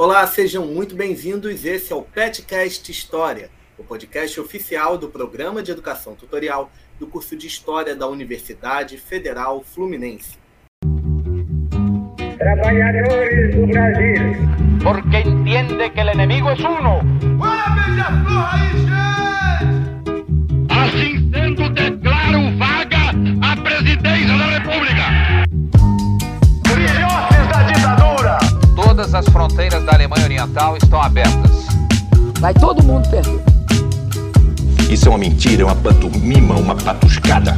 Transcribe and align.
Olá, 0.00 0.26
sejam 0.26 0.66
muito 0.66 0.96
bem-vindos. 0.96 1.62
Esse 1.62 1.92
é 1.92 1.94
o 1.94 2.00
Petcast 2.00 2.90
História, 2.90 3.50
o 3.76 3.84
podcast 3.84 4.40
oficial 4.40 4.96
do 4.96 5.10
Programa 5.10 5.62
de 5.62 5.72
Educação 5.72 6.14
Tutorial 6.14 6.72
do 6.98 7.06
curso 7.06 7.36
de 7.36 7.46
História 7.46 7.94
da 7.94 8.06
Universidade 8.06 8.96
Federal 8.96 9.62
Fluminense. 9.62 10.38
Trabalhadores 12.38 13.54
do 13.54 13.66
Brasil. 13.66 14.22
Porque 14.82 15.18
entende 15.18 15.90
que 15.90 16.00
o 16.00 16.10
inimigo 16.14 16.48
é 16.48 16.54
uno. 16.54 17.00
Assim 20.70 21.29
sendo, 21.29 21.29
declaro 21.29 21.29
Todas 29.10 29.26
as 29.26 29.32
fronteiras 29.32 29.82
da 29.82 29.94
Alemanha 29.94 30.22
Oriental 30.22 30.76
estão 30.76 31.02
abertas. 31.02 31.66
Vai 32.38 32.54
todo 32.54 32.80
mundo 32.80 33.10
perder. 33.10 33.40
Isso 34.88 35.08
é 35.08 35.10
uma 35.10 35.18
mentira, 35.18 35.62
é 35.62 35.64
uma 35.64 35.74
pantomima, 35.74 36.54
uma 36.54 36.76
patuscada. 36.76 37.56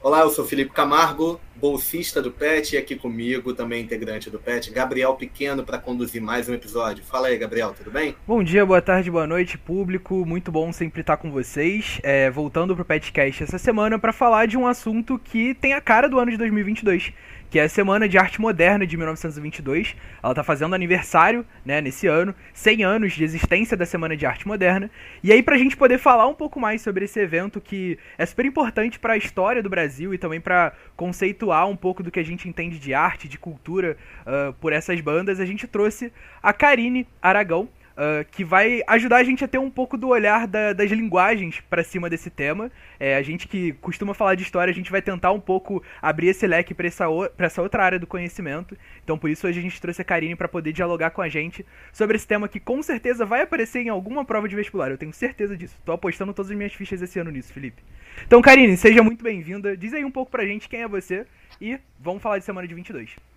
Olá, 0.00 0.20
eu 0.20 0.30
sou 0.30 0.44
Felipe 0.44 0.70
Camargo, 0.70 1.40
bolsista 1.56 2.22
do 2.22 2.30
PET, 2.30 2.76
e 2.76 2.78
aqui 2.78 2.94
comigo, 2.94 3.52
também 3.52 3.82
integrante 3.82 4.30
do 4.30 4.38
PET, 4.38 4.70
Gabriel 4.70 5.14
Pequeno, 5.14 5.64
para 5.64 5.78
conduzir 5.78 6.22
mais 6.22 6.48
um 6.48 6.54
episódio. 6.54 7.02
Fala 7.02 7.26
aí, 7.26 7.36
Gabriel, 7.36 7.74
tudo 7.76 7.90
bem? 7.90 8.14
Bom 8.24 8.44
dia, 8.44 8.64
boa 8.64 8.80
tarde, 8.80 9.10
boa 9.10 9.26
noite, 9.26 9.58
público. 9.58 10.24
Muito 10.24 10.52
bom 10.52 10.72
sempre 10.72 11.00
estar 11.00 11.16
com 11.16 11.32
vocês. 11.32 11.98
É, 12.04 12.30
voltando 12.30 12.72
para 12.76 12.82
o 12.82 12.84
PetCast 12.84 13.42
essa 13.42 13.58
semana 13.58 13.98
para 13.98 14.12
falar 14.12 14.46
de 14.46 14.56
um 14.56 14.64
assunto 14.64 15.18
que 15.18 15.54
tem 15.54 15.72
a 15.72 15.80
cara 15.80 16.08
do 16.08 16.20
ano 16.20 16.30
de 16.30 16.36
2022 16.36 17.12
que 17.50 17.58
é 17.58 17.62
a 17.62 17.68
Semana 17.68 18.08
de 18.08 18.18
Arte 18.18 18.40
Moderna 18.40 18.86
de 18.86 18.96
1922. 18.96 19.96
Ela 20.22 20.32
está 20.32 20.44
fazendo 20.44 20.74
aniversário, 20.74 21.44
né, 21.64 21.80
nesse 21.80 22.06
ano, 22.06 22.34
100 22.52 22.84
anos 22.84 23.12
de 23.12 23.24
existência 23.24 23.76
da 23.76 23.86
Semana 23.86 24.16
de 24.16 24.26
Arte 24.26 24.46
Moderna. 24.46 24.90
E 25.22 25.32
aí, 25.32 25.42
para 25.42 25.54
a 25.54 25.58
gente 25.58 25.76
poder 25.76 25.98
falar 25.98 26.26
um 26.26 26.34
pouco 26.34 26.60
mais 26.60 26.82
sobre 26.82 27.04
esse 27.04 27.18
evento 27.20 27.60
que 27.60 27.98
é 28.16 28.26
super 28.26 28.44
importante 28.44 28.98
para 28.98 29.14
a 29.14 29.16
história 29.16 29.62
do 29.62 29.70
Brasil 29.70 30.12
e 30.12 30.18
também 30.18 30.40
para 30.40 30.72
conceituar 30.96 31.68
um 31.68 31.76
pouco 31.76 32.02
do 32.02 32.10
que 32.10 32.20
a 32.20 32.24
gente 32.24 32.48
entende 32.48 32.78
de 32.78 32.92
arte, 32.92 33.28
de 33.28 33.38
cultura 33.38 33.96
uh, 34.22 34.52
por 34.54 34.72
essas 34.72 35.00
bandas, 35.00 35.40
a 35.40 35.46
gente 35.46 35.66
trouxe 35.66 36.12
a 36.42 36.52
Karine 36.52 37.06
Aragão, 37.22 37.68
Uh, 37.98 38.24
que 38.30 38.44
vai 38.44 38.80
ajudar 38.86 39.16
a 39.16 39.24
gente 39.24 39.44
a 39.44 39.48
ter 39.48 39.58
um 39.58 39.68
pouco 39.68 39.96
do 39.96 40.06
olhar 40.06 40.46
da, 40.46 40.72
das 40.72 40.88
linguagens 40.88 41.60
para 41.68 41.82
cima 41.82 42.08
desse 42.08 42.30
tema. 42.30 42.70
É, 43.00 43.16
a 43.16 43.22
gente 43.22 43.48
que 43.48 43.72
costuma 43.72 44.14
falar 44.14 44.36
de 44.36 44.44
história, 44.44 44.70
a 44.70 44.74
gente 44.74 44.88
vai 44.88 45.02
tentar 45.02 45.32
um 45.32 45.40
pouco 45.40 45.82
abrir 46.00 46.28
esse 46.28 46.46
leque 46.46 46.72
para 46.72 46.86
essa, 46.86 47.06
essa 47.36 47.60
outra 47.60 47.84
área 47.84 47.98
do 47.98 48.06
conhecimento. 48.06 48.78
Então, 49.02 49.18
por 49.18 49.28
isso, 49.28 49.48
hoje 49.48 49.58
a 49.58 49.62
gente 49.62 49.80
trouxe 49.80 50.00
a 50.00 50.04
Karine 50.04 50.36
para 50.36 50.46
poder 50.46 50.72
dialogar 50.72 51.10
com 51.10 51.20
a 51.20 51.28
gente 51.28 51.66
sobre 51.92 52.14
esse 52.14 52.26
tema 52.26 52.46
que 52.46 52.60
com 52.60 52.80
certeza 52.84 53.26
vai 53.26 53.42
aparecer 53.42 53.80
em 53.80 53.88
alguma 53.88 54.24
prova 54.24 54.48
de 54.48 54.54
vestibular. 54.54 54.92
Eu 54.92 54.98
tenho 54.98 55.12
certeza 55.12 55.56
disso. 55.56 55.74
Estou 55.80 55.92
apostando 55.92 56.32
todas 56.32 56.52
as 56.52 56.56
minhas 56.56 56.72
fichas 56.72 57.02
esse 57.02 57.18
ano 57.18 57.32
nisso, 57.32 57.52
Felipe. 57.52 57.82
Então, 58.24 58.40
Karine, 58.40 58.76
seja 58.76 59.02
muito 59.02 59.24
bem-vinda. 59.24 59.76
Diz 59.76 59.92
aí 59.92 60.04
um 60.04 60.10
pouco 60.12 60.30
pra 60.30 60.46
gente 60.46 60.68
quem 60.68 60.82
é 60.82 60.88
você 60.88 61.26
e 61.60 61.80
vamos 61.98 62.22
falar 62.22 62.38
de 62.38 62.44
semana 62.44 62.68
de 62.68 62.74
22. 62.74 63.27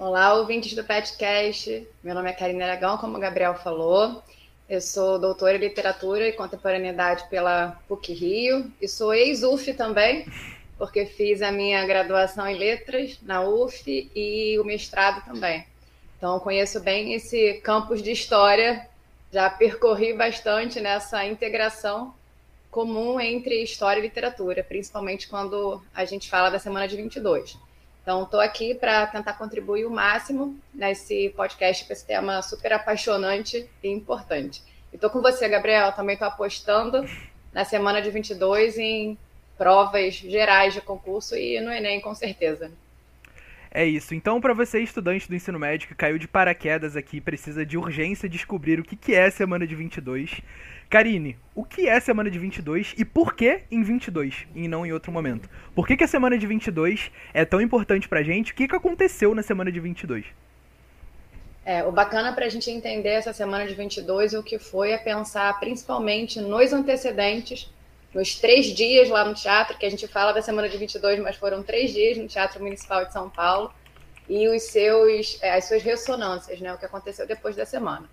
Olá, 0.00 0.32
ouvintes 0.32 0.72
do 0.72 0.82
Petcast. 0.82 1.86
Meu 2.02 2.14
nome 2.14 2.30
é 2.30 2.32
Karine 2.32 2.62
Aragão, 2.62 2.96
como 2.96 3.18
o 3.18 3.20
Gabriel 3.20 3.54
falou. 3.54 4.22
Eu 4.66 4.80
sou 4.80 5.18
doutora 5.18 5.58
em 5.58 5.60
Literatura 5.60 6.26
e 6.26 6.32
Contemporaneidade 6.32 7.28
pela 7.28 7.78
PUC 7.86 8.14
Rio 8.14 8.72
e 8.80 8.88
sou 8.88 9.12
ex-UF 9.12 9.74
também, 9.74 10.24
porque 10.78 11.04
fiz 11.04 11.42
a 11.42 11.52
minha 11.52 11.84
graduação 11.84 12.48
em 12.48 12.56
Letras 12.56 13.18
na 13.20 13.42
UF 13.42 14.10
e 14.16 14.58
o 14.58 14.64
mestrado 14.64 15.22
também. 15.22 15.66
Então, 16.16 16.40
conheço 16.40 16.80
bem 16.80 17.12
esse 17.12 17.60
campus 17.62 18.02
de 18.02 18.10
História, 18.10 18.88
já 19.30 19.50
percorri 19.50 20.14
bastante 20.14 20.80
nessa 20.80 21.26
integração 21.26 22.14
comum 22.70 23.20
entre 23.20 23.62
História 23.62 24.00
e 24.00 24.04
Literatura, 24.04 24.64
principalmente 24.64 25.28
quando 25.28 25.82
a 25.94 26.06
gente 26.06 26.30
fala 26.30 26.48
da 26.48 26.58
Semana 26.58 26.88
de 26.88 26.96
22. 26.96 27.58
Então, 28.02 28.22
estou 28.22 28.40
aqui 28.40 28.74
para 28.74 29.06
tentar 29.06 29.34
contribuir 29.34 29.84
o 29.84 29.90
máximo 29.90 30.58
nesse 30.72 31.30
podcast 31.36 31.84
com 31.84 31.92
esse 31.92 32.06
tema 32.06 32.40
super 32.42 32.72
apaixonante 32.72 33.68
e 33.82 33.88
importante. 33.88 34.62
E 34.92 34.96
estou 34.96 35.10
com 35.10 35.20
você, 35.20 35.48
Gabriel, 35.48 35.92
também 35.92 36.14
estou 36.14 36.28
apostando 36.28 37.04
na 37.52 37.64
semana 37.64 38.00
de 38.00 38.10
22 38.10 38.78
em 38.78 39.18
provas 39.58 40.14
gerais 40.14 40.72
de 40.72 40.80
concurso 40.80 41.36
e 41.36 41.60
no 41.60 41.70
Enem, 41.70 42.00
com 42.00 42.14
certeza. 42.14 42.72
É 43.72 43.84
isso. 43.84 44.14
Então, 44.14 44.40
para 44.40 44.52
você, 44.52 44.80
estudante 44.80 45.28
do 45.28 45.34
ensino 45.34 45.58
médio 45.58 45.86
que 45.86 45.94
caiu 45.94 46.18
de 46.18 46.26
paraquedas 46.26 46.96
aqui, 46.96 47.20
precisa 47.20 47.64
de 47.64 47.78
urgência 47.78 48.28
descobrir 48.28 48.80
o 48.80 48.82
que 48.82 49.14
é 49.14 49.26
a 49.26 49.30
semana 49.30 49.64
de 49.64 49.76
22. 49.76 50.42
Karine, 50.88 51.36
o 51.54 51.64
que 51.64 51.88
é 51.88 52.00
semana 52.00 52.28
de 52.28 52.36
22 52.36 52.94
e 52.98 53.04
por 53.04 53.32
que 53.32 53.60
em 53.70 53.80
22 53.80 54.48
e 54.56 54.66
não 54.66 54.84
em 54.84 54.92
outro 54.92 55.12
momento? 55.12 55.48
Por 55.72 55.86
que, 55.86 55.96
que 55.96 56.02
a 56.02 56.08
semana 56.08 56.36
de 56.36 56.48
22 56.48 57.12
é 57.32 57.44
tão 57.44 57.60
importante 57.60 58.08
pra 58.08 58.24
gente? 58.24 58.50
O 58.50 58.54
que, 58.56 58.66
que 58.66 58.74
aconteceu 58.74 59.32
na 59.32 59.42
semana 59.42 59.70
de 59.70 59.78
22? 59.78 60.26
É, 61.64 61.84
o 61.84 61.92
bacana 61.92 62.32
para 62.32 62.46
a 62.46 62.48
gente 62.48 62.68
entender 62.68 63.10
essa 63.10 63.32
semana 63.32 63.68
de 63.68 63.74
22 63.74 64.34
o 64.34 64.42
que 64.42 64.58
foi 64.58 64.90
é 64.90 64.98
pensar 64.98 65.60
principalmente 65.60 66.40
nos 66.40 66.72
antecedentes, 66.72 67.72
nos 68.14 68.34
três 68.34 68.66
dias 68.66 69.08
lá 69.08 69.24
no 69.24 69.34
teatro, 69.34 69.78
que 69.78 69.86
a 69.86 69.90
gente 69.90 70.06
fala 70.08 70.32
da 70.32 70.42
semana 70.42 70.68
de 70.68 70.76
22, 70.76 71.20
mas 71.20 71.36
foram 71.36 71.62
três 71.62 71.92
dias 71.92 72.18
no 72.18 72.26
Teatro 72.26 72.62
Municipal 72.62 73.04
de 73.04 73.12
São 73.12 73.30
Paulo, 73.30 73.72
e 74.28 74.48
os 74.48 74.62
seus, 74.62 75.38
é, 75.42 75.54
as 75.54 75.64
suas 75.64 75.82
ressonâncias, 75.82 76.60
né, 76.60 76.72
o 76.72 76.78
que 76.78 76.86
aconteceu 76.86 77.26
depois 77.26 77.56
da 77.56 77.66
semana. 77.66 78.08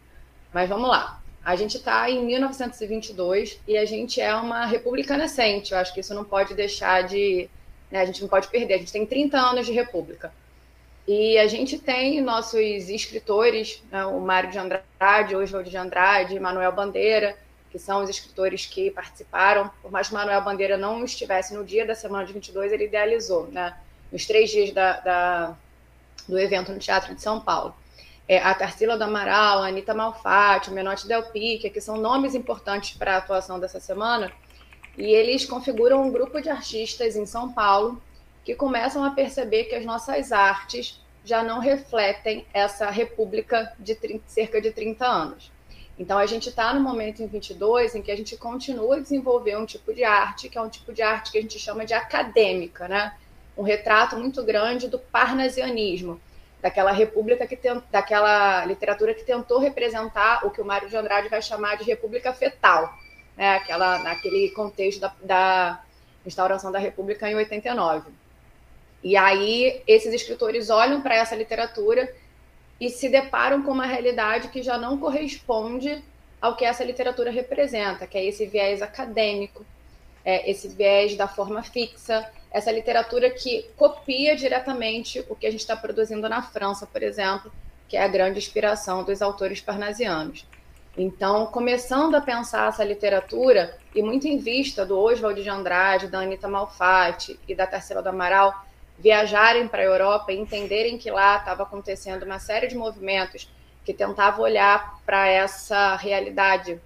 Mas 0.52 0.68
vamos 0.68 0.90
lá. 0.90 1.22
A 1.46 1.56
gente 1.56 1.78
está 1.78 2.09
em 2.09 2.25
1922 2.25 3.59
e 3.68 3.78
a 3.78 3.86
gente 3.86 4.19
é 4.19 4.36
uma 4.36 4.66
república 4.66 5.16
nascente. 5.16 5.72
Eu 5.72 5.78
acho 5.78 5.94
que 5.94 6.00
isso 6.00 6.13
não 6.13 6.24
pode 6.24 6.53
deixar 6.56 7.03
de. 7.03 7.47
Né, 7.91 8.02
a 8.02 8.06
gente 8.06 8.22
não 8.22 8.28
pode 8.28 8.47
perder. 8.47 8.74
A 8.74 8.78
gente 8.80 8.91
tem 8.91 9.06
30 9.06 9.38
anos 9.38 9.66
de 9.66 9.72
república. 9.72 10.34
E 11.07 11.38
a 11.38 11.47
gente 11.47 11.80
tem 11.80 12.19
nossos 12.19 12.90
escritores, 12.90 13.81
né, 13.91 14.03
o 14.06 14.19
Mário 14.19 14.50
de 14.50 14.57
Andrade, 14.57 15.36
Oswald 15.36 15.69
de 15.69 15.78
Andrade, 15.78 16.40
Manuel 16.40 16.72
Bandeira, 16.74 17.38
que 17.77 17.83
são 17.83 18.03
os 18.03 18.09
escritores 18.09 18.65
que 18.65 18.89
participaram. 18.89 19.69
Por 19.81 19.91
mais 19.91 20.07
que 20.07 20.13
Manuel 20.13 20.41
Bandeira 20.41 20.77
não 20.77 21.03
estivesse 21.03 21.53
no 21.53 21.63
dia 21.63 21.85
da 21.85 21.93
semana 21.93 22.25
de 22.25 22.33
22, 22.33 22.71
ele 22.71 22.85
idealizou, 22.85 23.47
né, 23.47 23.77
nos 24.11 24.25
três 24.25 24.49
dias 24.49 24.71
da, 24.71 24.99
da 24.99 25.57
do 26.27 26.38
evento 26.38 26.73
no 26.73 26.79
Teatro 26.79 27.15
de 27.15 27.21
São 27.21 27.39
Paulo 27.39 27.73
é, 28.27 28.39
a 28.39 28.53
Tarsila 28.53 28.97
do 28.97 29.03
Amaral, 29.03 29.63
a 29.63 29.67
Anitta 29.67 29.93
Malfatti, 29.93 30.69
o 30.69 30.73
Menotti 30.73 31.07
Del 31.07 31.23
Pique, 31.23 31.69
que 31.69 31.79
são 31.79 31.97
nomes 31.97 32.35
importantes 32.35 32.97
para 32.97 33.15
a 33.15 33.17
atuação 33.17 33.59
dessa 33.59 33.79
semana, 33.79 34.31
e 34.97 35.05
eles 35.05 35.45
configuram 35.45 36.03
um 36.03 36.11
grupo 36.11 36.41
de 36.41 36.49
artistas 36.49 37.15
em 37.15 37.25
São 37.25 37.51
Paulo 37.53 38.01
que 38.44 38.55
começam 38.55 39.03
a 39.03 39.11
perceber 39.11 39.65
que 39.65 39.75
as 39.75 39.85
nossas 39.85 40.31
artes 40.31 41.01
já 41.23 41.44
não 41.44 41.59
refletem 41.59 42.45
essa 42.53 42.89
república 42.89 43.73
de 43.79 43.95
30, 43.95 44.23
cerca 44.27 44.61
de 44.61 44.71
30 44.71 45.05
anos. 45.05 45.51
Então, 46.00 46.18
a 46.18 46.25
gente 46.28 46.50
está 46.50 46.74
no 46.74 46.80
momento 46.80 47.24
em 47.24 47.28
22 47.28 47.96
em 47.96 48.02
que 48.02 48.12
a 48.12 48.16
gente 48.16 48.38
continua 48.38 48.97
a 48.97 49.00
desenvolver 49.00 49.58
um 49.58 49.66
tipo 49.66 49.94
de 49.94 50.03
arte, 50.03 50.47
que 50.47 50.58
é 50.58 50.62
um 50.62 50.69
tipo 50.69 50.94
de 50.94 51.02
arte 51.02 51.31
que 51.31 51.38
a 51.38 51.41
gente 51.41 51.58
chama 51.58 51.85
de 51.85 51.94
acadêmica, 51.94 52.88
né? 52.88 53.16
Um 53.58 53.63
retrato 53.63 54.16
muito 54.16 54.44
grande 54.44 54.88
do 54.88 55.00
parnasianismo, 55.00 56.22
daquela 56.62 56.91
república 56.91 57.47
que 57.47 57.56
tem, 57.56 57.81
daquela 57.91 58.63
literatura 58.66 59.13
que 59.13 59.24
tentou 59.24 59.59
representar 59.59 60.46
o 60.46 60.52
que 60.52 60.62
o 60.62 60.66
Mário 60.66 60.88
de 60.88 60.96
Andrade 60.96 61.30
vai 61.30 61.41
chamar 61.41 61.78
de 61.78 61.84
república 61.84 62.31
fetal, 62.31 62.94
né? 63.36 63.56
Aquela 63.56 63.97
naquele 64.00 64.52
contexto 64.52 65.00
da, 65.00 65.13
da 65.22 65.84
instauração 66.24 66.72
da 66.72 66.78
república 66.78 67.28
em 67.28 67.36
89. 67.36 68.12
E 69.03 69.18
aí 69.18 69.81
esses 69.88 70.13
escritores 70.13 70.69
olham 70.69 71.02
para 71.02 71.16
essa 71.16 71.36
literatura 71.36 72.13
e 72.79 72.89
se 72.89 73.09
deparam 73.09 73.63
com 73.63 73.71
uma 73.71 73.85
realidade 73.85 74.50
que 74.50 74.62
já 74.62 74.77
não 74.77 74.97
corresponde 74.97 76.03
ao 76.39 76.56
que 76.56 76.65
essa 76.65 76.83
literatura 76.83 77.31
representa, 77.31 78.06
que 78.06 78.18
é 78.18 78.25
esse 78.25 78.45
viés 78.45 78.81
acadêmico, 78.81 79.65
é, 80.24 80.50
esse 80.50 80.68
viés 80.68 81.15
da 81.15 81.27
forma 81.27 81.63
fixa, 81.63 82.29
essa 82.51 82.71
literatura 82.71 83.29
que 83.29 83.69
copia 83.75 84.35
diretamente 84.35 85.24
o 85.29 85.35
que 85.35 85.47
a 85.47 85.51
gente 85.51 85.62
está 85.62 85.75
produzindo 85.75 86.27
na 86.29 86.41
França, 86.41 86.85
por 86.85 87.01
exemplo, 87.01 87.51
que 87.88 87.97
é 87.97 88.03
a 88.03 88.07
grande 88.07 88.38
inspiração 88.38 89.03
dos 89.03 89.21
autores 89.21 89.62
parnasianos. 89.62 90.45
Então, 90.97 91.45
começando 91.47 92.15
a 92.15 92.21
pensar 92.21 92.69
essa 92.69 92.83
literatura, 92.83 93.77
e 93.94 94.01
muito 94.01 94.27
em 94.27 94.38
vista 94.38 94.85
do 94.85 94.97
Oswald 95.00 95.41
de 95.41 95.50
Andrade, 95.50 96.07
da 96.07 96.19
Anita 96.19 96.47
Malfatti 96.47 97.39
e 97.47 97.53
da 97.53 97.68
Tarsila 97.68 98.01
do 98.01 98.09
Amaral, 98.09 98.65
viajarem 98.97 99.67
para 99.67 99.81
a 99.81 99.85
Europa 99.85 100.31
e 100.31 100.38
entenderem 100.38 100.97
que 100.97 101.11
lá 101.11 101.38
estava 101.38 101.63
acontecendo 101.63 102.23
uma 102.23 102.39
série 102.39 102.67
de 102.67 102.75
movimentos 102.75 103.49
que 103.85 103.94
tentavam 103.94 104.44
olhar 104.44 104.99
para 105.05 105.27
essa 105.27 105.95
realidade 105.95 106.79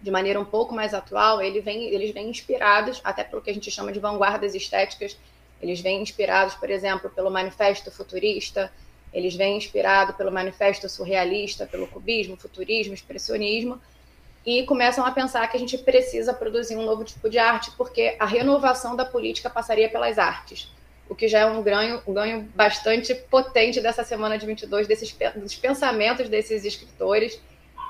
de 0.00 0.10
maneira 0.10 0.40
um 0.40 0.44
pouco 0.44 0.74
mais 0.74 0.94
atual, 0.94 1.40
ele 1.40 1.60
vem, 1.60 1.84
eles 1.84 2.12
vêm 2.12 2.28
inspirados, 2.28 3.00
até 3.04 3.22
pelo 3.22 3.40
que 3.40 3.50
a 3.50 3.54
gente 3.54 3.70
chama 3.70 3.92
de 3.92 4.00
vanguardas 4.00 4.54
estéticas, 4.54 5.16
eles 5.60 5.80
vêm 5.80 6.02
inspirados, 6.02 6.54
por 6.54 6.70
exemplo, 6.70 7.08
pelo 7.08 7.30
Manifesto 7.30 7.90
Futurista, 7.90 8.72
Eles 9.12 9.34
vêm 9.34 9.56
inspirados 9.56 10.16
pelo 10.16 10.32
manifesto 10.32 10.88
surrealista, 10.88 11.66
pelo 11.66 11.86
cubismo, 11.86 12.36
futurismo, 12.36 12.94
expressionismo, 12.94 13.80
e 14.44 14.64
começam 14.64 15.04
a 15.04 15.10
pensar 15.10 15.46
que 15.48 15.56
a 15.56 15.60
gente 15.60 15.78
precisa 15.78 16.32
produzir 16.32 16.76
um 16.76 16.84
novo 16.84 17.04
tipo 17.04 17.28
de 17.28 17.38
arte, 17.38 17.70
porque 17.76 18.16
a 18.18 18.24
renovação 18.24 18.96
da 18.96 19.04
política 19.04 19.50
passaria 19.50 19.88
pelas 19.88 20.18
artes, 20.18 20.72
o 21.12 21.14
que 21.14 21.28
já 21.28 21.40
é 21.40 21.46
um 21.46 21.62
ganho, 21.62 22.02
um 22.06 22.14
ganho 22.14 22.48
bastante 22.54 23.14
potente 23.14 23.82
dessa 23.82 24.02
semana 24.02 24.38
de 24.38 24.46
22, 24.46 24.86
desses, 24.86 25.14
dos 25.36 25.54
pensamentos 25.54 26.26
desses 26.26 26.64
escritores, 26.64 27.38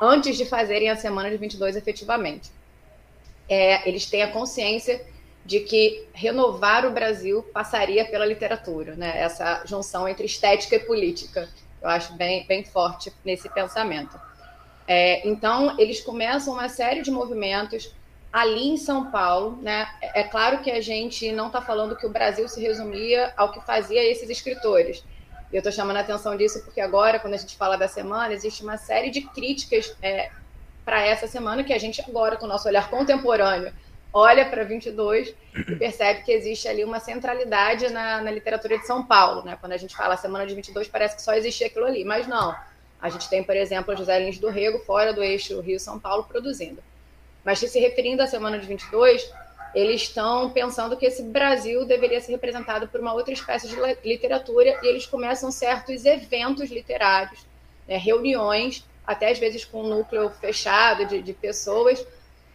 antes 0.00 0.36
de 0.36 0.44
fazerem 0.44 0.90
a 0.90 0.96
semana 0.96 1.30
de 1.30 1.36
22 1.36 1.76
efetivamente. 1.76 2.50
É, 3.48 3.88
eles 3.88 4.06
têm 4.06 4.22
a 4.22 4.32
consciência 4.32 5.06
de 5.46 5.60
que 5.60 6.04
renovar 6.12 6.84
o 6.84 6.90
Brasil 6.90 7.44
passaria 7.54 8.04
pela 8.04 8.26
literatura, 8.26 8.96
né? 8.96 9.12
essa 9.16 9.62
junção 9.66 10.08
entre 10.08 10.26
estética 10.26 10.74
e 10.74 10.80
política. 10.80 11.48
Eu 11.80 11.88
acho 11.88 12.14
bem, 12.14 12.44
bem 12.48 12.64
forte 12.64 13.12
nesse 13.24 13.48
pensamento. 13.48 14.20
É, 14.86 15.26
então, 15.28 15.78
eles 15.78 16.00
começam 16.00 16.54
uma 16.54 16.68
série 16.68 17.02
de 17.02 17.10
movimentos 17.12 17.94
ali 18.32 18.68
em 18.68 18.76
São 18.76 19.10
Paulo. 19.10 19.58
Né? 19.60 19.86
É, 20.00 20.20
é 20.20 20.24
claro 20.24 20.62
que 20.62 20.70
a 20.70 20.80
gente 20.80 21.30
não 21.32 21.48
está 21.48 21.60
falando 21.60 21.96
que 21.96 22.06
o 22.06 22.10
Brasil 22.10 22.48
se 22.48 22.60
resumia 22.60 23.32
ao 23.36 23.52
que 23.52 23.60
fazia 23.60 24.02
esses 24.02 24.30
escritores. 24.30 25.04
Eu 25.52 25.58
estou 25.58 25.70
chamando 25.70 25.98
a 25.98 26.00
atenção 26.00 26.34
disso 26.36 26.64
porque 26.64 26.80
agora, 26.80 27.18
quando 27.18 27.34
a 27.34 27.36
gente 27.36 27.56
fala 27.56 27.76
da 27.76 27.86
semana, 27.86 28.32
existe 28.32 28.62
uma 28.62 28.78
série 28.78 29.10
de 29.10 29.20
críticas 29.20 29.94
é, 30.00 30.30
para 30.82 31.02
essa 31.02 31.26
semana 31.26 31.62
que 31.62 31.74
a 31.74 31.78
gente 31.78 32.00
agora, 32.00 32.36
com 32.36 32.46
o 32.46 32.48
nosso 32.48 32.66
olhar 32.66 32.88
contemporâneo, 32.88 33.72
olha 34.12 34.48
para 34.48 34.64
22 34.64 35.34
e 35.54 35.76
percebe 35.76 36.22
que 36.22 36.32
existe 36.32 36.68
ali 36.68 36.84
uma 36.84 37.00
centralidade 37.00 37.90
na, 37.90 38.22
na, 38.22 38.30
literatura 38.30 38.78
de 38.78 38.86
São 38.86 39.04
Paulo. 39.04 39.44
Né? 39.44 39.56
Quando 39.60 39.72
a 39.72 39.76
gente 39.76 39.94
fala 39.94 40.16
semana 40.16 40.46
de 40.46 40.54
22, 40.54 40.88
parece 40.88 41.16
que 41.16 41.22
só 41.22 41.34
existia 41.34 41.66
aquilo 41.66 41.84
ali, 41.84 42.02
mas 42.02 42.26
não. 42.26 42.54
A 43.00 43.08
gente 43.08 43.28
tem, 43.28 43.42
por 43.42 43.56
exemplo, 43.56 43.96
José 43.96 44.18
Lins 44.18 44.38
do 44.38 44.48
Rego, 44.48 44.78
fora 44.80 45.12
do 45.12 45.22
eixo 45.22 45.60
Rio-São 45.60 45.98
Paulo, 45.98 46.24
produzindo. 46.24 46.82
Mas 47.44 47.58
se 47.58 47.78
referindo 47.78 48.22
à 48.22 48.26
semana 48.26 48.58
de 48.58 48.66
22, 48.66 49.32
eles 49.74 50.02
estão 50.02 50.50
pensando 50.50 50.96
que 50.96 51.06
esse 51.06 51.22
Brasil 51.22 51.84
deveria 51.86 52.20
ser 52.20 52.32
representado 52.32 52.86
por 52.88 53.00
uma 53.00 53.14
outra 53.14 53.32
espécie 53.32 53.68
de 53.68 53.76
literatura 54.04 54.78
e 54.82 54.86
eles 54.86 55.06
começam 55.06 55.50
certos 55.50 56.04
eventos 56.04 56.70
literários, 56.70 57.46
né, 57.88 57.96
reuniões, 57.96 58.86
até 59.06 59.30
às 59.30 59.38
vezes 59.38 59.64
com 59.64 59.82
um 59.82 59.88
núcleo 59.88 60.30
fechado 60.30 61.06
de, 61.06 61.22
de 61.22 61.32
pessoas, 61.32 62.06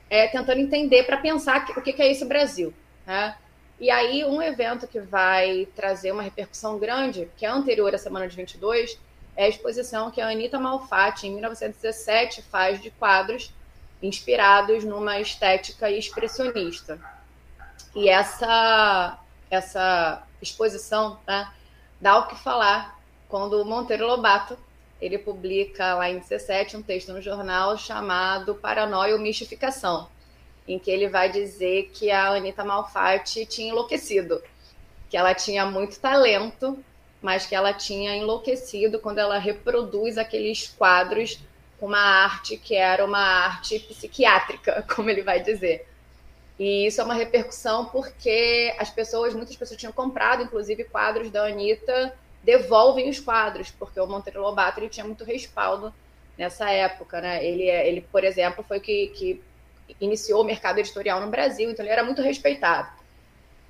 é, 0.09 0.27
tentando 0.27 0.61
entender 0.61 1.03
para 1.03 1.17
pensar 1.17 1.65
o 1.75 1.81
que, 1.81 1.91
que, 1.91 2.01
é 2.01 2.11
esse 2.11 2.23
Brasil. 2.23 2.73
Né? 3.05 3.35
E 3.79 3.89
aí, 3.89 4.23
um 4.23 4.41
evento 4.41 4.87
que 4.87 4.99
vai 4.99 5.67
trazer 5.75 6.11
uma 6.11 6.23
repercussão 6.23 6.79
grande, 6.79 7.29
que 7.35 7.45
é 7.45 7.49
anterior 7.49 7.93
à 7.93 7.97
semana 7.97 8.27
de 8.27 8.35
22, 8.35 8.97
é 9.35 9.45
a 9.45 9.49
exposição 9.49 10.09
que 10.09 10.21
a 10.21 10.29
Anita 10.29 10.59
Malfatti, 10.59 11.27
em 11.27 11.33
1917, 11.33 12.41
faz 12.43 12.81
de 12.81 12.89
quadros 12.91 13.53
inspirados 14.01 14.83
numa 14.83 15.19
estética 15.19 15.89
expressionista. 15.89 16.99
E 17.95 18.09
essa, 18.09 19.19
essa 19.49 20.23
exposição 20.41 21.19
né, 21.27 21.51
dá 21.99 22.17
o 22.17 22.27
que 22.27 22.35
falar 22.35 22.99
quando 23.27 23.63
Monteiro 23.65 24.05
Lobato 24.05 24.57
ele 24.99 25.17
publica 25.17 25.93
lá 25.95 26.09
em 26.09 26.19
17 26.19 26.77
um 26.77 26.81
texto 26.81 27.13
no 27.13 27.21
jornal 27.21 27.77
chamado 27.77 28.55
Paranoia 28.55 29.13
ou 29.13 29.19
Mistificação, 29.19 30.07
em 30.67 30.79
que 30.79 30.89
ele 30.89 31.07
vai 31.07 31.31
dizer 31.31 31.91
que 31.93 32.09
a 32.09 32.29
Anitta 32.29 32.63
Malfatti 32.63 33.45
tinha 33.45 33.69
enlouquecido, 33.69 34.41
que 35.09 35.15
ela 35.15 35.35
tinha 35.35 35.65
muito 35.65 35.99
talento, 35.99 36.83
mas 37.21 37.45
que 37.45 37.55
ela 37.55 37.73
tinha 37.73 38.15
enlouquecido 38.15 38.99
quando 38.99 39.19
ela 39.19 39.37
reproduz 39.37 40.17
aqueles 40.17 40.67
quadros 40.67 41.39
uma 41.79 41.99
arte 41.99 42.57
que 42.57 42.75
era 42.75 43.05
uma 43.05 43.19
arte 43.19 43.79
psiquiátrica, 43.79 44.83
como 44.95 45.09
ele 45.09 45.21
vai 45.21 45.41
dizer. 45.41 45.87
E 46.59 46.87
isso 46.87 46.99
é 46.99 47.03
uma 47.03 47.13
repercussão 47.13 47.85
porque 47.85 48.73
as 48.79 48.89
pessoas, 48.89 49.33
muitas 49.33 49.55
pessoas 49.55 49.79
tinham 49.79 49.93
comprado, 49.93 50.41
inclusive, 50.41 50.83
quadros 50.85 51.29
da 51.29 51.45
Anitta, 51.45 52.13
devolvem 52.43 53.09
os 53.09 53.19
quadros, 53.19 53.69
porque 53.69 53.99
o 53.99 54.07
Monteiro 54.07 54.41
Lobato 54.41 54.79
ele 54.79 54.89
tinha 54.89 55.05
muito 55.05 55.23
respaldo 55.23 55.93
nessa 56.37 56.69
época, 56.71 57.21
né? 57.21 57.45
Ele, 57.45 57.69
é, 57.69 57.87
ele 57.87 58.01
por 58.01 58.23
exemplo, 58.23 58.63
foi 58.63 58.79
que, 58.79 59.07
que 59.09 59.41
iniciou 59.99 60.41
o 60.41 60.45
mercado 60.45 60.79
editorial 60.79 61.21
no 61.21 61.27
Brasil, 61.27 61.69
então 61.69 61.85
ele 61.85 61.91
era 61.91 62.03
muito 62.03 62.21
respeitado. 62.21 62.89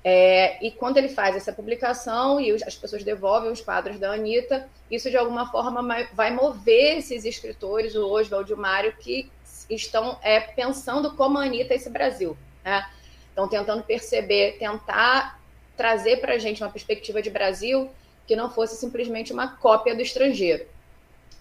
É, 0.04 0.64
e 0.64 0.70
quando 0.70 0.96
ele 0.96 1.08
faz 1.08 1.36
essa 1.36 1.52
publicação 1.52 2.40
e 2.40 2.52
as 2.64 2.74
pessoas 2.74 3.02
devolvem 3.02 3.50
os 3.50 3.60
quadros 3.60 3.98
da 3.98 4.12
Anitta, 4.12 4.68
isso 4.90 5.10
de 5.10 5.16
alguma 5.16 5.50
forma 5.50 6.06
vai 6.12 6.30
mover 6.30 6.98
esses 6.98 7.24
escritores, 7.24 7.94
o 7.94 8.08
Oswald 8.08 8.50
e 8.50 8.54
o 8.54 8.56
Mário, 8.56 8.94
que 8.98 9.30
estão 9.68 10.18
é, 10.22 10.40
pensando 10.40 11.14
como 11.14 11.38
a 11.38 11.44
Anitta 11.44 11.74
é 11.74 11.76
esse 11.76 11.90
Brasil. 11.90 12.36
Né? 12.64 12.88
Estão 13.28 13.48
tentando 13.48 13.82
perceber, 13.82 14.56
tentar 14.58 15.40
trazer 15.76 16.20
para 16.20 16.34
a 16.34 16.38
gente 16.38 16.62
uma 16.62 16.70
perspectiva 16.70 17.20
de 17.20 17.30
Brasil 17.30 17.90
que 18.26 18.36
não 18.36 18.50
fosse 18.50 18.76
simplesmente 18.76 19.32
uma 19.32 19.56
cópia 19.56 19.94
do 19.94 20.02
estrangeiro. 20.02 20.66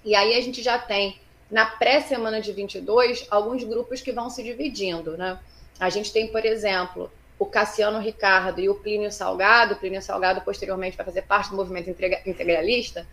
E 0.05 0.15
aí 0.15 0.35
a 0.35 0.41
gente 0.41 0.61
já 0.61 0.77
tem, 0.79 1.19
na 1.51 1.65
pré-semana 1.65 2.39
de 2.39 2.53
22, 2.53 3.27
alguns 3.29 3.63
grupos 3.63 4.01
que 4.01 4.11
vão 4.11 4.29
se 4.29 4.43
dividindo. 4.43 5.17
Né? 5.17 5.37
A 5.79 5.89
gente 5.89 6.13
tem, 6.13 6.27
por 6.27 6.45
exemplo, 6.45 7.11
o 7.39 7.45
Cassiano 7.45 7.99
Ricardo 7.99 8.59
e 8.59 8.69
o 8.69 8.75
Plínio 8.75 9.11
Salgado, 9.11 9.73
o 9.73 9.77
Plínio 9.77 10.01
Salgado 10.01 10.41
posteriormente 10.41 10.97
vai 10.97 11.05
fazer 11.05 11.21
parte 11.23 11.51
do 11.51 11.55
movimento 11.55 11.89
integralista, 12.25 13.05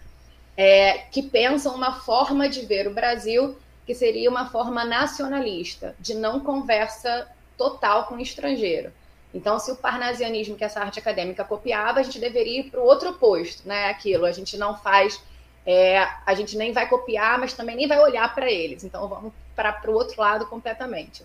é, 0.57 0.99
que 1.11 1.23
pensam 1.23 1.75
uma 1.75 2.01
forma 2.01 2.49
de 2.49 2.65
ver 2.65 2.87
o 2.87 2.95
Brasil 2.95 3.57
que 3.87 3.95
seria 3.95 4.31
uma 4.31 4.49
forma 4.49 4.83
nacionalista, 4.83 5.95
de 6.01 6.15
não 6.15 6.41
conversa 6.41 7.29
total 7.57 8.07
com 8.07 8.15
o 8.15 8.21
estrangeiro. 8.21 8.91
Então, 9.35 9.59
se 9.59 9.71
o 9.71 9.77
parnasianismo, 9.77 10.57
que 10.57 10.65
essa 10.65 10.81
arte 10.81 10.99
acadêmica 10.99 11.45
copiava, 11.45 12.01
a 12.01 12.03
gente 12.03 12.19
deveria 12.19 12.61
ir 12.61 12.71
para 12.71 12.81
o 12.81 12.85
outro 12.85 13.11
oposto, 13.11 13.69
né? 13.69 13.91
Aquilo, 13.91 14.25
a 14.25 14.33
gente 14.33 14.57
não 14.57 14.77
faz, 14.79 15.21
é, 15.67 15.99
a 16.25 16.35
gente 16.35 16.57
nem 16.57 16.73
vai 16.73 16.89
copiar, 16.89 17.39
mas 17.39 17.53
também 17.53 17.77
nem 17.77 17.87
vai 17.87 17.99
olhar 17.99 18.33
para 18.35 18.51
eles. 18.51 18.85
Então, 18.85 19.07
vamos 19.07 19.33
para 19.55 19.91
o 19.91 19.93
outro 19.93 20.19
lado 20.19 20.47
completamente 20.47 21.25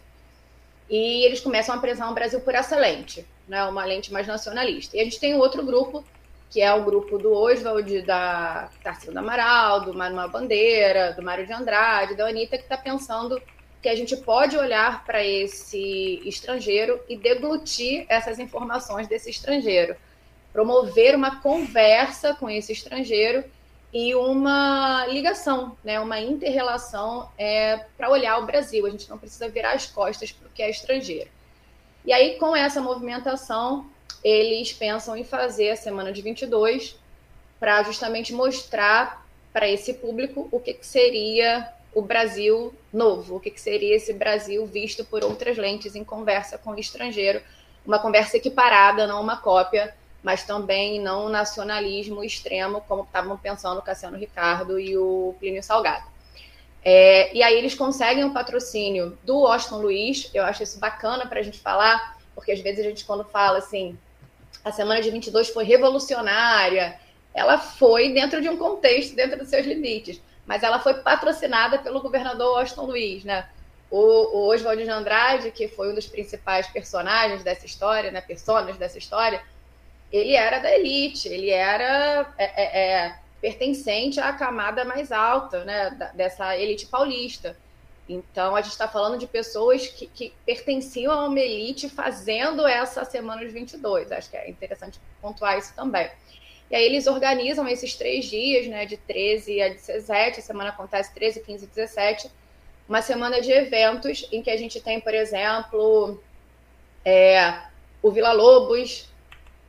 e 0.90 1.24
eles 1.26 1.40
começam 1.40 1.76
a 1.76 1.78
prezar 1.78 2.10
um 2.10 2.14
Brasil 2.14 2.40
por 2.42 2.56
essa 2.56 2.76
lente, 2.76 3.26
né, 3.48 3.64
uma 3.66 3.86
lente 3.86 4.12
mais 4.12 4.26
nacionalista. 4.26 4.98
E 4.98 5.02
a 5.02 5.04
gente 5.04 5.20
tem 5.20 5.36
outro 5.36 5.64
grupo, 5.64 6.04
que 6.50 6.62
é 6.62 6.74
o 6.74 6.84
grupo 6.84 7.18
do 7.20 7.32
Oswald, 7.32 8.02
da 8.02 8.70
do 9.06 9.20
Amaral, 9.20 9.82
do 9.82 9.94
Manuel 9.94 10.30
Bandeira, 10.30 11.14
do 11.14 11.22
Mário 11.22 11.46
de 11.46 11.54
Andrade, 11.54 12.16
da 12.16 12.28
Anitta, 12.28 12.58
que 12.58 12.64
está 12.64 12.78
pensando 12.78 13.40
que 13.82 13.88
a 13.88 13.96
gente 13.96 14.18
pode 14.18 14.58
olhar 14.58 15.06
para 15.06 15.24
esse 15.24 16.22
estrangeiro 16.26 17.00
e 17.08 17.16
deglutir 17.16 18.06
essas 18.10 18.40
informações 18.40 19.08
desse 19.08 19.30
estrangeiro, 19.30 19.96
promover 20.52 21.16
uma 21.16 21.40
conversa 21.40 22.34
com 22.34 22.50
esse 22.50 22.74
estrangeiro 22.74 23.44
e 23.92 24.14
uma 24.14 25.08
ligação, 25.08 25.76
né, 25.84 26.00
uma 26.00 26.20
interrelação 26.20 27.30
é, 27.38 27.78
para 27.98 28.10
olhar 28.10 28.38
o 28.38 28.46
Brasil. 28.46 28.86
A 28.86 28.90
gente 28.90 29.10
não 29.10 29.18
precisa 29.18 29.50
virar 29.50 29.72
as 29.72 29.88
costas 29.88 30.32
para 30.32 30.48
o 30.48 30.52
que 30.52 30.62
é 30.62 30.70
estrangeiro. 30.70 31.30
E 32.06 32.14
aí, 32.14 32.38
com 32.38 32.56
essa 32.56 32.80
movimentação, 32.80 33.90
eles 34.24 34.72
pensam 34.74 35.18
em 35.18 35.24
fazer 35.24 35.72
a 35.72 35.76
semana 35.76 36.12
de 36.12 36.22
22 36.22 36.96
para 37.60 37.84
justamente 37.84 38.34
mostrar 38.34 39.26
para 39.52 39.68
esse 39.68 39.94
público 39.96 40.48
o 40.52 40.60
que, 40.60 40.74
que, 40.74 40.86
seria 40.86 41.68
o 41.94 42.02
Brasil 42.02 42.74
novo, 42.94 43.36
o 43.36 43.40
que, 43.40 43.50
que 43.50 43.60
seria 43.60 43.96
esse 43.96 44.14
Brasil 44.14 44.66
visto 44.66 45.04
por 45.04 45.24
outras 45.24 45.58
lentes 45.58 45.96
em 45.96 46.04
conversa 46.04 46.58
com 46.58 46.72
o 46.72 46.80
estrangeiro, 46.80 47.42
uma 47.86 48.00
conversa 48.00 48.38
equiparada, 48.38 49.08
não 49.08 49.22
uma 49.22 49.38
cópia 49.38 49.94
mas 50.22 50.44
também 50.44 51.00
não 51.00 51.26
o 51.26 51.30
nacionalismo 51.30 52.24
extremo, 52.24 52.82
como 52.88 53.04
estavam 53.04 53.38
pensando 53.38 53.80
o 53.80 53.84
Cassiano 53.84 54.18
Ricardo 54.18 54.80
e 54.80 54.98
o 54.98 55.36
Plínio 55.40 55.64
Salgado. 55.64 56.06
É, 56.84 57.36
e 57.36 57.44
aí 57.44 57.58
eles 57.58 57.76
conseguem 57.76 58.24
o 58.24 58.34
patrocínio 58.34 59.18
do 59.24 59.40
Washington 59.40 59.78
Luiz, 59.82 60.30
eu 60.34 60.44
acho 60.44 60.64
isso 60.64 60.80
bacana 60.80 61.26
para 61.26 61.40
a 61.40 61.44
gente 61.44 61.60
falar, 61.60 62.18
porque 62.34 62.52
às 62.52 62.62
vezes 62.62 62.86
a 62.86 62.90
gente 62.90 63.06
quando 63.06 63.26
fala 63.26 63.58
assim, 63.58 63.98
a 64.64 64.72
semana 64.72 65.02
de 65.02 65.10
22 65.10 65.50
foi 65.50 65.64
revolucionária, 65.64 66.98
ela 67.34 67.58
foi 67.58 68.14
dentro 68.14 68.42
de 68.42 68.50
um 68.50 68.58
contexto, 68.58 69.16
dentro 69.16 69.38
dos 69.38 69.50
seus 69.50 69.66
limites, 69.66 70.22
mas 70.46 70.64
ela 70.64 70.80
foi 70.80 70.96
patrocinada 70.96 71.80
pelo 71.80 72.02
governador 72.02 72.58
Washington 72.58 72.86
Luiz, 72.86 73.24
né? 73.24 73.48
O, 73.92 73.98
o 74.38 74.48
Oswald 74.50 74.84
de 74.84 74.90
Andrade, 74.90 75.52
que 75.52 75.68
foi 75.68 75.92
um 75.92 75.96
dos 75.96 76.08
principais 76.08 76.68
personagens 76.68 77.44
dessa 77.44 77.66
história, 77.66 78.12
né, 78.12 78.22
personas 78.22 78.78
dessa 78.78 79.00
história, 79.00 79.42
ele 80.12 80.36
era 80.36 80.60
da 80.60 80.72
elite, 80.72 81.28
ele 81.28 81.50
era 81.50 82.34
é, 82.38 82.46
é, 82.46 82.82
é, 82.82 83.20
pertencente 83.42 84.20
à 84.20 84.34
camada 84.34 84.84
mais 84.84 85.12
alta 85.12 85.64
né, 85.64 86.12
dessa 86.14 86.58
elite 86.58 86.88
paulista. 86.88 87.56
Então, 88.08 88.56
a 88.56 88.62
gente 88.62 88.72
está 88.72 88.88
falando 88.88 89.20
de 89.20 89.28
pessoas 89.28 89.86
que, 89.88 90.08
que, 90.08 90.34
pertenciam 90.44 91.14
a 91.14 91.28
uma 91.28 91.40
elite 91.40 91.88
fazendo 91.88 92.66
essa 92.66 93.06
semana 93.06 93.46
de 93.46 93.52
22. 93.52 94.12
Acho 94.12 94.32
que 94.32 94.38
é 94.38 94.50
interessante 94.50 95.00
pontuar 95.22 95.60
isso 95.60 95.76
também. 95.76 96.10
E 96.72 96.76
aí 96.76 96.84
eles 96.86 97.06
organizam 97.06 97.68
esses 97.68 97.96
três 97.96 98.26
dias, 98.26 98.68
né, 98.68 98.86
de 98.86 98.98
13 98.98 99.62
a 99.62 99.70
17, 99.70 100.40
a 100.40 100.44
semana 100.44 100.70
acontece 100.72 101.14
13, 101.14 101.42
15 101.42 101.66
e 101.66 101.68
17, 101.68 102.32
uma 102.88 103.02
semana 103.02 103.42
de 103.42 103.52
eventos 103.52 104.28
em 104.32 104.42
que 104.42 104.50
a 104.50 104.58
gente 104.58 104.80
tem, 104.80 105.00
por 105.00 105.14
exemplo, 105.14 106.22
é, 107.06 107.60
o 108.02 108.12
Vila 108.12 108.32
Lobos 108.34 109.09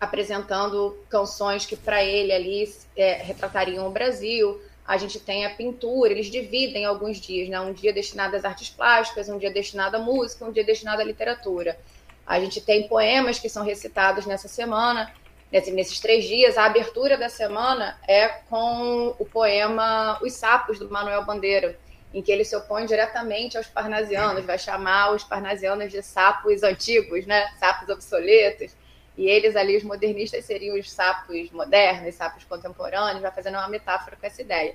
apresentando 0.00 0.98
canções 1.10 1.66
que 1.66 1.76
para 1.76 2.02
ele 2.02 2.32
ali 2.32 2.72
é, 2.96 3.14
retratariam 3.22 3.86
o 3.86 3.90
Brasil. 3.90 4.60
A 4.86 4.96
gente 4.96 5.20
tem 5.20 5.44
a 5.44 5.50
pintura, 5.50 6.10
eles 6.10 6.26
dividem 6.26 6.84
alguns 6.84 7.18
dias, 7.18 7.48
né? 7.48 7.60
Um 7.60 7.72
dia 7.72 7.92
destinado 7.92 8.34
às 8.34 8.44
artes 8.44 8.70
plásticas, 8.70 9.28
um 9.28 9.38
dia 9.38 9.50
destinado 9.50 9.96
à 9.96 10.00
música, 10.00 10.44
um 10.44 10.50
dia 10.50 10.64
destinado 10.64 11.02
à 11.02 11.04
literatura. 11.04 11.78
A 12.26 12.40
gente 12.40 12.60
tem 12.60 12.88
poemas 12.88 13.38
que 13.38 13.48
são 13.48 13.62
recitados 13.62 14.24
nessa 14.24 14.48
semana, 14.48 15.12
nesses 15.52 16.00
três 16.00 16.24
dias. 16.24 16.56
A 16.56 16.64
abertura 16.64 17.18
da 17.18 17.28
semana 17.28 17.98
é 18.08 18.28
com 18.28 19.14
o 19.18 19.24
poema 19.24 20.18
Os 20.22 20.32
Sapos, 20.32 20.78
do 20.78 20.88
Manuel 20.90 21.24
Bandeira 21.24 21.78
em 22.12 22.22
que 22.22 22.32
ele 22.32 22.44
se 22.44 22.56
opõe 22.56 22.86
diretamente 22.86 23.56
aos 23.56 23.68
parnasianos, 23.68 24.44
vai 24.44 24.58
chamar 24.58 25.12
os 25.12 25.22
parnasianos 25.22 25.92
de 25.92 26.02
sapos 26.02 26.62
antigos, 26.62 27.24
né? 27.26 27.48
sapos 27.58 27.88
obsoletos, 27.88 28.72
e 29.16 29.26
eles 29.26 29.56
ali, 29.56 29.76
os 29.76 29.82
modernistas, 29.82 30.44
seriam 30.44 30.78
os 30.78 30.90
sapos 30.90 31.50
modernos, 31.50 32.14
sapos 32.14 32.44
contemporâneos, 32.44 33.20
vai 33.20 33.30
fazendo 33.30 33.54
uma 33.54 33.68
metáfora 33.68 34.16
com 34.16 34.26
essa 34.26 34.40
ideia. 34.40 34.74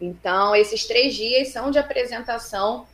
Então, 0.00 0.54
esses 0.54 0.86
três 0.86 1.14
dias 1.14 1.48
são 1.48 1.70
de 1.70 1.78
apresentação 1.78 2.86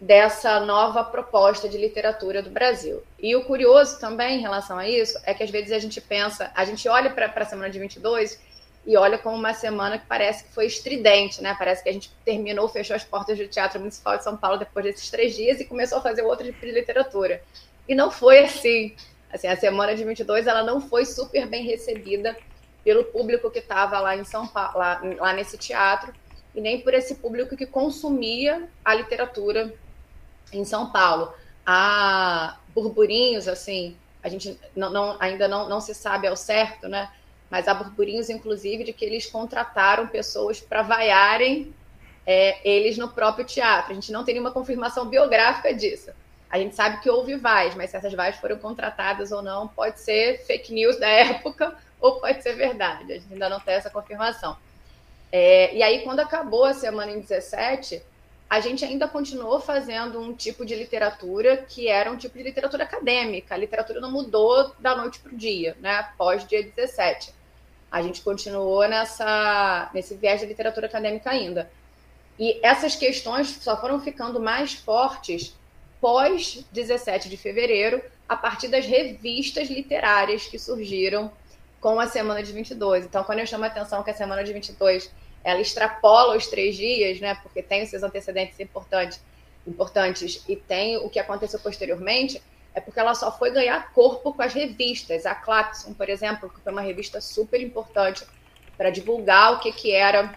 dessa 0.00 0.60
nova 0.60 1.02
proposta 1.02 1.68
de 1.68 1.76
literatura 1.76 2.42
do 2.42 2.50
Brasil. 2.50 3.02
E 3.18 3.34
o 3.34 3.44
curioso 3.44 3.98
também 3.98 4.38
em 4.38 4.40
relação 4.40 4.78
a 4.78 4.88
isso 4.88 5.18
é 5.24 5.34
que 5.34 5.42
às 5.42 5.50
vezes 5.50 5.72
a 5.72 5.78
gente 5.78 6.00
pensa, 6.00 6.52
a 6.54 6.64
gente 6.64 6.88
olha 6.88 7.10
para 7.10 7.32
a 7.34 7.44
semana 7.44 7.68
de 7.68 7.78
22 7.78 8.40
e 8.86 8.96
olha 8.96 9.18
como 9.18 9.36
uma 9.36 9.52
semana 9.52 9.98
que 9.98 10.06
parece 10.06 10.44
que 10.44 10.54
foi 10.54 10.66
estridente, 10.66 11.42
né? 11.42 11.54
Parece 11.58 11.82
que 11.82 11.88
a 11.88 11.92
gente 11.92 12.10
terminou, 12.24 12.68
fechou 12.68 12.94
as 12.94 13.04
portas 13.04 13.36
do 13.36 13.48
Teatro 13.48 13.80
Municipal 13.80 14.16
de 14.16 14.24
São 14.24 14.36
Paulo 14.36 14.58
depois 14.58 14.84
desses 14.84 15.10
três 15.10 15.34
dias 15.34 15.60
e 15.60 15.64
começou 15.64 15.98
a 15.98 16.00
fazer 16.00 16.22
outro 16.22 16.46
tipo 16.46 16.64
de 16.64 16.72
literatura. 16.72 17.42
E 17.88 17.94
não 17.94 18.10
foi 18.10 18.38
assim. 18.38 18.94
Assim, 19.32 19.46
a 19.46 19.56
semana 19.56 19.94
de 19.94 20.04
22 20.04 20.46
ela 20.46 20.62
não 20.62 20.80
foi 20.80 21.04
super 21.04 21.46
bem 21.46 21.64
recebida 21.64 22.36
pelo 22.84 23.04
público 23.04 23.50
que 23.50 23.58
estava 23.58 24.00
lá 24.00 24.16
em 24.16 24.24
São 24.24 24.46
Paulo, 24.46 24.78
lá, 24.78 25.00
lá 25.18 25.32
nesse 25.32 25.58
teatro, 25.58 26.12
e 26.54 26.60
nem 26.60 26.80
por 26.80 26.94
esse 26.94 27.16
público 27.16 27.56
que 27.56 27.66
consumia 27.66 28.68
a 28.84 28.94
literatura 28.94 29.74
em 30.52 30.64
São 30.64 30.90
Paulo. 30.90 31.32
Há 31.66 32.58
burburinhos, 32.74 33.46
assim, 33.46 33.96
a 34.22 34.28
gente 34.28 34.58
não, 34.74 34.90
não, 34.90 35.16
ainda 35.20 35.46
não, 35.46 35.68
não 35.68 35.80
se 35.80 35.94
sabe 35.94 36.26
ao 36.26 36.36
certo, 36.36 36.88
né? 36.88 37.10
mas 37.50 37.66
há 37.66 37.74
burburinhos, 37.74 38.28
inclusive, 38.28 38.84
de 38.84 38.92
que 38.92 39.04
eles 39.04 39.26
contrataram 39.26 40.06
pessoas 40.06 40.60
para 40.60 40.82
vaiarem 40.82 41.74
é, 42.26 42.58
eles 42.68 42.98
no 42.98 43.08
próprio 43.08 43.44
teatro. 43.44 43.92
A 43.92 43.94
gente 43.94 44.12
não 44.12 44.24
tem 44.24 44.34
nenhuma 44.34 44.52
confirmação 44.52 45.06
biográfica 45.06 45.72
disso. 45.72 46.10
A 46.50 46.58
gente 46.58 46.74
sabe 46.74 47.00
que 47.00 47.10
houve 47.10 47.36
vais, 47.36 47.74
mas 47.74 47.90
se 47.90 47.96
essas 47.96 48.12
vais 48.14 48.36
foram 48.36 48.58
contratadas 48.58 49.32
ou 49.32 49.42
não, 49.42 49.68
pode 49.68 50.00
ser 50.00 50.38
fake 50.46 50.72
news 50.72 50.98
da 50.98 51.08
época 51.08 51.76
ou 52.00 52.20
pode 52.20 52.42
ser 52.42 52.54
verdade. 52.54 53.12
A 53.12 53.18
gente 53.18 53.32
ainda 53.32 53.48
não 53.48 53.60
tem 53.60 53.74
essa 53.74 53.90
confirmação. 53.90 54.56
É, 55.30 55.74
e 55.74 55.82
aí, 55.82 56.02
quando 56.02 56.20
acabou 56.20 56.64
a 56.64 56.72
semana 56.72 57.12
em 57.12 57.20
17, 57.20 58.02
a 58.48 58.60
gente 58.60 58.82
ainda 58.82 59.06
continuou 59.06 59.60
fazendo 59.60 60.18
um 60.18 60.32
tipo 60.32 60.64
de 60.64 60.74
literatura 60.74 61.58
que 61.58 61.86
era 61.86 62.10
um 62.10 62.16
tipo 62.16 62.38
de 62.38 62.44
literatura 62.44 62.84
acadêmica. 62.84 63.54
A 63.54 63.58
literatura 63.58 64.00
não 64.00 64.10
mudou 64.10 64.72
da 64.78 64.96
noite 64.96 65.18
para 65.18 65.32
o 65.32 65.36
dia, 65.36 65.76
né? 65.80 66.08
Pós 66.16 66.46
dia 66.46 66.62
17 66.62 67.36
a 67.90 68.02
gente 68.02 68.20
continuou 68.20 68.86
nessa, 68.86 69.90
nesse 69.94 70.14
viés 70.14 70.40
de 70.40 70.46
literatura 70.46 70.86
acadêmica 70.86 71.30
ainda. 71.30 71.70
E 72.38 72.60
essas 72.62 72.94
questões 72.94 73.48
só 73.48 73.80
foram 73.80 74.00
ficando 74.00 74.38
mais 74.38 74.74
fortes 74.74 75.56
pós 76.00 76.64
17 76.72 77.28
de 77.28 77.36
fevereiro, 77.36 78.02
a 78.28 78.36
partir 78.36 78.68
das 78.68 78.86
revistas 78.86 79.68
literárias 79.68 80.46
que 80.46 80.58
surgiram 80.58 81.32
com 81.80 81.98
a 81.98 82.06
semana 82.06 82.42
de 82.42 82.52
22. 82.52 83.04
Então, 83.04 83.24
quando 83.24 83.38
eu 83.38 83.46
chamo 83.46 83.64
a 83.64 83.68
atenção 83.68 84.02
que 84.02 84.10
a 84.10 84.14
semana 84.14 84.44
de 84.44 84.52
22 84.52 85.10
ela 85.44 85.60
extrapola 85.60 86.36
os 86.36 86.46
três 86.46 86.76
dias, 86.76 87.20
né, 87.20 87.34
porque 87.42 87.62
tem 87.62 87.82
os 87.82 87.90
seus 87.90 88.02
antecedentes 88.02 88.58
importantes, 88.60 89.20
importantes 89.66 90.44
e 90.48 90.56
tem 90.56 90.96
o 90.96 91.08
que 91.08 91.18
aconteceu 91.18 91.58
posteriormente, 91.60 92.42
é 92.74 92.80
porque 92.80 93.00
ela 93.00 93.14
só 93.14 93.36
foi 93.36 93.50
ganhar 93.50 93.92
corpo 93.92 94.32
com 94.32 94.42
as 94.42 94.52
revistas. 94.52 95.26
A 95.26 95.34
Claxon, 95.34 95.94
por 95.94 96.08
exemplo, 96.08 96.50
que 96.50 96.60
foi 96.60 96.72
uma 96.72 96.80
revista 96.80 97.20
super 97.20 97.60
importante 97.60 98.24
para 98.76 98.90
divulgar 98.90 99.54
o 99.54 99.60
que, 99.60 99.72
que 99.72 99.92
era 99.92 100.36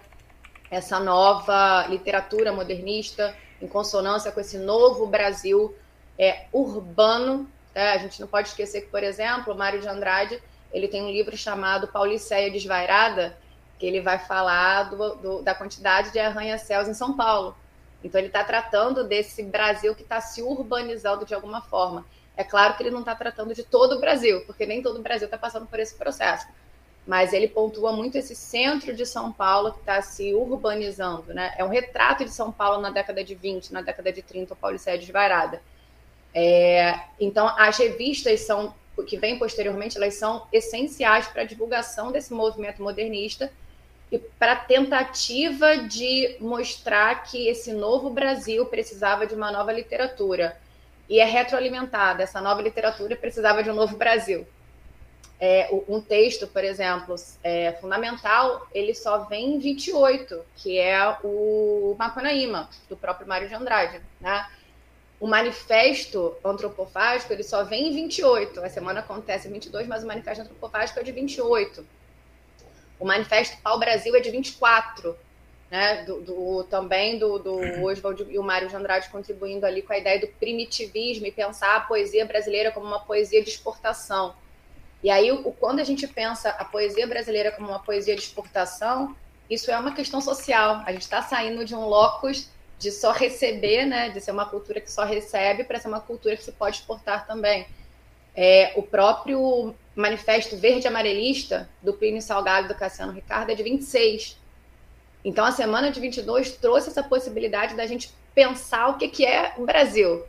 essa 0.69 0.99
nova 0.99 1.85
literatura 1.87 2.51
modernista, 2.51 3.35
em 3.61 3.67
consonância 3.67 4.31
com 4.31 4.39
esse 4.39 4.57
novo 4.57 5.05
Brasil 5.05 5.75
é, 6.17 6.45
urbano. 6.51 7.49
Né? 7.73 7.91
A 7.91 7.97
gente 7.97 8.19
não 8.19 8.27
pode 8.27 8.49
esquecer 8.49 8.81
que, 8.81 8.87
por 8.87 9.03
exemplo, 9.03 9.55
Mário 9.55 9.81
de 9.81 9.87
Andrade 9.87 10.41
ele 10.73 10.87
tem 10.87 11.03
um 11.03 11.11
livro 11.11 11.35
chamado 11.35 11.87
Pauliceia 11.87 12.49
Desvairada, 12.49 13.37
que 13.77 13.85
ele 13.85 13.99
vai 13.99 14.17
falar 14.19 14.83
do, 14.83 15.15
do, 15.15 15.41
da 15.41 15.53
quantidade 15.53 16.11
de 16.11 16.19
arranha-céus 16.19 16.87
em 16.87 16.93
São 16.93 17.15
Paulo. 17.15 17.55
Então, 18.03 18.19
ele 18.19 18.27
está 18.27 18.43
tratando 18.43 19.03
desse 19.03 19.43
Brasil 19.43 19.93
que 19.93 20.01
está 20.01 20.21
se 20.21 20.41
urbanizando 20.41 21.25
de 21.25 21.33
alguma 21.33 21.61
forma. 21.61 22.05
É 22.35 22.43
claro 22.43 22.75
que 22.75 22.83
ele 22.83 22.89
não 22.89 23.01
está 23.01 23.13
tratando 23.13 23.53
de 23.53 23.63
todo 23.63 23.97
o 23.97 23.99
Brasil, 23.99 24.41
porque 24.45 24.65
nem 24.65 24.81
todo 24.81 24.97
o 24.97 25.01
Brasil 25.01 25.25
está 25.25 25.37
passando 25.37 25.67
por 25.67 25.79
esse 25.79 25.95
processo. 25.95 26.47
Mas 27.05 27.33
ele 27.33 27.47
pontua 27.47 27.91
muito 27.91 28.17
esse 28.17 28.35
centro 28.35 28.93
de 28.93 29.05
São 29.05 29.31
Paulo 29.31 29.73
que 29.73 29.79
está 29.79 30.01
se 30.01 30.33
urbanizando. 30.33 31.33
Né? 31.33 31.53
É 31.57 31.63
um 31.63 31.69
retrato 31.69 32.23
de 32.23 32.31
São 32.31 32.51
Paulo 32.51 32.79
na 32.79 32.89
década 32.89 33.23
de 33.23 33.33
20, 33.33 33.73
na 33.73 33.81
década 33.81 34.11
de 34.11 34.21
30, 34.21 34.53
o 34.53 34.57
Paulicéia 34.57 34.97
Desvairada. 34.97 35.61
É, 36.33 36.99
então, 37.19 37.47
as 37.57 37.77
revistas 37.77 38.41
são 38.41 38.73
que 39.07 39.17
vêm 39.17 39.39
posteriormente, 39.39 39.97
elas 39.97 40.13
são 40.15 40.45
essenciais 40.51 41.27
para 41.27 41.41
a 41.41 41.45
divulgação 41.45 42.11
desse 42.11 42.33
movimento 42.33 42.83
modernista 42.83 43.51
e 44.11 44.19
para 44.19 44.51
a 44.51 44.57
tentativa 44.57 45.77
de 45.77 46.35
mostrar 46.39 47.23
que 47.23 47.47
esse 47.47 47.71
novo 47.71 48.09
Brasil 48.09 48.65
precisava 48.65 49.25
de 49.25 49.33
uma 49.33 49.51
nova 49.51 49.71
literatura 49.71 50.57
e 51.09 51.19
é 51.19 51.25
retroalimentada. 51.25 52.23
Essa 52.23 52.41
nova 52.41 52.61
literatura 52.61 53.15
precisava 53.15 53.63
de 53.63 53.71
um 53.71 53.73
novo 53.73 53.95
Brasil. 53.95 54.45
É, 55.43 55.67
um 55.89 55.99
texto, 55.99 56.45
por 56.45 56.63
exemplo, 56.63 57.15
é, 57.43 57.71
fundamental, 57.81 58.67
ele 58.71 58.93
só 58.93 59.23
vem 59.25 59.55
em 59.55 59.59
28, 59.59 60.39
que 60.57 60.77
é 60.77 61.17
o 61.23 61.95
Macunaíma, 61.97 62.69
do 62.87 62.95
próprio 62.95 63.27
Mário 63.27 63.49
de 63.49 63.55
Andrade. 63.55 63.99
Né? 64.19 64.47
O 65.19 65.25
manifesto 65.25 66.35
antropofágico, 66.45 67.33
ele 67.33 67.41
só 67.41 67.63
vem 67.63 67.87
em 67.87 67.91
28. 67.91 68.59
A 68.61 68.69
semana 68.69 68.99
acontece 68.99 69.47
em 69.47 69.51
22, 69.51 69.87
mas 69.87 70.03
o 70.03 70.07
manifesto 70.07 70.43
antropofágico 70.43 70.99
é 70.99 71.03
de 71.03 71.11
28. 71.11 71.83
O 72.99 73.05
manifesto 73.05 73.59
Pau 73.63 73.79
Brasil 73.79 74.15
é 74.15 74.19
de 74.19 74.29
24 74.29 75.17
né, 75.71 76.03
do, 76.03 76.21
do, 76.21 76.63
também 76.65 77.17
do, 77.17 77.39
do 77.39 77.83
Oswald 77.83 78.27
e 78.29 78.37
o 78.37 78.43
Mário 78.43 78.67
de 78.67 78.75
Andrade 78.75 79.09
contribuindo 79.09 79.65
ali 79.65 79.81
com 79.81 79.93
a 79.93 79.97
ideia 79.97 80.19
do 80.19 80.27
primitivismo 80.27 81.25
e 81.25 81.31
pensar 81.31 81.77
a 81.77 81.79
poesia 81.79 82.25
brasileira 82.25 82.71
como 82.71 82.85
uma 82.85 82.99
poesia 82.99 83.41
de 83.41 83.49
exportação. 83.49 84.35
E 85.03 85.09
aí, 85.09 85.31
o, 85.31 85.51
quando 85.53 85.79
a 85.79 85.83
gente 85.83 86.07
pensa 86.07 86.49
a 86.49 86.65
poesia 86.65 87.07
brasileira 87.07 87.51
como 87.51 87.69
uma 87.69 87.79
poesia 87.79 88.15
de 88.15 88.21
exportação, 88.21 89.15
isso 89.49 89.71
é 89.71 89.77
uma 89.77 89.93
questão 89.93 90.21
social. 90.21 90.83
A 90.85 90.91
gente 90.91 91.01
está 91.01 91.21
saindo 91.21 91.65
de 91.65 91.75
um 91.75 91.85
locus 91.85 92.49
de 92.77 92.91
só 92.91 93.11
receber, 93.11 93.85
né, 93.85 94.09
de 94.09 94.19
ser 94.19 94.31
uma 94.31 94.45
cultura 94.45 94.81
que 94.81 94.91
só 94.91 95.03
recebe, 95.03 95.63
para 95.63 95.79
ser 95.79 95.87
uma 95.87 95.99
cultura 95.99 96.35
que 96.35 96.43
se 96.43 96.51
pode 96.51 96.77
exportar 96.77 97.27
também. 97.27 97.67
É, 98.35 98.73
o 98.75 98.81
próprio 98.81 99.75
Manifesto 99.95 100.55
Verde 100.57 100.87
Amarelista, 100.87 101.69
do 101.81 101.93
Plínio 101.93 102.21
Salgado 102.21 102.67
do 102.67 102.75
Cassiano 102.75 103.11
Ricardo, 103.11 103.51
é 103.51 103.55
de 103.55 103.61
26. 103.61 104.37
Então, 105.23 105.45
a 105.45 105.51
semana 105.51 105.91
de 105.91 105.99
22 105.99 106.53
trouxe 106.53 106.89
essa 106.89 107.03
possibilidade 107.03 107.75
da 107.75 107.85
gente 107.85 108.11
pensar 108.33 108.87
o 108.87 108.97
que, 108.97 109.07
que 109.07 109.25
é 109.25 109.53
o 109.57 109.65
Brasil. 109.65 110.23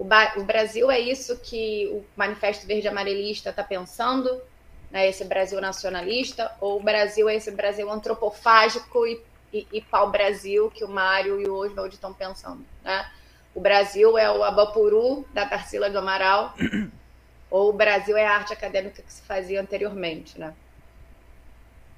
O, 0.00 0.04
ba 0.04 0.32
o 0.38 0.44
Brasil 0.44 0.90
é 0.90 0.98
isso 0.98 1.38
que 1.40 1.86
o 1.92 2.02
Manifesto 2.16 2.66
Verde 2.66 2.88
Amarelista 2.88 3.50
está 3.50 3.62
pensando, 3.62 4.40
né, 4.90 5.06
esse 5.06 5.26
Brasil 5.26 5.60
nacionalista, 5.60 6.50
ou 6.58 6.80
o 6.80 6.82
Brasil 6.82 7.28
é 7.28 7.34
esse 7.34 7.50
Brasil 7.50 7.90
antropofágico 7.92 9.06
e, 9.06 9.20
e, 9.52 9.66
e 9.70 9.80
pau-Brasil 9.82 10.70
que 10.70 10.82
o 10.82 10.88
Mário 10.88 11.38
e 11.38 11.46
o 11.46 11.54
Oswald 11.54 11.94
estão 11.94 12.14
pensando. 12.14 12.64
Né? 12.82 13.10
O 13.54 13.60
Brasil 13.60 14.16
é 14.16 14.32
o 14.32 14.42
Abapuru, 14.42 15.26
da 15.34 15.44
Tarsila 15.44 15.90
do 15.90 15.98
Amaral, 15.98 16.54
ou 17.50 17.68
o 17.68 17.74
Brasil 17.74 18.16
é 18.16 18.24
a 18.24 18.36
arte 18.36 18.54
acadêmica 18.54 19.02
que 19.02 19.12
se 19.12 19.20
fazia 19.20 19.60
anteriormente. 19.60 20.40
Né? 20.40 20.54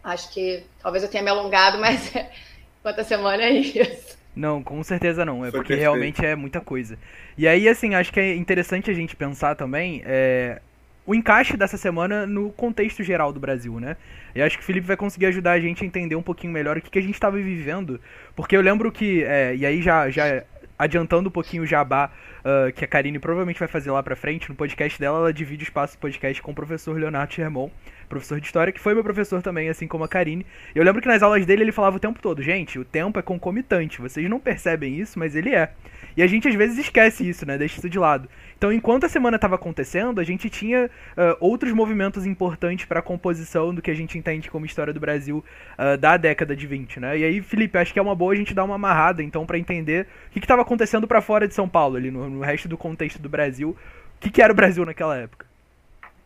Acho 0.03 0.29
que 0.33 0.65
talvez 0.83 1.05
eu 1.05 1.09
tenha 1.09 1.23
me 1.23 1.31
alongado, 1.31 1.79
mas 1.79 2.13
quanto 2.83 3.05
semana 3.05 3.45
é 3.45 3.53
isso. 3.53 4.19
Não, 4.35 4.61
com 4.61 4.83
certeza 4.83 5.25
não. 5.25 5.45
É 5.45 5.51
Foi 5.51 5.61
porque 5.61 5.75
perfeito. 5.75 5.81
realmente 5.83 6.27
é 6.27 6.35
muita 6.35 6.61
coisa. 6.61 6.99
E 7.37 7.49
aí, 7.49 7.69
assim, 7.69 7.95
acho 7.95 8.13
que 8.13 8.21
é 8.21 8.35
interessante 8.35 8.91
a 8.91 8.95
gente 8.95 9.17
pensar 9.17 9.55
também. 9.55 10.03
É, 10.05 10.61
o 11.07 11.15
encaixe 11.15 11.57
dessa 11.57 11.77
semana 11.77 12.27
no 12.27 12.51
contexto 12.51 13.03
geral 13.03 13.33
do 13.33 13.41
Brasil, 13.41 13.81
né? 13.81 13.97
E 14.35 14.43
acho 14.43 14.57
que 14.57 14.63
o 14.63 14.67
Felipe 14.67 14.87
vai 14.87 14.97
conseguir 14.97 15.27
ajudar 15.27 15.53
a 15.53 15.61
gente 15.61 15.83
a 15.83 15.87
entender 15.87 16.15
um 16.15 16.23
pouquinho 16.23 16.53
melhor 16.53 16.77
o 16.77 16.81
que, 16.81 16.91
que 16.91 16.99
a 16.99 17.03
gente 17.03 17.15
estava 17.15 17.37
vivendo. 17.37 18.01
Porque 18.37 18.57
eu 18.57 18.61
lembro 18.61 18.91
que, 18.93 19.25
é, 19.25 19.57
e 19.57 19.67
aí 19.67 19.83
já, 19.83 20.09
já 20.11 20.45
adiantando 20.79 21.29
um 21.29 21.33
pouquinho 21.33 21.63
o 21.63 21.67
jabá 21.67 22.11
uh, 22.41 22.73
que 22.73 22.85
a 22.85 22.89
Karine 22.89 23.19
provavelmente 23.19 23.59
vai 23.59 23.69
fazer 23.69 23.91
lá 23.91 24.03
pra 24.03 24.17
frente, 24.17 24.49
no 24.49 24.55
podcast 24.55 24.99
dela, 24.99 25.19
ela 25.19 25.33
divide 25.33 25.63
o 25.63 25.67
espaço 25.67 25.97
do 25.97 26.01
podcast 26.01 26.43
com 26.43 26.51
o 26.51 26.55
professor 26.55 26.99
Leonardo 26.99 27.33
Sherman, 27.33 27.71
professor 28.09 28.41
de 28.41 28.47
história, 28.47 28.73
que 28.73 28.81
foi 28.81 28.95
meu 28.95 29.05
professor 29.05 29.41
também, 29.43 29.69
assim 29.69 29.87
como 29.87 30.05
a 30.05 30.09
Karine. 30.09 30.45
Eu 30.75 30.83
lembro 30.83 31.01
que 31.01 31.09
nas 31.09 31.23
aulas 31.23 31.47
dele 31.47 31.63
ele 31.63 31.73
falava 31.73 31.97
o 31.97 32.01
tempo 32.01 32.21
todo, 32.21 32.43
gente, 32.43 32.79
o 32.79 32.85
tempo 32.85 33.19
é 33.19 33.23
concomitante, 33.23 34.01
vocês 34.01 34.29
não 34.29 34.41
percebem 34.41 34.99
isso, 34.99 35.19
mas 35.19 35.37
ele 35.37 35.55
é. 35.55 35.73
E 36.17 36.23
a 36.23 36.27
gente 36.27 36.49
às 36.49 36.55
vezes 36.55 36.79
esquece 36.79 37.29
isso, 37.29 37.47
né? 37.47 37.57
Deixa 37.57 37.79
isso 37.79 37.89
de 37.89 37.99
lado. 37.99 38.29
Então, 38.57 38.73
enquanto 38.73 39.05
a 39.05 39.09
semana 39.09 39.37
estava 39.37 39.57
acontecendo, 39.57 40.21
a 40.21 40.25
gente 40.25 40.49
tinha 40.49 40.87
uh, 40.87 41.37
outros 41.41 41.73
movimentos 41.73 42.25
importantes 42.27 42.85
para 42.87 43.01
a 43.01 43.03
composição 43.03 43.75
do 43.75 43.83
que 43.83 43.91
a 43.91 43.95
gente 43.95 44.17
entende 44.17 44.49
como 44.49 44.65
história 44.65 44.93
do 44.93 45.01
Brasil 45.01 45.45
uh, 45.79 45.97
da 45.99 46.17
década 46.17 46.55
de 46.55 46.65
20, 46.67 47.01
né? 47.01 47.19
E 47.19 47.25
aí, 47.25 47.43
Felipe, 47.43 47.77
acho 47.77 47.93
que 47.93 47.99
é 47.99 48.03
uma 48.03 48.15
boa 48.15 48.33
a 48.33 48.37
gente 48.37 48.55
dar 48.55 48.63
uma 48.63 48.77
amarrada, 48.77 49.23
então, 49.23 49.45
para 49.45 49.59
entender 49.59 50.07
o 50.29 50.33
que 50.33 50.39
estava 50.39 50.63
acontecendo 50.63 51.09
para 51.09 51.21
fora 51.21 51.49
de 51.49 51.55
São 51.55 51.69
Paulo, 51.69 51.97
ali 51.97 52.11
no, 52.11 52.31
no, 52.31 52.41
resto 52.41 52.69
do 52.69 52.79
contexto 52.79 53.21
do 53.21 53.29
Brasil. 53.29 53.71
O 53.71 54.21
que, 54.21 54.31
que 54.31 54.41
era 54.41 54.53
o 54.53 54.57
Brasil 54.57 54.85
naquela 54.87 55.17
época? 55.17 55.45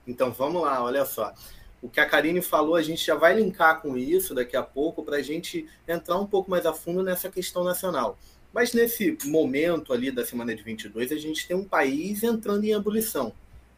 Então, 0.06 0.30
vamos 0.30 0.60
lá, 0.60 0.84
olha 0.84 1.06
só. 1.06 1.32
O 1.80 1.88
que 1.88 2.00
a 2.00 2.06
Karine 2.06 2.42
falou, 2.42 2.74
a 2.76 2.82
gente 2.82 3.04
já 3.04 3.14
vai 3.14 3.34
linkar 3.34 3.80
com 3.80 3.96
isso 3.96 4.34
daqui 4.34 4.56
a 4.56 4.62
pouco 4.62 5.02
para 5.02 5.16
a 5.16 5.22
gente 5.22 5.66
entrar 5.88 6.18
um 6.18 6.26
pouco 6.26 6.50
mais 6.50 6.66
a 6.66 6.72
fundo 6.74 7.02
nessa 7.02 7.30
questão 7.30 7.64
nacional. 7.64 8.18
Mas 8.52 8.72
nesse 8.72 9.16
momento 9.24 9.92
ali 9.92 10.10
da 10.10 10.24
semana 10.24 10.54
de 10.54 10.62
22, 10.62 11.12
a 11.12 11.16
gente 11.16 11.46
tem 11.46 11.56
um 11.56 11.64
país 11.64 12.22
entrando 12.22 12.64
em 12.64 12.72
ebulição. 12.72 13.32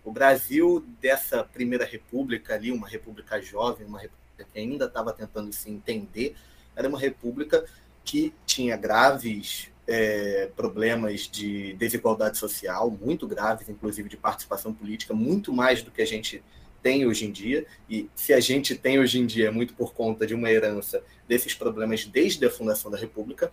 O 0.05 0.13
Brasil, 0.13 0.85
dessa 1.01 1.43
primeira 1.45 1.85
república 1.85 2.55
ali, 2.55 2.73
uma 2.73 2.89
república 2.89 3.41
jovem, 3.43 3.87
uma 3.87 3.99
república 3.99 4.47
que 4.53 4.59
ainda 4.59 4.87
estava 4.87 5.13
tentando 5.13 5.53
se 5.53 5.71
entender, 5.71 6.35
era 6.75 6.89
uma 6.89 6.99
república 6.99 7.65
que 8.05 8.33
tinha 8.47 8.77
graves 8.77 9.69
é, 9.87 10.51
problemas 10.55 11.23
de 11.23 11.73
desigualdade 11.75 12.39
social, 12.39 12.91
muito 12.91 13.27
graves, 13.27 13.69
inclusive 13.69 14.09
de 14.09 14.17
participação 14.17 14.73
política, 14.73 15.15
muito 15.15 15.53
mais 15.53 15.83
do 15.83 15.91
que 15.91 16.03
a 16.03 16.07
gente 16.07 16.43
tem 16.83 17.07
hoje 17.07 17.27
em 17.27 17.33
dia. 17.33 17.67
E 17.89 18.09
se 18.15 18.33
a 18.33 18.41
gente 18.41 18.75
tem 18.75 18.99
hoje 18.99 19.19
em 19.19 19.27
dia, 19.27 19.49
é 19.49 19.51
muito 19.51 19.75
por 19.75 19.93
conta 19.95 20.27
de 20.27 20.35
uma 20.35 20.51
herança 20.51 21.03
desses 21.27 21.55
problemas 21.55 22.05
desde 22.05 22.45
a 22.47 22.51
fundação 22.51 22.91
da 22.91 22.99
República. 22.99 23.51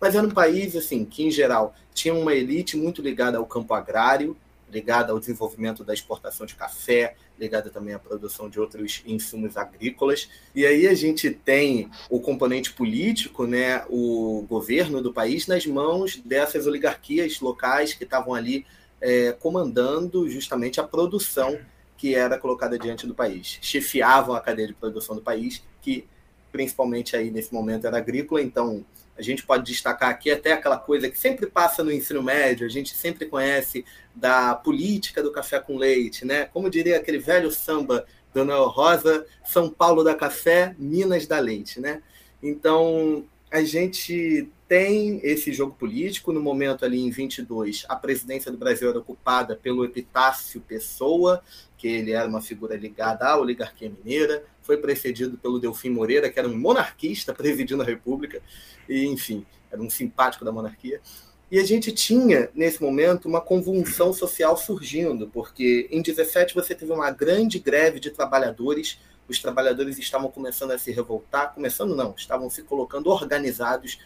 Mas 0.00 0.14
era 0.14 0.26
um 0.26 0.30
país 0.30 0.74
assim 0.74 1.04
que, 1.04 1.24
em 1.24 1.30
geral, 1.30 1.74
tinha 1.92 2.14
uma 2.14 2.34
elite 2.34 2.76
muito 2.76 3.02
ligada 3.02 3.38
ao 3.38 3.46
campo 3.46 3.74
agrário, 3.74 4.36
ligada 4.70 5.12
ao 5.12 5.18
desenvolvimento 5.18 5.84
da 5.84 5.92
exportação 5.92 6.46
de 6.46 6.54
café, 6.54 7.16
ligada 7.38 7.70
também 7.70 7.94
à 7.94 7.98
produção 7.98 8.48
de 8.48 8.60
outros 8.60 9.02
insumos 9.04 9.56
agrícolas. 9.56 10.28
E 10.54 10.64
aí 10.64 10.86
a 10.86 10.94
gente 10.94 11.30
tem 11.30 11.90
o 12.08 12.20
componente 12.20 12.72
político, 12.72 13.46
né, 13.46 13.84
o 13.88 14.46
governo 14.48 15.02
do 15.02 15.12
país, 15.12 15.46
nas 15.46 15.66
mãos 15.66 16.16
dessas 16.24 16.66
oligarquias 16.66 17.40
locais 17.40 17.94
que 17.94 18.04
estavam 18.04 18.34
ali 18.34 18.64
é, 19.00 19.32
comandando 19.32 20.28
justamente 20.28 20.80
a 20.80 20.84
produção 20.84 21.58
que 21.96 22.14
era 22.14 22.38
colocada 22.38 22.78
diante 22.78 23.06
do 23.06 23.14
país. 23.14 23.58
Chefiavam 23.60 24.34
a 24.34 24.40
cadeia 24.40 24.68
de 24.68 24.74
produção 24.74 25.16
do 25.16 25.22
país, 25.22 25.62
que 25.82 26.06
principalmente 26.52 27.14
aí 27.14 27.30
nesse 27.30 27.52
momento 27.52 27.86
era 27.86 27.98
agrícola, 27.98 28.42
então 28.42 28.84
a 29.20 29.22
gente 29.22 29.44
pode 29.44 29.70
destacar 29.70 30.08
aqui 30.08 30.30
até 30.30 30.52
aquela 30.52 30.78
coisa 30.78 31.10
que 31.10 31.18
sempre 31.18 31.46
passa 31.46 31.84
no 31.84 31.92
ensino 31.92 32.22
médio, 32.22 32.66
a 32.66 32.70
gente 32.70 32.94
sempre 32.94 33.26
conhece 33.26 33.84
da 34.14 34.54
política 34.54 35.22
do 35.22 35.30
café 35.30 35.60
com 35.60 35.76
leite, 35.76 36.24
né? 36.24 36.46
Como 36.46 36.70
diria 36.70 36.96
aquele 36.96 37.18
velho 37.18 37.50
samba 37.50 38.06
do 38.32 38.44
Noel 38.44 38.68
Rosa, 38.68 39.26
São 39.44 39.68
Paulo 39.68 40.02
da 40.02 40.14
café, 40.14 40.74
Minas 40.78 41.26
da 41.26 41.38
leite, 41.38 41.80
né? 41.80 42.02
Então, 42.42 43.24
a 43.50 43.62
gente 43.62 44.48
tem 44.66 45.20
esse 45.22 45.52
jogo 45.52 45.74
político. 45.74 46.32
No 46.32 46.40
momento 46.40 46.84
ali 46.84 47.00
em 47.00 47.10
22, 47.10 47.84
a 47.88 47.96
presidência 47.96 48.50
do 48.50 48.56
Brasil 48.56 48.88
era 48.88 48.98
ocupada 48.98 49.54
pelo 49.54 49.84
Epitácio 49.84 50.62
Pessoa, 50.62 51.42
que 51.76 51.88
ele 51.88 52.12
era 52.12 52.26
uma 52.26 52.40
figura 52.40 52.74
ligada 52.74 53.26
à 53.26 53.38
oligarquia 53.38 53.90
mineira, 53.90 54.44
foi 54.62 54.76
precedido 54.76 55.38
pelo 55.38 55.58
Delfim 55.58 55.90
Moreira, 55.90 56.30
que 56.30 56.38
era 56.38 56.48
um 56.48 56.56
monarquista 56.56 57.32
presidindo 57.34 57.82
a 57.82 57.86
República, 57.86 58.40
e 58.88 59.06
enfim, 59.06 59.44
era 59.70 59.80
um 59.80 59.90
simpático 59.90 60.44
da 60.44 60.52
monarquia. 60.52 61.00
E 61.50 61.58
a 61.58 61.64
gente 61.64 61.90
tinha, 61.90 62.48
nesse 62.54 62.80
momento, 62.80 63.26
uma 63.26 63.40
convulsão 63.40 64.12
social 64.12 64.56
surgindo, 64.56 65.28
porque 65.28 65.88
em 65.90 66.00
17 66.00 66.54
você 66.54 66.76
teve 66.76 66.92
uma 66.92 67.10
grande 67.10 67.58
greve 67.58 67.98
de 67.98 68.10
trabalhadores, 68.10 69.00
os 69.28 69.40
trabalhadores 69.40 69.98
estavam 69.98 70.30
começando 70.30 70.70
a 70.70 70.78
se 70.78 70.92
revoltar, 70.92 71.52
começando 71.52 71.96
não, 71.96 72.14
estavam 72.16 72.48
se 72.48 72.62
colocando 72.62 73.10
organizados 73.10 73.98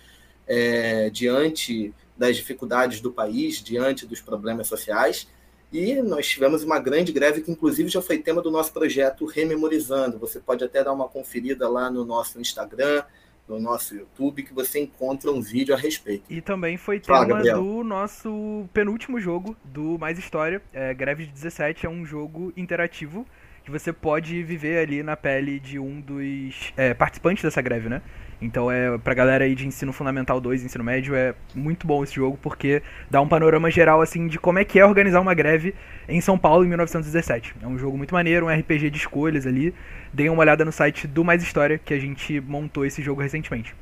é, 0.47 1.11
diante 1.11 1.93
das 2.17 2.37
dificuldades 2.37 3.01
do 3.01 3.13
país, 3.13 3.63
diante 3.63 4.07
dos 4.07 4.23
problemas 4.23 4.67
sociais. 4.67 5.29
E 5.75 6.01
nós 6.01 6.29
tivemos 6.29 6.63
uma 6.63 6.79
grande 6.79 7.11
greve 7.11 7.41
que, 7.41 7.51
inclusive, 7.51 7.89
já 7.89 8.01
foi 8.01 8.19
tema 8.19 8.41
do 8.41 8.49
nosso 8.49 8.73
projeto 8.73 9.27
Rememorizando. 9.27 10.21
Você 10.21 10.39
pode 10.39 10.63
até 10.63 10.85
dar 10.85 10.93
uma 10.93 11.09
conferida 11.09 11.69
lá 11.69 11.91
no 11.91 12.05
nosso 12.05 12.41
Instagram, 12.41 13.03
no 13.49 13.59
nosso 13.59 13.97
YouTube, 13.97 14.45
que 14.45 14.55
você 14.55 14.79
encontra 14.79 15.33
um 15.33 15.43
vídeo 15.43 15.75
a 15.75 15.77
respeito. 15.77 16.23
E 16.31 16.41
também 16.41 16.77
foi 16.77 17.01
tema 17.01 17.27
Fala, 17.27 17.43
do 17.55 17.83
nosso 17.83 18.69
penúltimo 18.73 19.19
jogo 19.19 19.57
do 19.65 19.99
Mais 19.99 20.17
História. 20.17 20.63
É, 20.73 20.95
greve 20.95 21.27
de 21.27 21.33
17 21.33 21.87
é 21.87 21.91
um 21.91 22.07
jogo 22.07 22.53
interativo 22.57 23.27
que 23.65 23.71
você 23.71 23.93
pode 23.93 24.45
viver 24.45 24.79
ali 24.79 25.03
na 25.03 25.17
pele 25.17 25.59
de 25.59 25.81
um 25.81 26.01
dos 26.01 26.73
é, 26.77 26.95
participantes 26.95 27.43
dessa 27.43 27.61
greve, 27.61 27.89
né? 27.89 28.01
Então 28.45 28.71
é 28.71 28.99
pra 28.99 29.15
galera 29.15 29.45
aí 29.45 29.55
de 29.55 29.67
ensino 29.67 29.93
fundamental 29.93 30.39
2, 30.39 30.65
ensino 30.65 30.85
médio, 30.85 31.15
é 31.15 31.35
muito 31.55 31.87
bom 31.87 32.05
esse 32.05 32.15
jogo 32.15 32.39
porque 32.43 32.83
dá 33.11 33.21
um 33.21 33.27
panorama 33.27 33.71
geral 33.71 34.03
assim 34.03 34.27
de 34.27 34.39
como 34.39 34.59
é 34.59 34.65
que 34.65 34.79
é 34.79 34.85
organizar 34.85 35.21
uma 35.21 35.33
greve 35.33 35.75
em 36.07 36.21
São 36.21 36.37
Paulo 36.37 36.65
em 36.65 36.69
1917. 36.69 37.55
É 37.63 37.67
um 37.67 37.79
jogo 37.79 37.97
muito 37.97 38.13
maneiro, 38.13 38.47
um 38.47 38.51
RPG 38.51 38.91
de 38.91 38.99
escolhas 38.99 39.47
ali. 39.47 39.75
Deem 40.13 40.29
uma 40.29 40.43
olhada 40.43 40.63
no 40.63 40.71
site 40.71 41.07
do 41.07 41.25
Mais 41.25 41.43
História 41.43 41.79
que 41.79 41.95
a 41.95 41.99
gente 41.99 42.39
montou 42.41 42.85
esse 42.85 43.01
jogo 43.03 43.23
recentemente. 43.23 43.75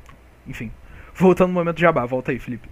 Enfim, 0.47 0.71
voltando 1.13 1.49
no 1.49 1.55
momento 1.55 1.79
jabá, 1.79 2.05
volta 2.05 2.31
aí, 2.31 2.39
Felipe. 2.39 2.69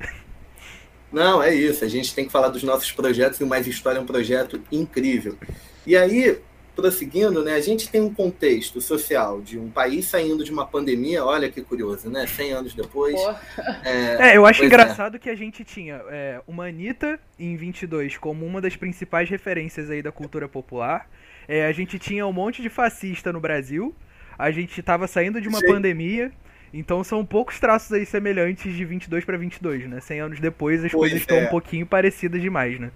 Não, 1.11 1.43
é 1.43 1.53
isso. 1.53 1.83
A 1.83 1.89
gente 1.89 2.15
tem 2.15 2.25
que 2.25 2.31
falar 2.31 2.47
dos 2.47 2.63
nossos 2.63 2.89
projetos 2.91 3.39
e 3.41 3.43
o 3.43 3.47
Mais 3.47 3.67
História 3.67 3.99
é 3.99 4.01
um 4.01 4.05
projeto 4.05 4.61
incrível. 4.71 5.37
E 5.85 5.97
aí, 5.97 6.39
prosseguindo, 6.75 7.43
né, 7.43 7.53
a 7.53 7.59
gente 7.59 7.89
tem 7.89 8.01
um 8.01 8.13
contexto 8.13 8.79
social 8.81 9.41
de 9.41 9.57
um 9.57 9.69
país 9.69 10.05
saindo 10.05 10.43
de 10.43 10.51
uma 10.51 10.65
pandemia, 10.65 11.23
olha 11.23 11.49
que 11.49 11.61
curioso, 11.61 12.09
né? 12.09 12.25
100 12.25 12.51
anos 12.53 12.73
depois. 12.73 13.15
É, 13.83 14.31
é, 14.31 14.37
eu 14.37 14.45
acho 14.45 14.63
é. 14.63 14.65
engraçado 14.65 15.15
é. 15.15 15.19
que 15.19 15.29
a 15.29 15.35
gente 15.35 15.63
tinha 15.63 16.01
é, 16.09 16.41
uma 16.47 16.67
Anitta 16.67 17.19
em 17.37 17.55
22 17.55 18.17
como 18.17 18.45
uma 18.45 18.61
das 18.61 18.75
principais 18.75 19.29
referências 19.29 19.89
aí 19.89 20.01
da 20.01 20.11
cultura 20.11 20.47
popular. 20.47 21.09
É, 21.47 21.65
a 21.65 21.71
gente 21.71 21.99
tinha 21.99 22.25
um 22.25 22.33
monte 22.33 22.61
de 22.61 22.69
fascista 22.69 23.31
no 23.33 23.39
Brasil. 23.39 23.95
A 24.37 24.51
gente 24.51 24.79
estava 24.79 25.07
saindo 25.07 25.41
de 25.41 25.47
uma 25.47 25.59
Sim. 25.59 25.67
pandemia. 25.67 26.31
Então 26.73 27.03
são 27.03 27.25
poucos 27.25 27.59
traços 27.59 27.91
aí 27.91 28.05
semelhantes 28.05 28.73
de 28.73 28.85
22 28.85 29.25
para 29.25 29.37
22, 29.37 29.89
né? 29.89 29.99
100 29.99 30.19
anos 30.19 30.39
depois 30.39 30.83
as 30.83 30.91
pois 30.91 31.11
coisas 31.11 31.19
estão 31.19 31.39
um 31.39 31.47
pouquinho 31.47 31.85
parecidas 31.85 32.41
demais, 32.41 32.79
né? 32.79 32.91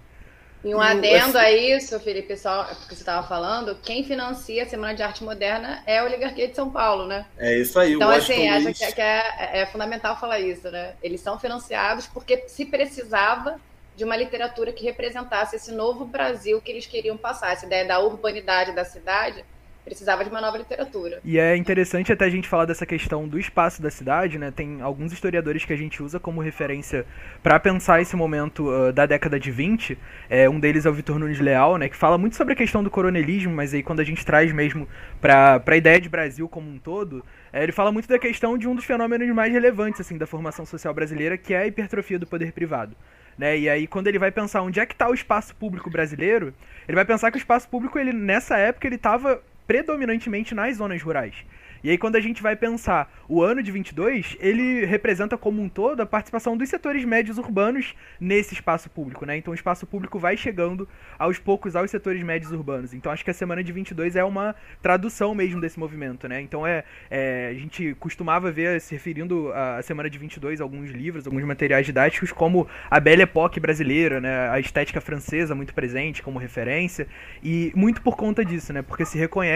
E 0.66 0.74
um 0.74 0.80
adendo 0.80 1.38
a 1.38 1.50
isso, 1.50 1.98
Felipe, 2.00 2.28
pessoal, 2.28 2.64
porque 2.64 2.94
você 2.94 3.02
estava 3.02 3.26
falando, 3.26 3.76
quem 3.76 4.02
financia 4.02 4.64
a 4.64 4.66
Semana 4.66 4.94
de 4.94 5.02
Arte 5.02 5.22
Moderna 5.22 5.80
é 5.86 5.98
a 5.98 6.04
Oligarquia 6.04 6.48
de 6.48 6.56
São 6.56 6.68
Paulo, 6.68 7.06
né? 7.06 7.24
É 7.38 7.56
isso 7.56 7.78
aí. 7.78 7.94
Então, 7.94 8.10
assim, 8.10 8.48
acho 8.48 8.74
que, 8.74 8.92
que 8.92 9.00
é, 9.00 9.60
é, 9.60 9.66
fundamental 9.66 10.18
falar 10.18 10.40
isso, 10.40 10.68
né? 10.70 10.94
Eles 11.00 11.20
são 11.20 11.38
financiados 11.38 12.08
porque 12.08 12.48
se 12.48 12.64
precisava 12.64 13.60
de 13.96 14.04
uma 14.04 14.16
literatura 14.16 14.72
que 14.72 14.84
representasse 14.84 15.54
esse 15.54 15.70
novo 15.70 16.04
Brasil 16.04 16.60
que 16.60 16.72
eles 16.72 16.84
queriam 16.84 17.16
passar, 17.16 17.52
essa 17.52 17.64
ideia 17.64 17.84
da 17.84 18.00
urbanidade 18.00 18.72
da 18.72 18.84
cidade 18.84 19.44
precisava 19.86 20.24
de 20.24 20.30
uma 20.30 20.40
nova 20.40 20.58
literatura. 20.58 21.20
E 21.24 21.38
é 21.38 21.56
interessante 21.56 22.12
até 22.12 22.24
a 22.24 22.28
gente 22.28 22.48
falar 22.48 22.64
dessa 22.64 22.84
questão 22.84 23.28
do 23.28 23.38
espaço 23.38 23.80
da 23.80 23.88
cidade, 23.88 24.36
né? 24.36 24.50
Tem 24.50 24.82
alguns 24.82 25.12
historiadores 25.12 25.64
que 25.64 25.72
a 25.72 25.76
gente 25.76 26.02
usa 26.02 26.18
como 26.18 26.40
referência 26.40 27.06
para 27.40 27.60
pensar 27.60 28.02
esse 28.02 28.16
momento 28.16 28.68
uh, 28.68 28.92
da 28.92 29.06
década 29.06 29.38
de 29.38 29.52
20. 29.52 29.96
É, 30.28 30.48
um 30.48 30.58
deles 30.58 30.86
é 30.86 30.90
o 30.90 30.92
Vitor 30.92 31.20
Nunes 31.20 31.38
Leal, 31.38 31.78
né? 31.78 31.88
Que 31.88 31.96
fala 31.96 32.18
muito 32.18 32.34
sobre 32.34 32.54
a 32.54 32.56
questão 32.56 32.82
do 32.82 32.90
coronelismo, 32.90 33.54
mas 33.54 33.72
aí 33.72 33.80
quando 33.80 34.00
a 34.00 34.04
gente 34.04 34.26
traz 34.26 34.52
mesmo 34.52 34.88
para 35.20 35.62
a 35.64 35.76
ideia 35.76 36.00
de 36.00 36.08
Brasil 36.08 36.48
como 36.48 36.68
um 36.68 36.78
todo, 36.78 37.24
é, 37.52 37.62
ele 37.62 37.72
fala 37.72 37.92
muito 37.92 38.08
da 38.08 38.18
questão 38.18 38.58
de 38.58 38.66
um 38.66 38.74
dos 38.74 38.84
fenômenos 38.84 39.32
mais 39.32 39.52
relevantes 39.52 40.00
assim 40.00 40.18
da 40.18 40.26
formação 40.26 40.66
social 40.66 40.92
brasileira, 40.92 41.38
que 41.38 41.54
é 41.54 41.58
a 41.58 41.66
hipertrofia 41.66 42.18
do 42.18 42.26
poder 42.26 42.50
privado. 42.50 42.96
Né? 43.38 43.56
E 43.56 43.68
aí 43.68 43.86
quando 43.86 44.08
ele 44.08 44.18
vai 44.18 44.32
pensar 44.32 44.62
onde 44.62 44.80
é 44.80 44.86
que 44.86 44.94
está 44.94 45.08
o 45.08 45.14
espaço 45.14 45.54
público 45.54 45.88
brasileiro, 45.88 46.52
ele 46.88 46.96
vai 46.96 47.04
pensar 47.04 47.30
que 47.30 47.36
o 47.36 47.38
espaço 47.38 47.68
público 47.68 48.00
ele 48.00 48.12
nessa 48.12 48.56
época 48.56 48.88
ele 48.88 48.96
estava 48.96 49.40
predominantemente 49.66 50.54
nas 50.54 50.76
zonas 50.76 51.02
rurais. 51.02 51.44
E 51.82 51.90
aí 51.90 51.98
quando 51.98 52.16
a 52.16 52.20
gente 52.20 52.42
vai 52.42 52.56
pensar 52.56 53.12
o 53.28 53.42
ano 53.42 53.62
de 53.62 53.70
22, 53.70 54.36
ele 54.40 54.84
representa 54.84 55.36
como 55.36 55.62
um 55.62 55.68
todo 55.68 56.00
a 56.00 56.06
participação 56.06 56.56
dos 56.56 56.68
setores 56.68 57.04
médios 57.04 57.38
urbanos 57.38 57.94
nesse 58.20 58.54
espaço 58.54 58.90
público, 58.90 59.24
né? 59.24 59.36
Então 59.36 59.52
o 59.52 59.54
espaço 59.54 59.86
público 59.86 60.18
vai 60.18 60.36
chegando 60.36 60.88
aos 61.18 61.38
poucos 61.38 61.76
aos 61.76 61.90
setores 61.90 62.22
médios 62.22 62.50
urbanos. 62.52 62.92
Então 62.94 63.12
acho 63.12 63.24
que 63.24 63.30
a 63.30 63.34
semana 63.34 63.62
de 63.62 63.72
22 63.72 64.16
é 64.16 64.24
uma 64.24 64.54
tradução 64.82 65.34
mesmo 65.34 65.60
desse 65.60 65.78
movimento, 65.78 66.26
né? 66.28 66.40
Então 66.40 66.66
é, 66.66 66.84
é 67.10 67.50
a 67.50 67.54
gente 67.54 67.94
costumava 68.00 68.50
ver 68.50 68.80
se 68.80 68.94
referindo 68.94 69.52
à 69.52 69.82
semana 69.82 70.08
de 70.08 70.18
22 70.18 70.60
alguns 70.60 70.90
livros, 70.90 71.26
alguns 71.26 71.44
materiais 71.44 71.86
didáticos 71.86 72.32
como 72.32 72.66
a 72.90 72.98
Belle 72.98 73.22
Époque 73.22 73.60
brasileira, 73.60 74.20
né? 74.20 74.48
A 74.48 74.58
estética 74.58 75.00
francesa 75.00 75.54
muito 75.54 75.74
presente 75.74 76.22
como 76.22 76.38
referência 76.38 77.06
e 77.42 77.72
muito 77.74 78.02
por 78.02 78.16
conta 78.16 78.44
disso, 78.44 78.72
né? 78.72 78.82
Porque 78.82 79.04
se 79.04 79.18
reconhece 79.18 79.55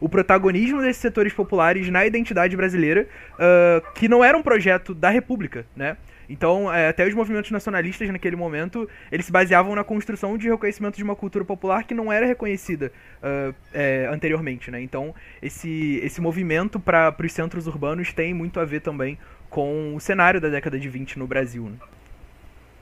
o 0.00 0.08
protagonismo 0.08 0.80
desses 0.80 1.02
setores 1.02 1.32
populares 1.32 1.88
na 1.88 2.06
identidade 2.06 2.56
brasileira, 2.56 3.08
uh, 3.34 3.92
que 3.94 4.08
não 4.08 4.24
era 4.24 4.36
um 4.36 4.42
projeto 4.42 4.94
da 4.94 5.10
República, 5.10 5.66
né? 5.74 5.96
Então, 6.28 6.72
é, 6.72 6.88
até 6.88 7.06
os 7.06 7.14
movimentos 7.14 7.50
nacionalistas 7.50 8.08
naquele 8.10 8.36
momento, 8.36 8.88
eles 9.12 9.26
se 9.26 9.32
baseavam 9.32 9.74
na 9.74 9.84
construção 9.84 10.36
de 10.36 10.48
reconhecimento 10.48 10.96
de 10.96 11.04
uma 11.04 11.14
cultura 11.14 11.44
popular 11.44 11.84
que 11.84 11.94
não 11.94 12.12
era 12.12 12.26
reconhecida 12.26 12.92
uh, 13.22 13.54
é, 13.72 14.08
anteriormente, 14.12 14.70
né? 14.70 14.80
Então, 14.80 15.14
esse, 15.40 16.00
esse 16.02 16.20
movimento 16.20 16.80
para 16.80 17.14
os 17.22 17.32
centros 17.32 17.66
urbanos 17.66 18.12
tem 18.12 18.34
muito 18.34 18.58
a 18.58 18.64
ver 18.64 18.80
também 18.80 19.18
com 19.48 19.94
o 19.94 20.00
cenário 20.00 20.40
da 20.40 20.48
década 20.48 20.78
de 20.78 20.88
20 20.88 21.18
no 21.18 21.26
Brasil. 21.26 21.64
Né? 21.64 21.76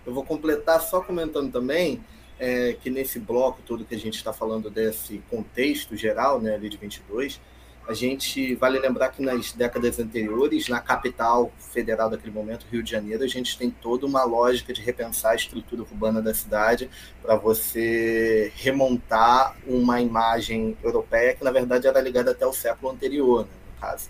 Eu 0.06 0.14
vou 0.14 0.24
completar 0.24 0.80
só 0.80 1.00
comentando 1.00 1.52
também 1.52 2.00
é, 2.38 2.74
que 2.74 2.90
nesse 2.90 3.18
bloco 3.18 3.62
todo 3.62 3.84
que 3.84 3.94
a 3.94 3.98
gente 3.98 4.16
está 4.16 4.32
falando 4.32 4.70
desse 4.70 5.18
contexto 5.30 5.96
geral, 5.96 6.40
né, 6.40 6.54
ali 6.54 6.68
de 6.68 6.76
22, 6.76 7.40
a 7.86 7.92
gente 7.92 8.54
vale 8.54 8.78
lembrar 8.78 9.10
que 9.10 9.22
nas 9.22 9.52
décadas 9.52 9.98
anteriores, 9.98 10.68
na 10.68 10.80
capital 10.80 11.52
federal 11.58 12.08
daquele 12.08 12.32
momento, 12.32 12.66
Rio 12.70 12.82
de 12.82 12.90
Janeiro, 12.90 13.22
a 13.22 13.28
gente 13.28 13.58
tem 13.58 13.70
toda 13.70 14.06
uma 14.06 14.24
lógica 14.24 14.72
de 14.72 14.80
repensar 14.80 15.32
a 15.32 15.34
estrutura 15.34 15.82
urbana 15.82 16.22
da 16.22 16.32
cidade 16.32 16.88
para 17.20 17.36
você 17.36 18.50
remontar 18.56 19.54
uma 19.66 20.00
imagem 20.00 20.76
europeia 20.82 21.34
que, 21.34 21.44
na 21.44 21.50
verdade, 21.50 21.86
era 21.86 22.00
ligada 22.00 22.30
até 22.30 22.46
o 22.46 22.54
século 22.54 22.90
anterior, 22.90 23.44
né, 23.44 23.52
no 23.74 23.80
caso. 23.80 24.08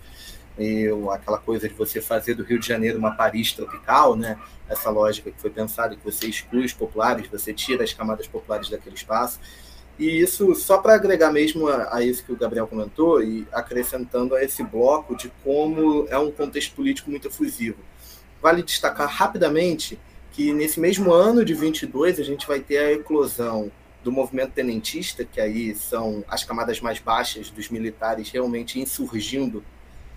E 0.58 0.86
aquela 1.12 1.38
coisa 1.38 1.68
de 1.68 1.74
você 1.74 2.00
fazer 2.00 2.34
do 2.34 2.44
Rio 2.44 2.60
de 2.60 2.66
Janeiro 2.66 2.98
uma 2.98 3.16
Paris 3.16 3.52
tropical, 3.52 4.14
né? 4.14 4.38
essa 4.68 4.90
lógica 4.90 5.30
que 5.30 5.40
foi 5.40 5.50
pensada, 5.50 5.96
que 5.96 6.04
você 6.04 6.26
exclui 6.26 6.64
os 6.64 6.72
populares, 6.72 7.28
você 7.28 7.52
tira 7.52 7.84
as 7.84 7.92
camadas 7.92 8.26
populares 8.26 8.68
daquele 8.68 8.94
espaço. 8.94 9.40
E 9.98 10.20
isso, 10.20 10.54
só 10.54 10.78
para 10.78 10.94
agregar 10.94 11.32
mesmo 11.32 11.68
a, 11.68 11.96
a, 11.96 12.02
isso 12.02 12.24
que 12.24 12.32
o 12.32 12.36
Gabriel 12.36 12.66
comentou, 12.66 13.22
e 13.22 13.46
acrescentando 13.52 14.34
a 14.34 14.42
esse 14.42 14.62
bloco 14.62 15.16
de 15.16 15.30
como 15.42 16.06
é 16.08 16.18
um 16.18 16.30
contexto 16.30 16.74
político 16.74 17.10
muito 17.10 17.28
efusivo. 17.28 17.78
Vale 18.42 18.62
destacar 18.62 19.08
rapidamente 19.08 19.98
que 20.32 20.52
nesse 20.52 20.80
mesmo 20.80 21.12
ano 21.12 21.44
de 21.44 21.54
22 21.54 22.18
a 22.18 22.24
gente 22.24 22.46
vai 22.46 22.58
ter 22.58 22.78
a 22.78 22.92
eclosão 22.92 23.70
do 24.02 24.10
movimento 24.10 24.52
tenentista, 24.52 25.24
que 25.24 25.40
aí 25.40 25.74
são 25.74 26.24
as 26.28 26.42
camadas 26.42 26.80
mais 26.80 26.98
baixas 26.98 27.48
dos 27.50 27.68
militares 27.68 28.30
realmente 28.30 28.80
insurgindo 28.80 29.64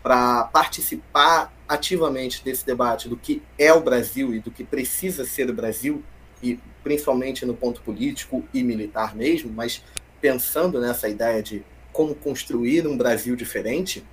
para 0.02 0.46
participar 0.46 1.54
ativamente 1.68 2.44
desse 2.44 2.66
debate 2.66 3.10
do 3.10 3.18
que 3.18 3.42
é 3.58 3.74
o 3.74 3.82
Brasil 3.82 4.34
e 4.34 4.40
do 4.40 4.50
que 4.50 4.64
precisa 4.64 5.26
ser 5.26 5.50
o 5.50 5.54
Brasil, 5.54 6.04
e 6.42 6.60
principalmente 6.84 7.46
no 7.46 7.54
ponto 7.54 7.82
político 7.82 8.48
e 8.54 8.64
militar 8.64 9.16
mesmo, 9.16 9.52
mas 9.52 9.84
pensando 10.22 10.80
nessa 10.80 11.10
ideia 11.10 11.42
de 11.42 11.64
como 11.92 12.16
construir 12.16 12.88
um 12.88 12.96
Brasil 12.96 13.36
diferente, 13.36 14.06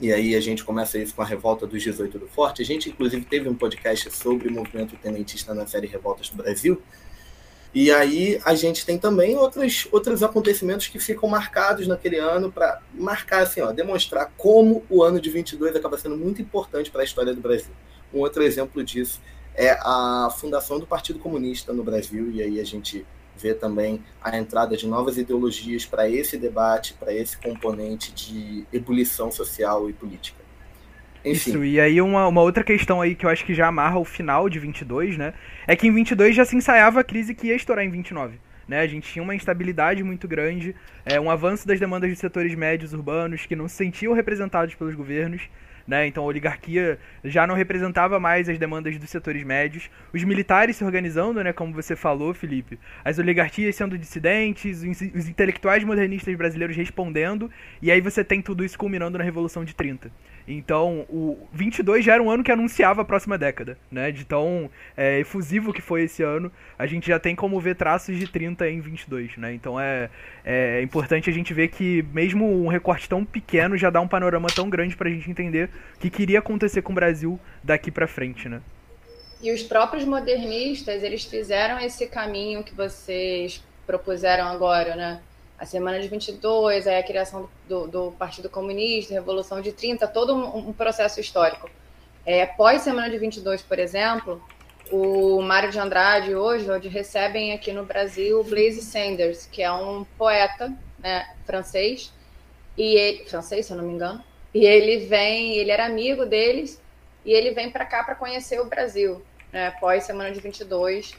e 0.00 0.12
aí 0.12 0.34
a 0.34 0.40
gente 0.40 0.64
começa 0.64 0.98
isso 0.98 1.14
com 1.14 1.22
a 1.22 1.24
revolta 1.24 1.66
dos 1.66 1.82
18 1.82 2.18
do 2.18 2.26
Forte. 2.26 2.62
A 2.62 2.64
gente, 2.64 2.90
inclusive, 2.90 3.24
teve 3.24 3.48
um 3.48 3.54
podcast 3.54 4.10
sobre 4.10 4.48
o 4.48 4.52
movimento 4.52 4.96
tenentista 4.96 5.54
na 5.54 5.66
série 5.66 5.86
Revoltas 5.86 6.28
do 6.30 6.36
Brasil. 6.36 6.82
E 7.74 7.90
aí 7.90 8.40
a 8.44 8.54
gente 8.54 8.86
tem 8.86 8.96
também 8.96 9.36
outros, 9.36 9.88
outros 9.90 10.22
acontecimentos 10.22 10.86
que 10.86 11.00
ficam 11.00 11.28
marcados 11.28 11.88
naquele 11.88 12.18
ano 12.18 12.52
para 12.52 12.80
marcar, 12.94 13.42
assim, 13.42 13.60
ó, 13.60 13.72
demonstrar 13.72 14.32
como 14.36 14.84
o 14.88 15.02
ano 15.02 15.20
de 15.20 15.28
22 15.28 15.74
acaba 15.74 15.98
sendo 15.98 16.16
muito 16.16 16.40
importante 16.40 16.88
para 16.88 17.00
a 17.00 17.04
história 17.04 17.34
do 17.34 17.40
Brasil. 17.40 17.72
Um 18.12 18.20
outro 18.20 18.44
exemplo 18.44 18.84
disso 18.84 19.20
é 19.56 19.72
a 19.80 20.30
fundação 20.38 20.78
do 20.78 20.86
Partido 20.86 21.18
Comunista 21.18 21.72
no 21.72 21.82
Brasil, 21.82 22.30
e 22.30 22.40
aí 22.40 22.60
a 22.60 22.64
gente 22.64 23.04
vê 23.36 23.52
também 23.54 24.04
a 24.22 24.36
entrada 24.38 24.76
de 24.76 24.86
novas 24.86 25.18
ideologias 25.18 25.84
para 25.84 26.08
esse 26.08 26.36
debate, 26.36 26.94
para 26.94 27.12
esse 27.12 27.36
componente 27.36 28.12
de 28.12 28.64
ebulição 28.72 29.32
social 29.32 29.90
e 29.90 29.92
política. 29.92 30.43
Enfim. 31.24 31.50
Isso, 31.50 31.64
e 31.64 31.80
aí 31.80 32.00
uma, 32.00 32.28
uma 32.28 32.42
outra 32.42 32.62
questão 32.62 33.00
aí 33.00 33.14
que 33.14 33.24
eu 33.24 33.30
acho 33.30 33.44
que 33.44 33.54
já 33.54 33.66
amarra 33.66 33.98
o 33.98 34.04
final 34.04 34.48
de 34.48 34.58
22, 34.58 35.16
né, 35.16 35.32
é 35.66 35.74
que 35.74 35.86
em 35.86 35.94
22 35.94 36.36
já 36.36 36.44
se 36.44 36.54
ensaiava 36.54 37.00
a 37.00 37.04
crise 37.04 37.34
que 37.34 37.46
ia 37.46 37.56
estourar 37.56 37.84
em 37.84 37.90
29. 37.90 38.38
Né, 38.66 38.80
a 38.80 38.86
gente 38.86 39.12
tinha 39.12 39.22
uma 39.22 39.34
instabilidade 39.34 40.02
muito 40.02 40.26
grande, 40.26 40.74
é, 41.04 41.20
um 41.20 41.30
avanço 41.30 41.66
das 41.66 41.78
demandas 41.78 42.10
de 42.10 42.16
setores 42.16 42.54
médios 42.54 42.94
urbanos 42.94 43.44
que 43.44 43.54
não 43.54 43.68
se 43.68 43.76
sentiam 43.76 44.14
representados 44.14 44.74
pelos 44.74 44.94
governos, 44.94 45.42
né? 45.86 46.06
Então 46.06 46.24
a 46.24 46.26
oligarquia 46.26 46.98
já 47.22 47.46
não 47.46 47.54
representava 47.54 48.18
mais 48.18 48.48
as 48.48 48.58
demandas 48.58 48.96
dos 48.96 49.10
setores 49.10 49.44
médios, 49.44 49.90
os 50.12 50.24
militares 50.24 50.76
se 50.76 50.84
organizando, 50.84 51.42
né, 51.44 51.52
como 51.52 51.72
você 51.72 51.94
falou, 51.94 52.32
Felipe, 52.32 52.78
as 53.04 53.18
oligarquias 53.18 53.76
sendo 53.76 53.98
dissidentes, 53.98 54.82
os 54.82 55.28
intelectuais 55.28 55.84
modernistas 55.84 56.34
brasileiros 56.34 56.76
respondendo, 56.76 57.50
e 57.82 57.90
aí 57.90 58.00
você 58.00 58.24
tem 58.24 58.40
tudo 58.40 58.64
isso 58.64 58.78
culminando 58.78 59.18
na 59.18 59.24
Revolução 59.24 59.64
de 59.64 59.74
30. 59.74 60.10
Então, 60.46 61.06
o 61.08 61.48
22 61.52 62.04
já 62.04 62.14
era 62.14 62.22
um 62.22 62.30
ano 62.30 62.44
que 62.44 62.52
anunciava 62.52 63.02
a 63.02 63.04
próxima 63.04 63.38
década, 63.38 63.78
né? 63.90 64.12
De 64.12 64.24
tão 64.24 64.70
é, 64.96 65.20
efusivo 65.20 65.72
que 65.72 65.80
foi 65.80 66.02
esse 66.02 66.22
ano, 66.22 66.52
a 66.78 66.86
gente 66.86 67.08
já 67.08 67.18
tem 67.18 67.34
como 67.34 67.58
ver 67.58 67.76
traços 67.76 68.18
de 68.18 68.26
30 68.26 68.68
em 68.68 68.80
22, 68.80 69.38
né? 69.38 69.54
Então 69.54 69.80
é, 69.80 70.10
é 70.44 70.82
importante 70.82 71.30
a 71.30 71.32
gente 71.32 71.54
ver 71.54 71.68
que 71.68 72.04
mesmo 72.12 72.62
um 72.62 72.68
recorte 72.68 73.08
tão 73.08 73.24
pequeno 73.24 73.76
já 73.76 73.88
dá 73.88 74.00
um 74.00 74.08
panorama 74.08 74.48
tão 74.54 74.68
grande 74.68 74.96
para 74.96 75.08
a 75.08 75.12
gente 75.12 75.30
entender 75.30 75.70
o 75.96 75.98
que 76.00 76.10
queria 76.10 76.40
acontecer 76.40 76.82
com 76.82 76.92
o 76.92 76.94
Brasil 76.94 77.40
daqui 77.62 77.90
para 77.90 78.06
frente, 78.06 78.48
né? 78.48 78.60
E 79.40 79.52
os 79.52 79.62
próprios 79.62 80.04
modernistas, 80.04 81.02
eles 81.02 81.24
fizeram 81.24 81.78
esse 81.78 82.06
caminho 82.06 82.62
que 82.62 82.74
vocês 82.74 83.62
propuseram 83.86 84.46
agora, 84.46 84.94
né? 84.96 85.20
A 85.64 85.66
Semana 85.66 85.98
de 85.98 86.08
22, 86.08 86.86
aí 86.86 86.98
a 86.98 87.02
criação 87.02 87.48
do, 87.66 87.86
do 87.86 88.12
Partido 88.12 88.50
Comunista, 88.50 89.14
Revolução 89.14 89.62
de 89.62 89.72
30, 89.72 90.06
todo 90.08 90.34
um, 90.34 90.68
um 90.68 90.72
processo 90.72 91.18
histórico. 91.20 91.68
É, 92.24 92.44
pós 92.44 92.82
Semana 92.82 93.10
de 93.10 93.18
22, 93.18 93.62
por 93.62 93.78
exemplo, 93.78 94.42
o 94.92 95.40
Mário 95.40 95.70
de 95.70 95.78
Andrade 95.78 96.34
hoje 96.34 96.66
recebem 96.88 97.52
aqui 97.52 97.72
no 97.72 97.84
Brasil 97.84 98.44
Blaise 98.44 98.82
Sanders, 98.82 99.46
que 99.46 99.62
é 99.62 99.72
um 99.72 100.04
poeta 100.18 100.70
né, 100.98 101.34
francês, 101.46 102.12
e 102.76 102.96
ele, 102.96 103.24
francês, 103.24 103.64
se 103.64 103.72
eu 103.72 103.78
não 103.78 103.84
me 103.84 103.94
engano, 103.94 104.22
e 104.52 104.66
ele 104.66 105.06
vem, 105.06 105.56
ele 105.56 105.70
era 105.70 105.86
amigo 105.86 106.26
deles, 106.26 106.80
e 107.24 107.32
ele 107.32 107.52
vem 107.52 107.70
para 107.70 107.86
cá 107.86 108.04
para 108.04 108.14
conhecer 108.14 108.60
o 108.60 108.66
Brasil, 108.66 109.22
né, 109.50 109.70
pós 109.80 110.04
Semana 110.04 110.30
de 110.30 110.40
22, 110.40 111.14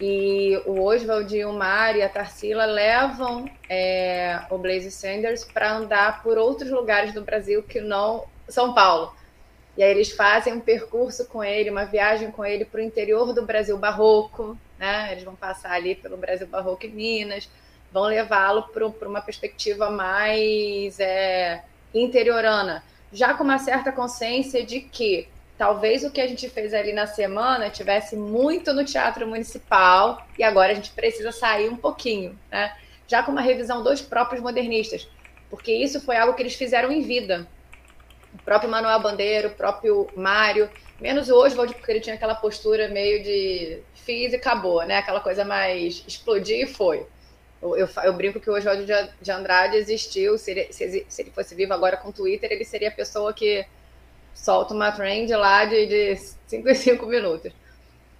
e 0.00 0.60
o 0.66 0.82
Oswald, 0.82 1.44
o 1.44 1.52
Mar 1.52 1.96
e 1.96 2.02
a 2.02 2.08
Tarsila 2.08 2.64
levam 2.64 3.48
é, 3.68 4.40
o 4.50 4.58
Blaze 4.58 4.90
Sanders 4.90 5.44
para 5.44 5.76
andar 5.76 6.22
por 6.22 6.36
outros 6.36 6.70
lugares 6.70 7.14
do 7.14 7.22
Brasil 7.22 7.62
que 7.62 7.80
não 7.80 8.24
São 8.48 8.74
Paulo. 8.74 9.14
E 9.76 9.82
aí 9.82 9.90
eles 9.90 10.12
fazem 10.12 10.52
um 10.52 10.60
percurso 10.60 11.26
com 11.26 11.42
ele, 11.42 11.70
uma 11.70 11.84
viagem 11.84 12.30
com 12.30 12.44
ele 12.44 12.64
para 12.64 12.80
o 12.80 12.84
interior 12.84 13.32
do 13.32 13.44
Brasil 13.44 13.76
barroco, 13.76 14.56
né? 14.78 15.08
Eles 15.12 15.24
vão 15.24 15.34
passar 15.34 15.72
ali 15.72 15.94
pelo 15.94 16.16
Brasil 16.16 16.46
barroco 16.46 16.86
em 16.86 16.90
Minas, 16.90 17.48
vão 17.92 18.04
levá-lo 18.04 18.64
para 18.64 19.08
uma 19.08 19.20
perspectiva 19.20 19.90
mais 19.90 20.98
é, 20.98 21.62
interiorana, 21.92 22.84
já 23.12 23.34
com 23.34 23.44
uma 23.44 23.58
certa 23.58 23.92
consciência 23.92 24.64
de 24.64 24.80
que 24.80 25.28
talvez 25.56 26.04
o 26.04 26.10
que 26.10 26.20
a 26.20 26.26
gente 26.26 26.48
fez 26.48 26.74
ali 26.74 26.92
na 26.92 27.06
semana 27.06 27.70
tivesse 27.70 28.16
muito 28.16 28.72
no 28.72 28.84
teatro 28.84 29.26
municipal 29.26 30.26
e 30.38 30.42
agora 30.42 30.72
a 30.72 30.74
gente 30.74 30.90
precisa 30.90 31.30
sair 31.32 31.68
um 31.68 31.76
pouquinho, 31.76 32.38
né? 32.50 32.76
Já 33.06 33.22
com 33.22 33.32
uma 33.32 33.40
revisão 33.40 33.82
dos 33.82 34.00
próprios 34.00 34.42
modernistas, 34.42 35.08
porque 35.50 35.72
isso 35.72 36.00
foi 36.00 36.16
algo 36.16 36.34
que 36.34 36.42
eles 36.42 36.54
fizeram 36.54 36.90
em 36.90 37.02
vida. 37.02 37.46
O 38.32 38.42
próprio 38.42 38.68
Manuel 38.68 38.98
Bandeira, 39.00 39.48
o 39.48 39.54
próprio 39.54 40.08
Mário, 40.16 40.68
menos 41.00 41.28
o 41.28 41.36
Oswald, 41.36 41.72
porque 41.74 41.92
ele 41.92 42.00
tinha 42.00 42.16
aquela 42.16 42.34
postura 42.34 42.88
meio 42.88 43.22
de 43.22 43.78
fiz 43.94 44.32
e 44.32 44.36
acabou, 44.36 44.84
né? 44.84 44.98
Aquela 44.98 45.20
coisa 45.20 45.44
mais 45.44 46.02
explodir 46.06 46.62
e 46.62 46.66
foi. 46.66 47.06
Eu, 47.62 47.76
eu, 47.76 47.88
eu 48.02 48.12
brinco 48.12 48.40
que 48.40 48.50
o 48.50 48.54
Oswald 48.54 48.84
de, 48.84 48.92
de 49.22 49.30
Andrade 49.30 49.76
existiu, 49.76 50.36
se 50.36 50.50
ele, 50.50 50.72
se, 50.72 51.06
se 51.08 51.22
ele 51.22 51.30
fosse 51.30 51.54
vivo 51.54 51.72
agora 51.72 51.96
com 51.96 52.08
o 52.08 52.12
Twitter, 52.12 52.50
ele 52.50 52.64
seria 52.64 52.88
a 52.88 52.92
pessoa 52.92 53.32
que 53.32 53.64
solta 54.34 54.74
uma 54.74 54.92
trend 54.92 55.32
lá 55.34 55.64
de 55.64 56.16
5 56.46 56.68
em 56.68 56.74
5 56.74 57.06
minutos. 57.06 57.52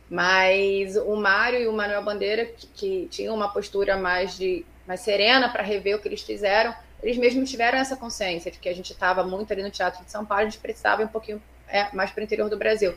Mas 0.08 0.96
o 0.96 1.16
Mário 1.16 1.60
e 1.60 1.66
o 1.66 1.72
Manuel 1.72 2.02
Bandeira, 2.02 2.44
que, 2.44 2.66
que 2.68 3.08
tinham 3.10 3.34
uma 3.34 3.48
postura 3.48 3.96
mais, 3.96 4.36
de, 4.36 4.64
mais 4.86 5.00
serena 5.00 5.48
para 5.48 5.62
rever 5.62 5.96
o 5.96 5.98
que 5.98 6.08
eles 6.08 6.22
fizeram, 6.22 6.74
eles 7.02 7.18
mesmos 7.18 7.50
tiveram 7.50 7.78
essa 7.78 7.96
consciência 7.96 8.50
de 8.50 8.58
que 8.58 8.68
a 8.68 8.74
gente 8.74 8.92
estava 8.92 9.22
muito 9.24 9.52
ali 9.52 9.62
no 9.62 9.70
Teatro 9.70 10.04
de 10.04 10.10
São 10.10 10.24
Paulo, 10.24 10.42
a 10.42 10.44
gente 10.46 10.58
precisava 10.58 11.02
ir 11.02 11.06
um 11.06 11.08
pouquinho 11.08 11.42
é, 11.68 11.88
mais 11.92 12.10
para 12.10 12.20
o 12.20 12.24
interior 12.24 12.48
do 12.48 12.56
Brasil. 12.56 12.94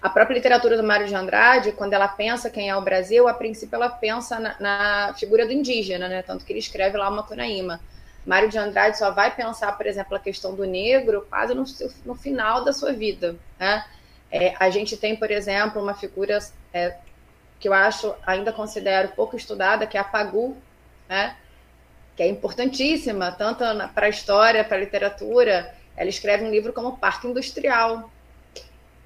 A 0.00 0.08
própria 0.08 0.34
literatura 0.34 0.76
do 0.76 0.82
Mário 0.82 1.06
de 1.06 1.14
Andrade, 1.14 1.72
quando 1.72 1.92
ela 1.92 2.08
pensa 2.08 2.50
quem 2.50 2.68
é 2.68 2.76
o 2.76 2.80
Brasil, 2.80 3.28
a 3.28 3.34
princípio 3.34 3.76
ela 3.76 3.88
pensa 3.88 4.40
na, 4.40 4.56
na 4.58 5.14
figura 5.14 5.46
do 5.46 5.52
indígena, 5.52 6.08
né? 6.08 6.22
Tanto 6.22 6.44
que 6.44 6.52
ele 6.52 6.58
escreve 6.58 6.98
lá 6.98 7.08
uma 7.08 7.22
Cunaíma. 7.22 7.80
Mário 8.24 8.48
de 8.48 8.58
Andrade 8.58 8.98
só 8.98 9.10
vai 9.10 9.34
pensar, 9.34 9.72
por 9.76 9.86
exemplo, 9.86 10.16
a 10.16 10.20
questão 10.20 10.54
do 10.54 10.64
negro 10.64 11.26
quase 11.28 11.54
no, 11.54 11.64
no 12.04 12.14
final 12.14 12.64
da 12.64 12.72
sua 12.72 12.92
vida. 12.92 13.36
Né? 13.58 13.84
É, 14.30 14.54
a 14.58 14.70
gente 14.70 14.96
tem, 14.96 15.16
por 15.16 15.30
exemplo, 15.30 15.82
uma 15.82 15.94
figura 15.94 16.38
é, 16.72 16.96
que 17.58 17.68
eu 17.68 17.72
acho, 17.72 18.14
ainda 18.26 18.52
considero 18.52 19.08
pouco 19.08 19.36
estudada, 19.36 19.86
que 19.86 19.96
é 19.96 20.00
a 20.00 20.04
Pagu, 20.04 20.56
né? 21.08 21.36
que 22.16 22.22
é 22.22 22.28
importantíssima, 22.28 23.32
tanto 23.32 23.64
para 23.94 24.06
a 24.06 24.08
história, 24.08 24.64
para 24.64 24.76
a 24.76 24.80
literatura. 24.80 25.74
Ela 25.96 26.08
escreve 26.08 26.44
um 26.44 26.50
livro 26.50 26.72
como 26.72 26.98
Parque 26.98 27.26
Industrial. 27.26 28.10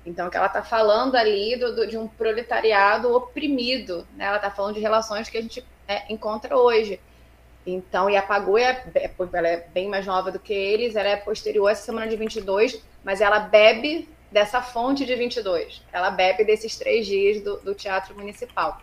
Então, 0.05 0.31
que 0.31 0.37
ela 0.37 0.47
está 0.47 0.63
falando 0.63 1.17
ali 1.17 1.57
do, 1.57 1.75
do, 1.75 1.87
de 1.87 1.99
um 1.99 2.07
proletariado 2.07 3.13
oprimido. 3.15 4.07
Né? 4.15 4.27
Ela 4.27 4.37
está 4.37 4.51
falando 4.51 4.75
de 4.75 4.81
relações 4.81 5.29
que 5.29 5.39
a 5.39 5.43
gente 5.43 5.65
é, 5.89 6.13
encontra 6.13 6.57
hoje. 6.57 7.01
Então, 7.67 8.09
e 8.09 8.17
a 8.17 8.23
Pagu 8.23 8.57
é, 8.57 8.85
é, 8.95 9.11
ela 9.33 9.49
é 9.49 9.67
bem 9.75 9.89
mais 9.89 10.07
nova 10.07 10.31
do 10.31 10.39
que 10.39 10.55
eles, 10.55 10.95
ela 10.95 11.09
é 11.09 11.17
posterior 11.17 11.67
a 11.67 11.73
essa 11.73 11.83
semana 11.83 12.07
de 12.07 12.15
22, 12.15 12.81
mas 13.03 13.21
ela 13.21 13.41
bebe 13.41 14.09
dessa 14.31 14.63
fonte 14.63 15.05
de 15.05 15.15
22. 15.17 15.83
Ela 15.93 16.11
bebe 16.11 16.45
desses 16.45 16.77
três 16.77 17.07
dias 17.07 17.43
do, 17.43 17.57
do 17.59 17.75
Teatro 17.75 18.15
Municipal. 18.15 18.81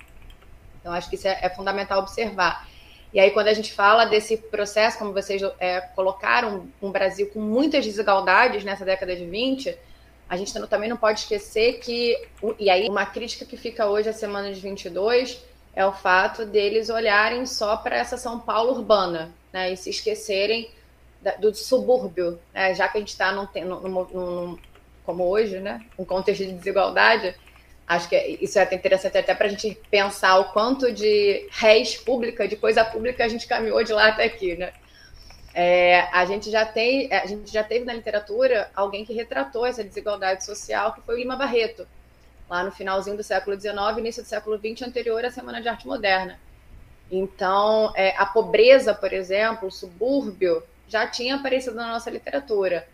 Então, 0.80 0.92
acho 0.92 1.10
que 1.10 1.16
isso 1.16 1.28
é, 1.28 1.40
é, 1.42 1.50
fundamental 1.50 2.00
observar. 2.00 2.68
E 3.14 3.20
aí, 3.20 3.32
quando 3.32 3.48
a 3.48 3.54
gente 3.54 3.72
fala 3.72 4.04
desse 4.04 4.36
processo, 4.36 4.98
como 4.98 5.14
vocês 5.14 5.42
é, 5.60 5.80
colocaram, 5.80 6.68
um 6.82 6.92
Brasil 6.92 7.30
com 7.30 7.40
muitas 7.40 7.86
desigualdades 7.86 8.66
nessa 8.66 8.84
década 8.84 9.16
de 9.16 9.26
20, 9.26 9.78
a 10.28 10.36
gente 10.36 10.54
também 10.68 10.90
não 10.90 10.98
pode 10.98 11.20
esquecer 11.20 11.80
que. 11.80 12.18
E 12.60 12.70
aí, 12.70 12.90
uma 12.90 13.06
crítica 13.06 13.46
que 13.46 13.56
fica 13.56 13.86
hoje 13.86 14.10
à 14.10 14.14
semana 14.14 14.52
de 14.52 14.60
22 14.60 15.40
é 15.76 15.86
o 15.86 15.92
fato 15.92 16.46
deles 16.46 16.90
olharem 16.90 17.46
só 17.46 17.78
para 17.78 17.98
essa 17.98 18.18
São 18.18 18.40
Paulo 18.40 18.74
urbana, 18.74 19.32
né, 19.52 19.72
e 19.72 19.78
se 19.78 19.90
esquecerem 19.90 20.70
da, 21.22 21.32
do 21.36 21.54
subúrbio, 21.54 22.40
né, 22.54 22.74
já 22.76 22.88
que 22.88 22.98
a 22.98 23.00
gente 23.00 23.10
está 23.10 23.34
como 25.06 25.24
hoje, 25.24 25.60
né, 25.60 25.84
um 25.98 26.06
contexto 26.06 26.46
de 26.46 26.54
desigualdade, 26.54 27.36
acho 27.88 28.08
que 28.08 28.16
isso 28.42 28.58
é 28.60 28.76
interessante 28.76 29.18
até 29.18 29.34
para 29.34 29.48
a 29.48 29.50
gente 29.50 29.78
pensar 29.90 30.40
o 30.40 30.46
quanto 30.52 30.92
de 30.92 31.48
réis 31.52 31.98
pública, 31.98 32.48
de 32.48 32.56
coisa 32.56 32.86
pública 32.86 33.26
a 33.26 33.28
gente 33.28 33.48
caminhou 33.48 33.84
de 33.84 33.94
lá 33.94 34.10
até 34.10 34.26
aqui, 34.26 34.56
né? 34.56 34.72
É, 35.56 36.08
a 36.12 36.26
gente 36.26 36.50
já 36.50 36.66
tem, 36.66 37.14
a 37.14 37.28
gente 37.28 37.52
já 37.52 37.64
teve 37.64 37.86
na 37.86 37.94
literatura 37.94 38.72
alguém 38.76 39.06
que 39.06 39.14
retratou 39.14 39.66
essa 39.66 39.84
desigualdade 39.84 40.44
social, 40.44 40.94
que 40.94 41.02
foi 41.02 41.16
o 41.16 41.18
Lima 41.20 41.36
Barreto, 41.36 41.88
lá 42.50 42.64
no 42.64 42.72
finalzinho 42.72 43.18
do 43.18 43.24
século 43.24 43.60
XIX, 43.60 43.76
início 43.98 44.24
do 44.24 44.30
século 44.30 44.58
XX, 44.58 44.88
anterior 44.88 45.24
à 45.24 45.32
Semana 45.32 45.62
de 45.62 45.68
Arte 45.68 45.88
Moderna. 45.88 46.40
Então, 47.12 47.92
é, 47.96 48.16
a 48.18 48.26
pobreza, 48.26 48.94
por 48.94 49.14
exemplo, 49.14 49.68
o 49.68 49.72
subúrbio, 49.72 50.64
já 50.88 51.08
tinha 51.08 51.36
aparecido 51.36 51.76
na 51.76 51.92
nossa 51.92 52.10
literatura. 52.10 52.88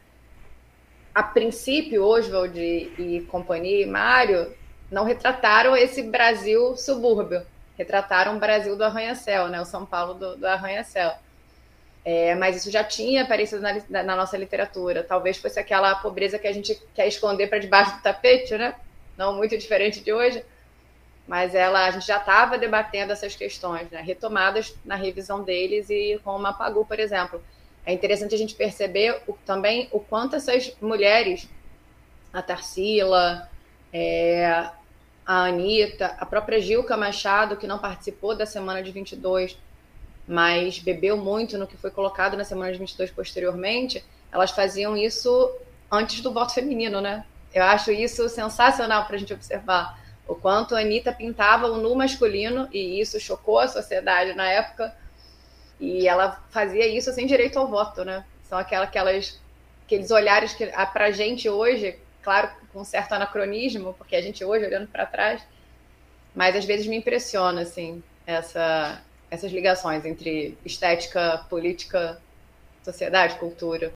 A 1.13 1.23
princípio, 1.23 2.03
Oswald 2.03 2.57
e 2.59 3.25
companhia, 3.29 3.83
e 3.83 3.85
Mário, 3.85 4.53
não 4.91 5.03
retrataram 5.03 5.75
esse 5.75 6.03
Brasil 6.03 6.75
subúrbio, 6.75 7.45
retrataram 7.77 8.35
o 8.35 8.39
Brasil 8.39 8.75
do 8.75 8.83
arranha-céu, 8.83 9.47
né? 9.47 9.59
o 9.61 9.65
São 9.65 9.85
Paulo 9.85 10.13
do, 10.13 10.35
do 10.37 10.45
arranha-céu. 10.45 11.13
É, 12.03 12.33
mas 12.35 12.55
isso 12.55 12.71
já 12.71 12.83
tinha 12.83 13.23
aparecido 13.23 13.61
na, 13.61 14.03
na, 14.03 14.15
nossa 14.15 14.37
literatura. 14.37 15.03
Talvez 15.03 15.37
fosse 15.37 15.59
aquela 15.59 15.95
pobreza 15.95 16.39
que 16.39 16.47
a 16.47 16.53
gente 16.53 16.81
quer 16.95 17.07
esconder 17.07 17.47
para 17.47 17.59
debaixo 17.59 17.97
do 17.97 18.01
tapete, 18.01 18.57
né? 18.57 18.73
Não 19.19 19.35
muito 19.35 19.57
diferente 19.57 19.99
de 19.99 20.13
hoje, 20.13 20.41
mas 21.27 21.53
ela 21.53 21.85
a 21.85 21.91
gente 21.91 22.07
já 22.07 22.17
estava 22.17 22.57
debatendo 22.57 23.11
essas 23.11 23.35
questões, 23.35 23.91
né, 23.91 24.01
retomadas 24.01 24.73
na 24.85 24.95
revisão 24.95 25.43
deles 25.43 25.89
e 25.89 26.17
com 26.23 26.31
o 26.37 26.39
Mapagu, 26.39 26.85
por 26.85 26.97
exemplo. 26.97 27.43
É 27.85 27.91
interessante 27.91 28.33
a 28.33 28.37
gente 28.37 28.55
perceber 28.55 29.21
o, 29.27 29.33
também 29.45 29.89
o 29.91 29.99
quanto 29.99 30.37
essas 30.37 30.73
mulheres, 30.81 31.49
a 32.31 32.41
Tarsila, 32.41 33.49
é, 33.91 34.69
a 35.25 35.45
Anitta, 35.45 36.15
a 36.17 36.25
própria 36.25 36.61
Gilca 36.61 36.95
Machado, 36.95 37.57
que 37.57 37.67
não 37.67 37.77
participou 37.77 38.35
da 38.35 38.45
semana 38.45 38.81
de 38.81 38.91
22, 38.91 39.57
mas 40.25 40.79
bebeu 40.79 41.17
muito 41.17 41.57
no 41.57 41.67
que 41.67 41.75
foi 41.75 41.91
colocado 41.91 42.37
na 42.37 42.45
semana 42.45 42.71
de 42.71 42.79
22 42.79 43.11
posteriormente, 43.11 44.01
elas 44.31 44.51
faziam 44.51 44.95
isso 44.95 45.51
antes 45.91 46.21
do 46.21 46.31
voto 46.31 46.53
feminino, 46.53 47.01
né? 47.01 47.25
Eu 47.53 47.63
acho 47.63 47.91
isso 47.91 48.27
sensacional 48.29 49.05
para 49.05 49.15
a 49.15 49.19
gente 49.19 49.33
observar. 49.33 49.99
O 50.27 50.35
quanto 50.35 50.75
a 50.75 50.79
Anitta 50.79 51.11
pintava 51.11 51.67
o 51.67 51.77
nu 51.77 51.95
masculino, 51.95 52.69
e 52.71 52.99
isso 53.01 53.19
chocou 53.19 53.59
a 53.59 53.67
sociedade 53.67 54.33
na 54.33 54.47
época, 54.47 54.95
e 55.79 56.07
ela 56.07 56.43
fazia 56.51 56.87
isso 56.87 57.11
sem 57.11 57.25
direito 57.25 57.57
ao 57.57 57.67
voto, 57.67 58.05
né? 58.05 58.23
São 58.43 58.57
aquelas, 58.57 59.39
aqueles 59.85 60.11
olhares 60.11 60.53
que 60.53 60.67
para 60.67 61.05
a 61.05 61.11
gente 61.11 61.49
hoje, 61.49 61.97
claro, 62.21 62.49
com 62.71 62.83
certo 62.83 63.13
anacronismo, 63.13 63.93
porque 63.93 64.15
a 64.15 64.21
gente 64.21 64.43
hoje 64.45 64.65
olhando 64.65 64.87
para 64.87 65.05
trás, 65.05 65.41
mas 66.35 66.55
às 66.55 66.65
vezes 66.65 66.85
me 66.85 66.97
impressiona 66.97 67.61
assim 67.61 68.03
essa, 68.25 69.01
essas 69.31 69.51
ligações 69.51 70.05
entre 70.05 70.57
estética, 70.63 71.45
política, 71.49 72.21
sociedade, 72.83 73.35
cultura. 73.35 73.91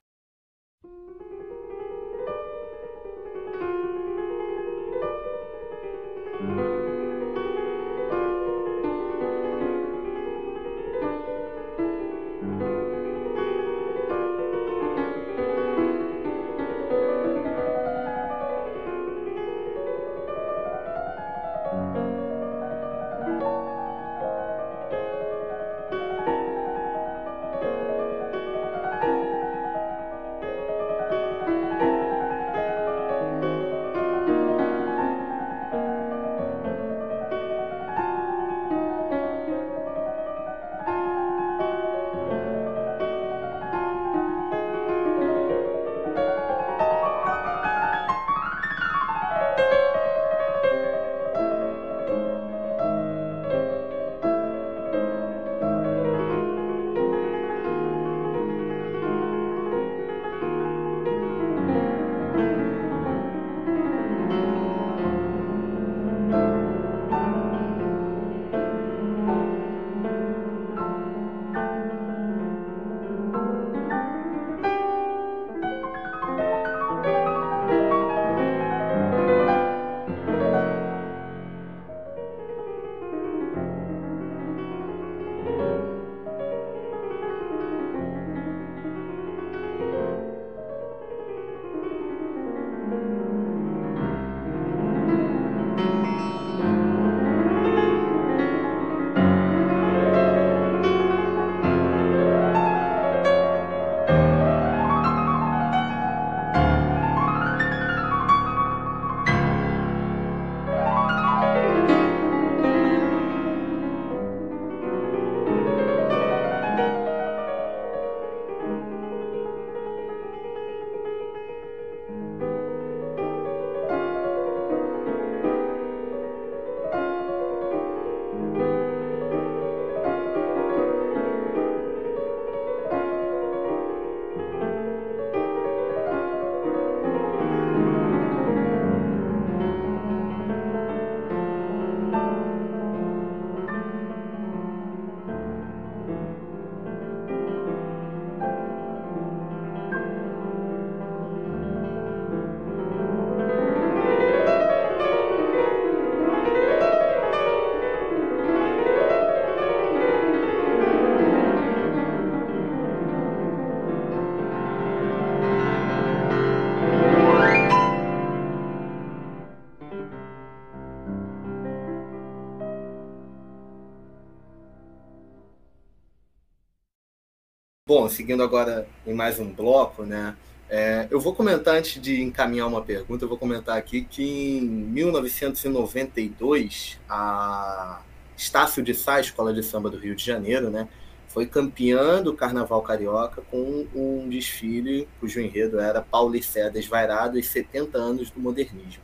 Bom, 177.86 178.08
seguindo 178.08 178.42
agora 178.42 178.88
em 179.06 179.12
mais 179.12 179.38
um 179.38 179.52
bloco, 179.52 180.04
né? 180.04 180.34
É, 180.70 181.06
eu 181.10 181.20
vou 181.20 181.34
comentar 181.34 181.76
antes 181.76 182.00
de 182.00 182.22
encaminhar 182.22 182.66
uma 182.66 182.80
pergunta, 182.80 183.26
eu 183.26 183.28
vou 183.28 183.36
comentar 183.36 183.76
aqui 183.76 184.00
que 184.00 184.56
em 184.56 184.62
1992 184.62 186.98
a 187.06 188.00
Estácio 188.34 188.82
de 188.82 188.94
Sá, 188.94 189.20
Escola 189.20 189.52
de 189.52 189.62
Samba 189.62 189.90
do 189.90 189.98
Rio 189.98 190.16
de 190.16 190.24
Janeiro, 190.24 190.70
né, 190.70 190.88
foi 191.28 191.44
campeã 191.44 192.22
do 192.22 192.32
Carnaval 192.32 192.80
Carioca 192.80 193.42
com 193.50 193.86
um 193.94 194.30
desfile 194.30 195.06
cujo 195.20 195.38
enredo 195.38 195.78
era 195.78 196.00
Paulicé 196.00 196.70
Desvairado 196.70 197.38
e 197.38 197.42
70 197.42 197.98
anos 197.98 198.30
do 198.30 198.40
modernismo. 198.40 199.02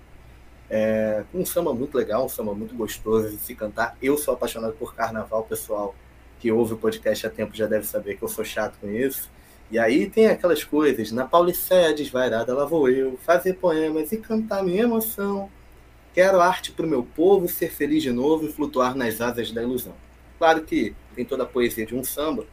É, 0.71 1.23
um 1.35 1.45
samba 1.45 1.75
muito 1.75 1.99
legal, 1.99 2.25
um 2.25 2.31
samba 2.31 2.55
muito 2.55 2.75
gostoso 2.75 3.29
de 3.29 3.37
se 3.37 3.55
cantar. 3.55 3.95
Eu 4.01 4.17
sou 4.17 4.33
apaixonado 4.33 4.73
por 4.73 4.95
carnaval, 4.95 5.45
pessoal 5.45 5.95
que 6.41 6.51
ouve 6.51 6.73
o 6.73 6.77
podcast 6.77 7.27
há 7.27 7.31
tempo 7.31 7.55
já 7.55 7.67
deve 7.67 7.87
saber 7.87 8.17
que 8.17 8.23
eu 8.23 8.29
sou 8.29 8.45
chato 8.45 8.79
com 8.81 8.91
isso. 8.91 9.31
E 9.71 9.79
aí 9.79 10.11
tem 10.11 10.27
aquelas 10.27 10.65
coisas, 10.65 11.13
na 11.13 11.25
Paulicéia 11.25 11.95
desvairada 11.95 12.53
lá 12.55 12.65
vou 12.65 12.89
eu, 12.89 13.17
fazer 13.19 13.55
poemas 13.55 14.11
e 14.11 14.17
cantar 14.17 14.65
minha 14.65 14.83
emoção. 14.83 15.49
Quero 16.13 16.41
arte 16.41 16.73
para 16.73 16.85
o 16.85 16.89
meu 16.89 17.05
povo, 17.05 17.47
ser 17.47 17.71
feliz 17.71 18.03
de 18.03 18.11
novo 18.11 18.47
e 18.47 18.53
flutuar 18.53 18.97
nas 18.97 19.21
asas 19.21 19.53
da 19.53 19.63
ilusão. 19.63 19.95
Claro 20.39 20.63
que 20.63 20.95
tem 21.15 21.25
toda 21.25 21.45
a 21.45 21.47
poesia 21.47 21.87
de 21.87 21.95
um 21.95 22.03
samba, 22.03 22.47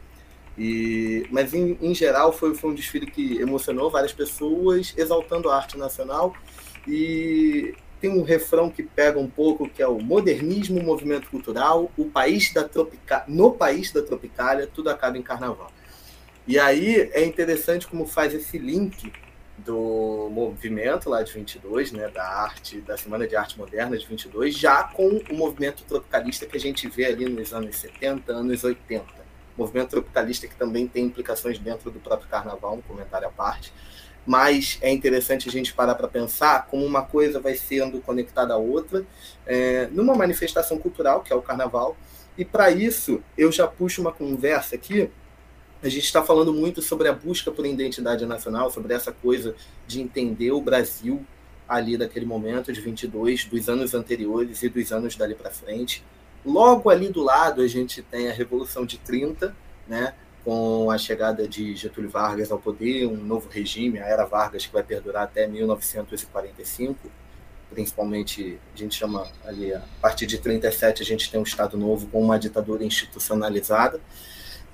e, 0.56 1.26
mas 1.30 1.54
em, 1.54 1.78
em 1.80 1.94
geral 1.94 2.32
foi, 2.32 2.54
foi 2.54 2.70
um 2.70 2.74
desfile 2.74 3.06
que 3.06 3.40
emocionou 3.40 3.90
várias 3.90 4.12
pessoas, 4.12 4.92
exaltando 4.96 5.48
a 5.48 5.56
arte 5.56 5.78
nacional. 5.78 6.34
E 6.86 7.74
tem 8.00 8.10
um 8.10 8.22
refrão 8.22 8.70
que 8.70 8.82
pega 8.82 9.18
um 9.18 9.28
pouco, 9.28 9.68
que 9.68 9.82
é 9.82 9.88
o 9.88 9.98
modernismo, 9.98 10.82
movimento 10.82 11.28
cultural, 11.30 11.90
o 11.96 12.06
país 12.06 12.52
da 12.52 12.64
tropica... 12.64 13.24
no 13.26 13.52
país 13.52 13.92
da 13.92 14.02
Tropicália, 14.02 14.66
tudo 14.66 14.90
acaba 14.90 15.18
em 15.18 15.22
carnaval. 15.22 15.70
E 16.46 16.58
aí 16.58 17.10
é 17.12 17.24
interessante 17.24 17.86
como 17.86 18.06
faz 18.06 18.32
esse 18.32 18.56
link 18.56 19.12
do 19.58 20.28
movimento 20.30 21.10
lá 21.10 21.22
de 21.22 21.32
22, 21.32 21.92
né, 21.92 22.08
da 22.08 22.24
arte, 22.24 22.80
da 22.80 22.96
Semana 22.96 23.26
de 23.26 23.36
Arte 23.36 23.58
Moderna 23.58 23.98
de 23.98 24.06
22, 24.06 24.56
já 24.56 24.84
com 24.84 25.20
o 25.30 25.34
movimento 25.34 25.82
tropicalista 25.84 26.46
que 26.46 26.56
a 26.56 26.60
gente 26.60 26.88
vê 26.88 27.06
ali 27.06 27.28
nos 27.28 27.52
anos 27.52 27.76
70, 27.76 28.32
anos 28.32 28.64
80. 28.64 29.04
Movimento 29.56 29.90
tropicalista 29.90 30.46
que 30.46 30.54
também 30.54 30.86
tem 30.86 31.04
implicações 31.04 31.58
dentro 31.58 31.90
do 31.90 31.98
próprio 31.98 32.28
carnaval, 32.28 32.76
um 32.76 32.82
comentário 32.82 33.26
à 33.26 33.30
parte 33.30 33.72
mas 34.28 34.76
é 34.82 34.92
interessante 34.92 35.48
a 35.48 35.50
gente 35.50 35.72
parar 35.72 35.94
para 35.94 36.06
pensar 36.06 36.66
como 36.66 36.84
uma 36.84 37.00
coisa 37.00 37.40
vai 37.40 37.54
sendo 37.54 37.98
conectada 38.02 38.52
à 38.52 38.58
outra 38.58 39.06
é, 39.46 39.88
numa 39.90 40.14
manifestação 40.14 40.78
cultural, 40.78 41.22
que 41.22 41.32
é 41.32 41.36
o 41.36 41.40
carnaval. 41.40 41.96
E 42.36 42.44
para 42.44 42.70
isso, 42.70 43.22
eu 43.38 43.50
já 43.50 43.66
puxo 43.66 44.02
uma 44.02 44.12
conversa 44.12 44.74
aqui. 44.74 45.10
A 45.82 45.88
gente 45.88 46.04
está 46.04 46.22
falando 46.22 46.52
muito 46.52 46.82
sobre 46.82 47.08
a 47.08 47.12
busca 47.14 47.50
por 47.50 47.64
identidade 47.64 48.26
nacional, 48.26 48.70
sobre 48.70 48.92
essa 48.92 49.12
coisa 49.12 49.54
de 49.86 50.02
entender 50.02 50.52
o 50.52 50.60
Brasil 50.60 51.24
ali 51.66 51.96
daquele 51.96 52.26
momento 52.26 52.70
de 52.70 52.82
22, 52.82 53.46
dos 53.46 53.66
anos 53.66 53.94
anteriores 53.94 54.62
e 54.62 54.68
dos 54.68 54.92
anos 54.92 55.16
dali 55.16 55.34
para 55.34 55.50
frente. 55.50 56.04
Logo 56.44 56.90
ali 56.90 57.08
do 57.08 57.22
lado, 57.22 57.62
a 57.62 57.66
gente 57.66 58.02
tem 58.02 58.28
a 58.28 58.32
Revolução 58.34 58.84
de 58.84 58.98
30, 58.98 59.56
né? 59.88 60.12
Com 60.44 60.90
a 60.90 60.98
chegada 60.98 61.46
de 61.46 61.74
Getúlio 61.76 62.10
Vargas 62.10 62.50
ao 62.50 62.58
poder, 62.58 63.06
um 63.06 63.16
novo 63.16 63.48
regime, 63.48 63.98
a 63.98 64.06
Era 64.06 64.24
Vargas, 64.24 64.66
que 64.66 64.72
vai 64.72 64.82
perdurar 64.82 65.24
até 65.24 65.46
1945, 65.46 67.10
principalmente, 67.70 68.58
a 68.74 68.78
gente 68.78 68.94
chama 68.94 69.26
ali, 69.44 69.74
a 69.74 69.82
partir 70.00 70.26
de 70.26 70.38
37 70.38 71.02
a 71.02 71.06
gente 71.06 71.30
tem 71.30 71.38
um 71.38 71.42
Estado 71.42 71.76
Novo 71.76 72.06
com 72.06 72.22
uma 72.22 72.38
ditadura 72.38 72.82
institucionalizada. 72.82 74.00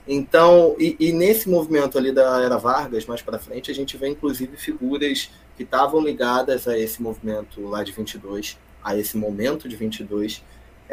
Então, 0.06 0.76
e, 0.78 0.96
e 1.00 1.12
nesse 1.12 1.48
movimento 1.48 1.96
ali 1.96 2.12
da 2.12 2.42
Era 2.42 2.58
Vargas, 2.58 3.06
mais 3.06 3.22
para 3.22 3.38
frente, 3.38 3.70
a 3.70 3.74
gente 3.74 3.96
vê 3.96 4.08
inclusive 4.08 4.56
figuras 4.56 5.30
que 5.56 5.62
estavam 5.62 6.00
ligadas 6.00 6.68
a 6.68 6.78
esse 6.78 7.02
movimento 7.02 7.66
lá 7.66 7.82
de 7.82 7.92
22, 7.92 8.58
a 8.82 8.96
esse 8.96 9.16
momento 9.16 9.68
de 9.68 9.76
22, 9.76 10.44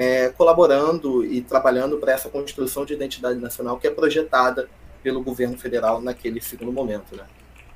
é, 0.02 0.30
colaborando 0.30 1.24
e 1.24 1.44
trabalhando 1.44 1.98
para 1.98 2.14
essa 2.14 2.28
construção 2.28 2.84
de 2.84 2.94
identidade 2.96 3.40
nacional 3.40 3.78
que 3.78 3.86
é 3.86 3.92
projetada 3.92 4.68
pelo 5.04 5.22
governo 5.22 5.60
federal 5.60 6.02
naquele 6.02 6.42
segundo 6.42 6.72
momento. 6.72 7.16
Né? 7.16 7.24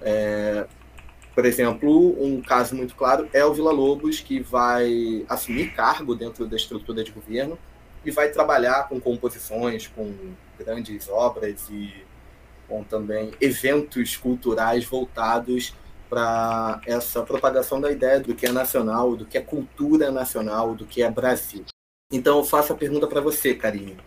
É, 0.02 0.66
por 1.36 1.46
exemplo, 1.46 2.18
um 2.20 2.42
caso 2.42 2.76
muito 2.76 2.96
claro 2.96 3.30
é 3.32 3.46
o 3.46 3.54
Vila 3.54 3.72
Lobos, 3.72 4.22
que 4.22 4.40
vai 4.40 5.24
assumir 5.30 5.76
cargo 5.76 6.16
dentro 6.16 6.48
da 6.48 6.56
estrutura 6.56 7.04
de 7.04 7.12
governo 7.12 7.60
e 8.04 8.10
vai 8.10 8.30
trabalhar 8.30 8.90
com 8.90 9.00
composições, 9.00 9.86
com 9.86 10.12
grandes 10.58 11.08
obras 11.08 11.70
e 11.70 11.94
com 12.68 12.84
também 12.84 13.34
eventos 13.40 14.18
culturais 14.18 14.84
voltados 14.84 15.76
para 16.10 16.82
essa 16.88 17.22
propagação 17.22 17.80
da 17.80 17.92
ideia 17.92 18.20
do 18.20 18.34
que 18.34 18.48
é 18.48 18.52
nacional, 18.52 19.16
do 19.16 19.28
que 19.28 19.38
é 19.38 19.42
cultura 19.42 20.10
nacional, 20.10 20.74
do 20.74 20.88
que 20.88 21.04
é 21.04 21.12
Brasil. 21.12 21.66
Então 22.12 22.38
eu 22.38 22.44
faço 22.44 22.72
a 22.72 22.76
pergunta 22.76 23.08
para 23.08 23.20
você, 23.20 23.56
Karine. 23.56 23.98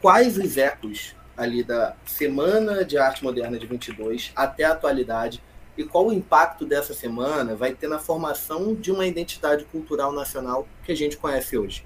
Quais 0.00 0.38
os 0.38 0.56
ecos 0.56 1.16
ali 1.36 1.64
da 1.64 1.96
Semana 2.06 2.84
de 2.84 2.96
Arte 2.96 3.24
Moderna 3.24 3.58
de 3.58 3.66
22 3.66 4.30
até 4.36 4.62
a 4.62 4.72
atualidade 4.72 5.42
e 5.76 5.82
qual 5.82 6.06
o 6.06 6.12
impacto 6.12 6.64
dessa 6.64 6.94
semana 6.94 7.56
vai 7.56 7.74
ter 7.74 7.88
na 7.88 7.98
formação 7.98 8.72
de 8.72 8.92
uma 8.92 9.04
identidade 9.04 9.64
cultural 9.64 10.12
nacional 10.12 10.68
que 10.84 10.92
a 10.92 10.94
gente 10.94 11.16
conhece 11.16 11.58
hoje? 11.58 11.84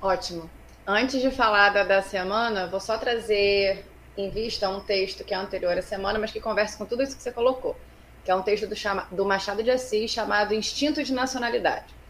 Ótimo. 0.00 0.48
Antes 0.86 1.20
de 1.20 1.32
falar 1.32 1.70
da, 1.70 1.82
da 1.82 2.00
semana, 2.00 2.68
vou 2.68 2.78
só 2.78 2.96
trazer 2.96 3.84
em 4.16 4.30
vista 4.30 4.68
um 4.68 4.78
texto 4.78 5.24
que 5.24 5.34
é 5.34 5.36
anterior 5.36 5.76
à 5.76 5.82
semana, 5.82 6.16
mas 6.16 6.30
que 6.30 6.40
conversa 6.40 6.78
com 6.78 6.86
tudo 6.86 7.02
isso 7.02 7.16
que 7.16 7.22
você 7.22 7.32
colocou, 7.32 7.76
que 8.24 8.30
é 8.30 8.34
um 8.34 8.42
texto 8.42 8.68
do, 8.68 8.76
chama, 8.76 9.08
do 9.10 9.24
Machado 9.24 9.64
de 9.64 9.70
Assis 9.72 10.12
chamado 10.12 10.54
Instinto 10.54 11.02
de 11.02 11.12
Nacionalidade. 11.12 12.03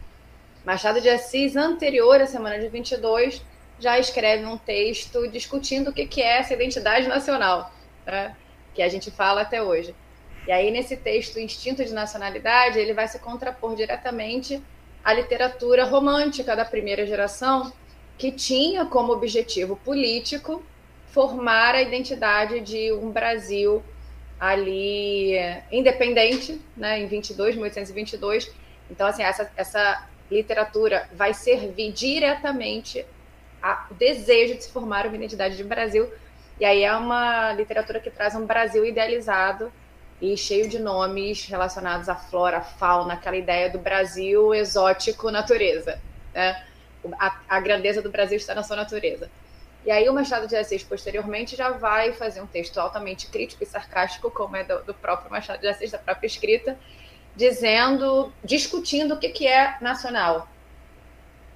Machado 0.65 0.99
de 0.99 1.07
Assis, 1.07 1.55
anterior 1.55 2.19
à 2.19 2.25
semana 2.25 2.57
de 2.57 2.67
22, 2.67 3.39
já 3.79 3.99
escreve 3.99 4.45
um 4.45 4.57
texto 4.57 5.27
discutindo 5.27 5.89
o 5.89 5.93
que 5.93 6.19
é 6.19 6.39
essa 6.39 6.55
identidade 6.55 7.07
nacional, 7.07 7.71
né? 8.03 8.35
que 8.73 8.81
a 8.81 8.89
gente 8.89 9.11
fala 9.11 9.41
até 9.41 9.61
hoje. 9.61 9.93
E 10.47 10.51
aí, 10.51 10.71
nesse 10.71 10.97
texto, 10.97 11.39
Instinto 11.39 11.85
de 11.85 11.93
Nacionalidade, 11.93 12.79
ele 12.79 12.93
vai 12.93 13.07
se 13.07 13.19
contrapor 13.19 13.75
diretamente 13.75 14.59
à 15.03 15.13
literatura 15.13 15.85
romântica 15.85 16.55
da 16.55 16.65
primeira 16.65 17.05
geração, 17.05 17.71
que 18.17 18.31
tinha 18.31 18.85
como 18.85 19.13
objetivo 19.13 19.75
político 19.75 20.63
formar 21.07 21.75
a 21.75 21.81
identidade 21.81 22.59
de 22.61 22.91
um 22.91 23.11
Brasil 23.11 23.83
ali 24.39 25.35
independente, 25.71 26.59
né, 26.75 26.99
em 26.99 27.05
22, 27.05 27.55
1822. 27.55 28.51
Então, 28.89 29.07
assim, 29.07 29.23
essa, 29.23 29.51
essa 29.55 30.07
literatura 30.29 31.09
vai 31.13 31.33
servir 31.33 31.91
diretamente 31.91 33.05
ao 33.61 33.87
desejo 33.91 34.55
de 34.55 34.63
se 34.63 34.71
formar 34.71 35.05
uma 35.05 35.15
identidade 35.15 35.57
de 35.57 35.63
Brasil. 35.63 36.11
E 36.59 36.65
aí 36.65 36.83
é 36.83 36.95
uma 36.95 37.53
literatura 37.53 37.99
que 37.99 38.09
traz 38.09 38.35
um 38.35 38.45
Brasil 38.45 38.85
idealizado 38.85 39.71
e 40.21 40.37
cheio 40.37 40.69
de 40.69 40.79
nomes 40.79 41.45
relacionados 41.45 42.07
à 42.07 42.15
flora, 42.15 42.57
à 42.57 42.61
fauna, 42.61 43.15
aquela 43.15 43.35
ideia 43.35 43.69
do 43.69 43.79
Brasil 43.79 44.53
exótico 44.53 45.29
natureza. 45.29 45.99
Né? 46.33 46.63
A, 47.19 47.39
a 47.49 47.59
grandeza 47.59 48.01
do 48.01 48.09
Brasil 48.09 48.37
está 48.37 48.55
na 48.55 48.63
sua 48.63 48.75
natureza. 48.75 49.29
E 49.85 49.91
aí 49.91 50.09
o 50.09 50.13
Machado 50.13 50.47
de 50.47 50.55
Assis, 50.55 50.83
posteriormente, 50.83 51.55
já 51.55 51.69
vai 51.69 52.11
fazer 52.11 52.41
um 52.41 52.47
texto 52.47 52.79
altamente 52.79 53.27
crítico 53.27 53.63
e 53.63 53.67
sarcástico, 53.67 54.31
como 54.31 54.55
é 54.55 54.63
do, 54.63 54.83
do 54.83 54.93
próprio 54.95 55.29
Machado 55.29 55.59
de 55.59 55.67
Assis, 55.67 55.91
da 55.91 55.99
própria 55.99 56.25
escrita, 56.25 56.75
dizendo, 57.35 58.31
discutindo 58.43 59.15
o 59.15 59.17
que, 59.17 59.29
que 59.29 59.47
é 59.47 59.77
nacional. 59.81 60.47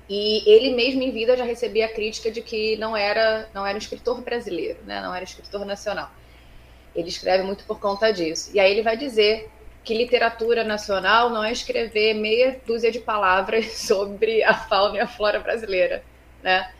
E 0.09 0.43
ele 0.49 0.75
mesmo 0.75 1.03
em 1.03 1.11
vida 1.11 1.37
já 1.37 1.43
recebia 1.43 1.85
a 1.85 1.93
crítica 1.93 2.31
de 2.31 2.41
que 2.41 2.75
não 2.77 2.97
era, 2.97 3.47
não 3.53 3.65
era 3.65 3.75
um 3.75 3.79
escritor 3.79 4.21
brasileiro, 4.21 4.79
né? 4.83 5.01
não 5.01 5.13
era 5.13 5.21
um 5.21 5.27
escritor 5.27 5.63
nacional. 5.65 6.09
Ele 6.95 7.09
escreve 7.09 7.43
muito 7.43 7.63
por 7.65 7.79
conta 7.79 8.11
disso. 8.11 8.49
E 8.53 8.59
aí 8.59 8.71
ele 8.71 8.81
vai 8.81 8.97
dizer 8.97 9.49
que 9.83 9.93
literatura 9.93 10.63
nacional 10.63 11.29
não 11.29 11.43
é 11.43 11.51
escrever 11.51 12.15
meia 12.15 12.59
dúzia 12.65 12.91
de 12.91 12.99
palavras 12.99 13.73
sobre 13.87 14.43
a 14.43 14.53
fauna 14.53 14.97
e 14.97 14.99
a 14.99 15.07
flora 15.07 15.39
brasileira, 15.39 16.03
né? 16.41 16.73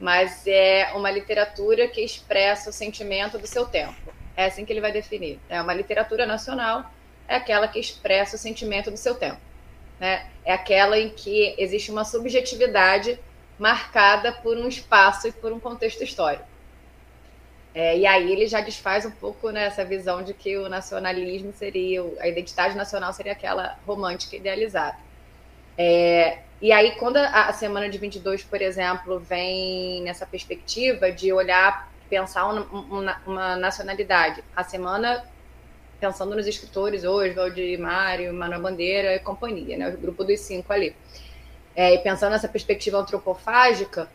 Mas 0.00 0.46
é 0.46 0.92
uma 0.94 1.10
literatura 1.10 1.86
que 1.86 2.00
expressa 2.00 2.70
o 2.70 2.72
sentimento 2.72 3.38
do 3.38 3.46
seu 3.46 3.66
tempo. 3.66 4.12
É 4.34 4.46
assim 4.46 4.64
que 4.64 4.72
ele 4.72 4.80
vai 4.80 4.90
definir. 4.90 5.38
É 5.48 5.60
uma 5.60 5.74
literatura 5.74 6.26
nacional 6.26 6.90
é 7.28 7.36
aquela 7.36 7.68
que 7.68 7.78
expressa 7.78 8.36
o 8.36 8.38
sentimento 8.38 8.90
do 8.90 8.96
seu 8.96 9.14
tempo. 9.14 9.38
Né? 9.98 10.26
É 10.44 10.52
aquela 10.52 10.98
em 10.98 11.10
que 11.10 11.54
existe 11.58 11.90
uma 11.90 12.04
subjetividade 12.04 13.18
marcada 13.58 14.32
por 14.32 14.56
um 14.56 14.68
espaço 14.68 15.28
e 15.28 15.32
por 15.32 15.52
um 15.52 15.60
contexto 15.60 16.02
histórico. 16.02 16.44
É, 17.74 17.96
e 17.96 18.06
aí 18.06 18.30
ele 18.30 18.46
já 18.46 18.60
desfaz 18.60 19.06
um 19.06 19.10
pouco 19.10 19.50
nessa 19.50 19.82
né, 19.82 19.88
visão 19.88 20.22
de 20.22 20.34
que 20.34 20.58
o 20.58 20.68
nacionalismo 20.68 21.52
seria, 21.54 22.02
a 22.20 22.28
identidade 22.28 22.76
nacional 22.76 23.12
seria 23.12 23.32
aquela 23.32 23.78
romântica 23.86 24.36
idealizada. 24.36 24.96
É, 25.78 26.40
e 26.60 26.70
aí, 26.70 26.92
quando 26.92 27.16
a, 27.16 27.46
a 27.46 27.52
semana 27.52 27.88
de 27.88 27.96
22, 27.96 28.44
por 28.44 28.60
exemplo, 28.60 29.18
vem 29.18 30.02
nessa 30.02 30.26
perspectiva 30.26 31.10
de 31.10 31.32
olhar 31.32 31.90
pensar 32.12 32.44
uma, 32.46 33.16
uma, 33.26 33.56
nacionalidade. 33.56 34.44
A 34.54 34.62
semana, 34.62 35.24
pensando 36.02 36.34
nos 36.34 36.48
escritores, 36.48 37.04
Oswald, 37.04 37.76
Mário, 37.76 38.34
Manuel 38.34 38.60
Bandeira 38.60 39.14
e 39.14 39.20
companhia, 39.20 39.78
né? 39.78 39.88
o 39.88 39.96
grupo 39.96 40.24
dos 40.24 40.40
cinco 40.40 40.72
ali. 40.72 40.96
É, 41.76 41.94
e 41.94 41.98
pensando 41.98 42.32
nessa 42.32 42.48
perspectiva 42.48 42.98
antropofágica, 42.98 44.08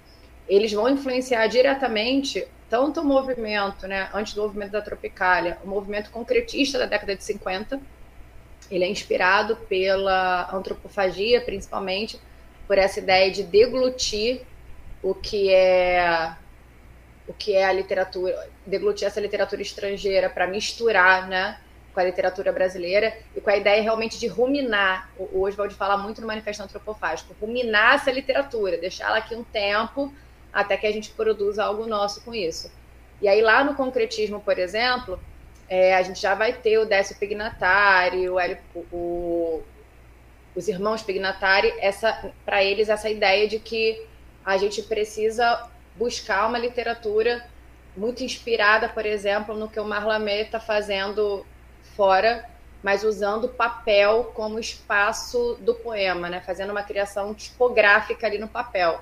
eles 0.50 0.74
vão 0.74 0.90
influenciar 0.90 1.48
diretamente 1.48 2.46
tanto 2.70 3.00
o 3.00 3.06
movimento, 3.06 3.88
né, 3.88 4.10
antes 4.14 4.34
do 4.34 4.42
movimento 4.42 4.72
da 4.72 4.82
Tropicália, 4.82 5.58
o 5.64 5.68
movimento 5.68 6.12
concretista 6.12 6.78
da 6.78 6.86
década 6.86 7.16
de 7.16 7.24
50, 7.24 7.80
ele 8.70 8.84
é 8.84 8.90
inspirado 8.90 9.56
pela 9.56 10.54
antropofagia, 10.54 11.40
principalmente, 11.40 12.20
por 12.68 12.78
essa 12.78 13.00
ideia 13.00 13.32
de 13.32 13.44
deglutir 13.44 14.42
o 15.02 15.16
que 15.16 15.50
é 15.54 16.36
o 17.26 17.34
que 17.34 17.54
é 17.54 17.66
a 17.66 17.72
literatura, 17.72 18.50
deglutir 18.66 19.08
essa 19.08 19.22
literatura 19.22 19.62
estrangeira 19.62 20.30
para 20.30 20.48
misturar, 20.48 21.28
né, 21.30 21.58
com 21.98 22.02
a 22.02 22.04
literatura 22.04 22.52
brasileira 22.52 23.18
e 23.36 23.42
com 23.42 23.50
a 23.50 23.58
ideia 23.58 23.82
realmente 23.82 24.20
de 24.20 24.28
ruminar. 24.28 25.10
O 25.18 25.42
Oswald 25.42 25.74
fala 25.74 25.98
muito 25.98 26.22
no 26.22 26.28
Manifesto 26.28 26.62
Antropofágico, 26.62 27.36
ruminar 27.42 27.96
essa 27.96 28.12
literatura, 28.12 28.78
deixá-la 28.78 29.18
aqui 29.18 29.34
um 29.34 29.44
tempo 29.44 30.14
até 30.54 30.78
que 30.78 30.86
a 30.86 30.92
gente 30.92 31.10
produza 31.10 31.64
algo 31.64 31.88
nosso 31.88 32.22
com 32.22 32.36
isso. 32.36 32.72
E 33.20 33.28
aí 33.28 33.42
lá 33.42 33.64
no 33.64 33.74
concretismo, 33.74 34.40
por 34.40 34.60
exemplo, 34.60 35.20
é, 35.68 35.96
a 35.96 36.04
gente 36.04 36.22
já 36.22 36.36
vai 36.36 36.54
ter 36.54 36.78
o 36.78 36.86
Décio 36.86 37.18
Pignatari, 37.18 38.30
o, 38.30 38.38
o, 38.92 39.64
os 40.56 40.68
irmãos 40.68 41.02
Pignatari, 41.02 41.74
essa 41.80 42.32
para 42.46 42.64
eles 42.64 42.90
essa 42.90 43.10
ideia 43.10 43.48
de 43.48 43.58
que 43.58 44.06
a 44.46 44.56
gente 44.58 44.84
precisa 44.84 45.68
buscar 45.96 46.48
uma 46.48 46.60
literatura 46.60 47.44
muito 47.96 48.24
inspirada, 48.24 48.88
por 48.88 49.04
exemplo, 49.04 49.56
no 49.56 49.68
que 49.68 49.80
o 49.80 49.84
Marlamé 49.84 50.42
está 50.42 50.60
fazendo 50.60 51.44
fora, 51.98 52.48
mas 52.84 53.04
usando 53.04 53.50
papel 53.50 54.32
como 54.36 54.60
espaço 54.60 55.58
do 55.60 55.74
poema, 55.74 56.30
né? 56.30 56.40
fazendo 56.40 56.70
uma 56.70 56.84
criação 56.84 57.34
tipográfica 57.34 58.28
ali 58.28 58.38
no 58.38 58.48
papel. 58.48 59.02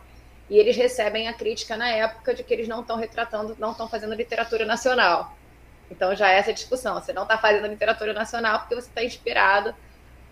E 0.49 0.57
eles 0.57 0.77
recebem 0.77 1.27
a 1.27 1.33
crítica 1.33 1.75
na 1.75 1.89
época 1.89 2.33
de 2.33 2.43
que 2.43 2.53
eles 2.53 2.67
não 2.67 2.81
estão 2.81 2.97
retratando, 2.97 3.55
não 3.59 3.71
estão 3.71 3.89
fazendo 3.89 4.15
literatura 4.15 4.65
nacional. 4.65 5.35
Então 5.91 6.15
já 6.15 6.31
é 6.31 6.37
essa 6.37 6.53
discussão. 6.53 6.95
Você 6.95 7.11
não 7.11 7.23
está 7.23 7.37
fazendo 7.37 7.67
literatura 7.67 8.13
nacional 8.13 8.59
porque 8.59 8.75
você 8.75 8.87
está 8.87 9.03
inspirado 9.03 9.75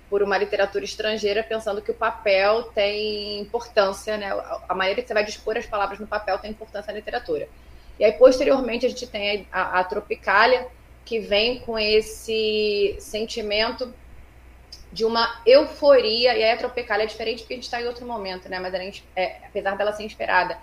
por 0.09 0.22
uma 0.22 0.38
literatura 0.38 0.86
estrangeira, 0.86 1.43
pensando 1.43 1.82
que 1.82 1.91
o 1.91 1.93
papel 1.93 2.64
tem 2.76 3.39
importância, 3.39 4.16
né? 4.18 4.30
A 4.70 4.76
maneira 4.76 5.01
que 5.01 5.07
você 5.07 5.14
vai 5.14 5.26
dispor 5.26 5.57
as 5.57 5.66
palavras 5.66 5.99
no 5.99 6.07
papel 6.07 6.38
tem 6.38 6.51
importância 6.51 6.91
na 6.91 6.99
literatura. 6.99 7.49
E 7.99 8.05
aí, 8.05 8.11
posteriormente, 8.14 8.86
a 8.86 8.89
gente 8.89 9.07
tem 9.07 9.47
a, 9.51 9.80
a 9.80 9.84
Tropicália, 9.84 10.68
que 11.06 11.20
vem 11.20 11.60
com 11.60 11.78
esse 11.78 12.95
sentimento 12.99 13.93
de 14.91 15.04
uma 15.04 15.41
euforia, 15.45 16.38
e 16.38 16.51
a 16.51 16.56
Tropicália 16.56 17.04
é 17.04 17.08
diferente 17.08 17.39
porque 17.39 17.56
a 17.56 17.58
gente 17.58 17.64
está 17.64 17.82
em 17.82 17.88
outro 17.88 18.06
momento, 18.06 18.47
né? 18.47 18.60
Mas 18.60 18.74
ela, 18.74 18.84
é, 19.16 19.38
apesar 19.47 19.76
dela 19.76 19.91
ser 19.91 20.04
inspirada, 20.04 20.58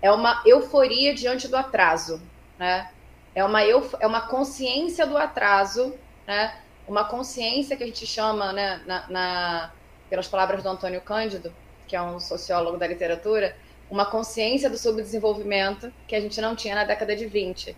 é 0.00 0.10
uma 0.10 0.42
euforia 0.46 1.14
diante 1.14 1.46
do 1.48 1.56
atraso, 1.56 2.20
né? 2.58 2.90
É 3.34 3.44
uma, 3.44 3.64
euf 3.64 3.94
é 4.00 4.06
uma 4.06 4.22
consciência 4.22 5.06
do 5.06 5.18
atraso, 5.18 5.94
né? 6.26 6.56
Uma 6.88 7.04
consciência 7.04 7.76
que 7.76 7.82
a 7.82 7.86
gente 7.86 8.06
chama, 8.06 8.52
né, 8.52 8.80
na, 8.86 9.08
na, 9.08 9.72
pelas 10.08 10.28
palavras 10.28 10.62
do 10.62 10.68
Antônio 10.68 11.00
Cândido, 11.00 11.54
que 11.86 11.96
é 11.96 12.02
um 12.02 12.20
sociólogo 12.20 12.76
da 12.76 12.86
literatura, 12.86 13.56
uma 13.90 14.06
consciência 14.06 14.68
do 14.70 14.76
subdesenvolvimento 14.76 15.92
que 16.06 16.14
a 16.14 16.20
gente 16.20 16.40
não 16.40 16.54
tinha 16.54 16.74
na 16.74 16.84
década 16.84 17.14
de 17.14 17.26
20. 17.26 17.76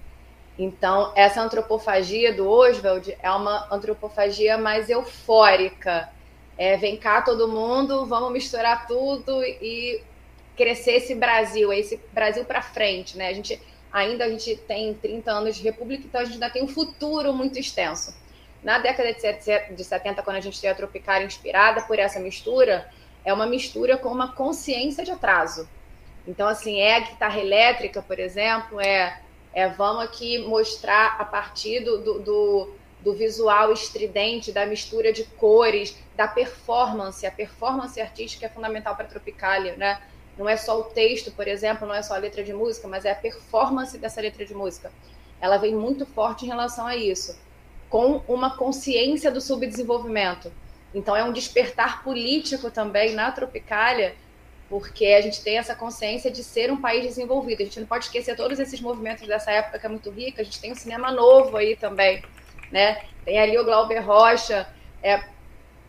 Então, 0.58 1.12
essa 1.14 1.42
antropofagia 1.42 2.32
do 2.32 2.48
Oswald 2.48 3.16
é 3.22 3.30
uma 3.30 3.68
antropofagia 3.70 4.56
mais 4.56 4.88
eufórica. 4.88 6.08
É, 6.56 6.76
vem 6.76 6.96
cá 6.96 7.20
todo 7.20 7.46
mundo, 7.46 8.06
vamos 8.06 8.32
misturar 8.32 8.86
tudo 8.86 9.42
e 9.44 10.02
crescer 10.56 10.92
esse 10.92 11.14
Brasil, 11.14 11.70
esse 11.72 12.00
Brasil 12.12 12.44
para 12.44 12.62
frente, 12.62 13.18
né? 13.18 13.28
A 13.28 13.34
gente 13.34 13.60
ainda 13.92 14.24
a 14.24 14.28
gente 14.28 14.56
tem 14.56 14.94
30 14.94 15.30
anos 15.30 15.56
de 15.56 15.62
república, 15.62 16.04
então 16.06 16.20
a 16.20 16.24
gente 16.24 16.34
ainda 16.34 16.50
tem 16.50 16.62
um 16.62 16.68
futuro 16.68 17.32
muito 17.32 17.58
extenso. 17.58 18.14
Na 18.62 18.78
década 18.78 19.12
de 19.12 19.84
70, 19.84 20.22
quando 20.22 20.36
a 20.36 20.40
gente 20.40 20.60
tem 20.60 20.68
a 20.68 20.74
Tropicália 20.74 21.26
inspirada 21.26 21.82
por 21.82 21.98
essa 21.98 22.18
mistura, 22.18 22.90
é 23.24 23.32
uma 23.32 23.46
mistura 23.46 23.96
com 23.96 24.08
uma 24.08 24.32
consciência 24.32 25.04
de 25.04 25.10
atraso. 25.10 25.68
Então, 26.26 26.48
assim, 26.48 26.80
é 26.80 26.96
a 26.96 27.00
guitarra 27.00 27.38
elétrica, 27.38 28.02
por 28.02 28.18
exemplo, 28.18 28.80
é 28.80 29.20
é, 29.56 29.66
vamos 29.70 30.04
aqui 30.04 30.36
mostrar 30.36 31.16
a 31.18 31.24
partir 31.24 31.80
do, 31.80 31.96
do, 31.96 32.74
do, 33.00 33.14
visual 33.14 33.72
estridente, 33.72 34.52
da 34.52 34.66
mistura 34.66 35.14
de 35.14 35.24
cores, 35.24 35.96
da 36.14 36.28
performance. 36.28 37.26
A 37.26 37.30
performance 37.30 37.98
artística 37.98 38.44
é 38.44 38.50
fundamental 38.50 38.94
para 38.94 39.06
a 39.06 39.08
Tropicália, 39.08 39.74
né? 39.74 40.02
Não 40.36 40.46
é 40.46 40.58
só 40.58 40.78
o 40.78 40.84
texto, 40.84 41.32
por 41.32 41.48
exemplo, 41.48 41.88
não 41.88 41.94
é 41.94 42.02
só 42.02 42.14
a 42.14 42.18
letra 42.18 42.44
de 42.44 42.52
música, 42.52 42.86
mas 42.86 43.06
é 43.06 43.12
a 43.12 43.14
performance 43.14 43.96
dessa 43.96 44.20
letra 44.20 44.44
de 44.44 44.52
música. 44.54 44.92
Ela 45.40 45.56
vem 45.56 45.74
muito 45.74 46.04
forte 46.04 46.44
em 46.44 46.48
relação 46.48 46.86
a 46.86 46.94
isso, 46.94 47.34
com 47.88 48.20
uma 48.28 48.58
consciência 48.58 49.30
do 49.30 49.40
subdesenvolvimento. 49.40 50.52
Então, 50.92 51.16
é 51.16 51.24
um 51.24 51.32
despertar 51.32 52.04
político 52.04 52.70
também 52.70 53.14
na 53.14 53.32
Tropicália 53.32 54.16
porque 54.68 55.06
a 55.06 55.20
gente 55.20 55.42
tem 55.42 55.58
essa 55.58 55.74
consciência 55.74 56.30
de 56.30 56.42
ser 56.42 56.70
um 56.72 56.80
país 56.80 57.04
desenvolvido. 57.04 57.62
A 57.62 57.64
gente 57.64 57.80
não 57.80 57.86
pode 57.86 58.06
esquecer 58.06 58.36
todos 58.36 58.58
esses 58.58 58.80
movimentos 58.80 59.26
dessa 59.26 59.50
época 59.50 59.78
que 59.78 59.86
é 59.86 59.88
muito 59.88 60.10
rica. 60.10 60.42
A 60.42 60.44
gente 60.44 60.60
tem 60.60 60.72
um 60.72 60.76
cinema 60.76 61.10
novo 61.12 61.56
aí 61.56 61.76
também, 61.76 62.22
né? 62.70 63.02
Tem 63.24 63.38
ali 63.38 63.56
o 63.58 63.64
Glauber 63.64 64.00
Rocha 64.00 64.68
é, 65.02 65.14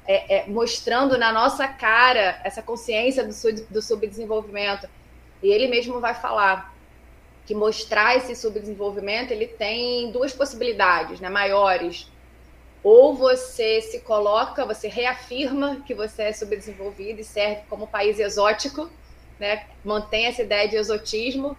é, 0.05 0.38
é, 0.38 0.47
mostrando 0.47 1.17
na 1.17 1.32
nossa 1.32 1.67
cara 1.67 2.39
essa 2.43 2.61
consciência 2.61 3.25
do, 3.25 3.34
sub, 3.34 3.61
do 3.69 3.82
subdesenvolvimento. 3.82 4.88
E 5.41 5.49
ele 5.49 5.67
mesmo 5.67 5.99
vai 5.99 6.13
falar 6.13 6.73
que 7.45 7.55
mostrar 7.55 8.17
esse 8.17 8.36
subdesenvolvimento 8.36 9.32
ele 9.32 9.47
tem 9.47 10.11
duas 10.11 10.34
possibilidades, 10.34 11.21
né, 11.21 11.30
maiores 11.30 12.11
ou 12.89 13.13
você 13.13 13.81
se 13.81 13.99
coloca, 13.99 14.65
você 14.65 14.88
reafirma 14.88 15.83
que 15.85 15.93
você 15.93 16.23
é 16.23 16.31
subdesenvolvido 16.31 17.19
e 17.19 17.23
serve 17.23 17.63
como 17.69 17.85
país 17.85 18.17
exótico, 18.17 18.89
né? 19.38 19.65
mantém 19.83 20.25
essa 20.25 20.41
ideia 20.41 20.69
de 20.69 20.77
exotismo, 20.77 21.57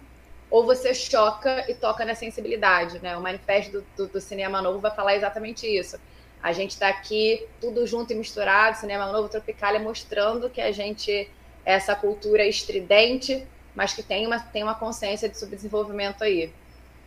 ou 0.49 0.65
você 0.65 0.91
choca 0.91 1.69
e 1.69 1.75
toca 1.75 2.03
na 2.03 2.15
sensibilidade. 2.15 2.97
Né? 2.97 3.15
O 3.15 3.21
manifesto 3.21 3.73
do, 3.73 3.85
do, 3.95 4.07
do 4.07 4.19
Cinema 4.19 4.59
Novo 4.59 4.79
vai 4.79 4.89
falar 4.89 5.15
exatamente 5.15 5.67
isso. 5.67 5.99
A 6.41 6.51
gente 6.51 6.71
está 6.71 6.89
aqui 6.89 7.45
tudo 7.61 7.85
junto 7.85 8.11
e 8.11 8.15
misturado, 8.15 8.77
Cinema 8.77 9.11
Novo 9.11 9.29
Tropicália, 9.29 9.79
mostrando 9.79 10.49
que 10.49 10.59
a 10.59 10.71
gente 10.71 11.11
é 11.11 11.29
essa 11.63 11.93
cultura 11.93 12.43
estridente, 12.43 13.45
mas 13.75 13.93
que 13.93 14.01
tem 14.01 14.25
uma, 14.25 14.39
tem 14.39 14.63
uma 14.63 14.73
consciência 14.73 15.29
de 15.29 15.37
subdesenvolvimento 15.37 16.23
aí. 16.23 16.51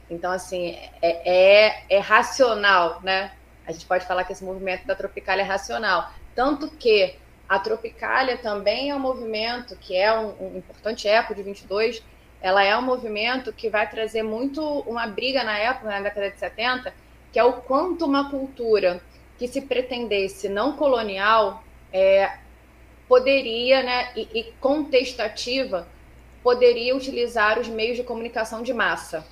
Então, 0.09 0.31
assim, 0.31 0.79
é, 1.03 1.81
é, 1.81 1.85
é 1.91 1.99
racional, 1.99 3.01
né? 3.03 3.33
A 3.67 3.73
gente 3.73 3.87
pode 3.87 4.07
falar 4.07 4.25
que 4.25 4.33
esse 4.33 4.45
movimento 4.45 4.87
da 4.87 4.95
Tropicália 4.95 5.43
é 5.43 5.47
racional. 5.47 6.11
Tanto 6.35 6.69
que 6.71 7.17
a 7.49 7.59
Tropicália 7.59 8.37
também 8.39 8.91
é 8.91 8.95
um 8.95 9.01
movimento 9.01 9.77
que 9.77 9.95
é 9.97 10.13
um, 10.19 10.35
um 10.41 10.57
importante 10.59 11.07
eco 11.07 11.35
de 11.35 11.43
22, 11.43 12.03
ela 12.41 12.65
é 12.65 12.77
um 12.77 12.83
movimento 12.83 13.53
que 13.53 13.69
vai 13.69 13.89
trazer 13.89 14.23
muito 14.23 14.63
uma 14.81 15.07
briga 15.07 15.45
na 15.45 15.57
época, 15.59 15.89
na 15.89 16.01
década 16.01 16.31
de 16.31 16.39
70, 16.39 16.93
que 17.33 17.39
é 17.39 17.45
o 17.45 17.53
quanto 17.53 18.05
uma 18.05 18.31
cultura 18.31 19.01
que 19.39 19.47
se 19.47 19.61
pretendesse 19.61 20.49
não 20.49 20.77
colonial 20.77 21.63
é, 21.93 22.39
poderia, 23.09 23.83
né, 23.83 24.13
e, 24.17 24.29
e 24.33 24.53
contestativa, 24.61 25.87
poderia 26.43 26.97
utilizar 26.97 27.59
os 27.59 27.69
meios 27.69 27.97
de 27.97 28.03
comunicação 28.03 28.63
de 28.63 28.73
massa. 28.73 29.25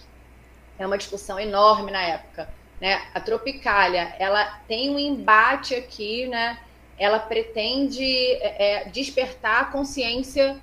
É 0.78 0.87
uma 0.87 0.97
discussão 0.97 1.39
enorme 1.39 1.91
na 1.91 2.03
época. 2.03 2.49
Né? 2.81 3.03
A 3.14 3.20
Tropicália, 3.20 4.14
ela 4.18 4.45
tem 4.66 4.91
um 4.91 4.99
embate 4.99 5.74
aqui, 5.74 6.26
né? 6.26 6.59
Ela 6.99 7.18
pretende 7.18 8.05
é, 8.05 8.83
é, 8.83 8.85
despertar 8.87 9.62
a 9.62 9.64
consciência 9.66 10.59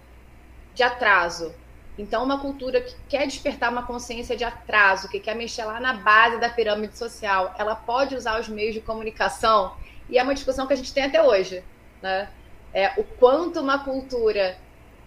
de 0.73 0.83
atraso. 0.83 1.53
Então, 1.97 2.23
uma 2.23 2.39
cultura 2.39 2.79
que 2.81 2.95
quer 3.09 3.25
despertar 3.25 3.71
uma 3.71 3.83
consciência 3.83 4.35
de 4.35 4.43
atraso, 4.43 5.09
que 5.09 5.19
quer 5.19 5.35
mexer 5.35 5.63
lá 5.63 5.79
na 5.79 5.93
base 5.93 6.39
da 6.39 6.47
pirâmide 6.47 6.95
social, 6.95 7.55
ela 7.57 7.75
pode 7.75 8.15
usar 8.15 8.39
os 8.39 8.47
meios 8.47 8.75
de 8.75 8.81
comunicação, 8.81 9.75
e 10.07 10.17
é 10.17 10.23
uma 10.23 10.35
discussão 10.35 10.67
que 10.67 10.73
a 10.73 10.75
gente 10.75 10.93
tem 10.93 11.03
até 11.03 11.21
hoje, 11.21 11.63
né? 12.01 12.29
É, 12.73 12.93
o 12.97 13.03
quanto 13.03 13.59
uma 13.59 13.83
cultura 13.83 14.57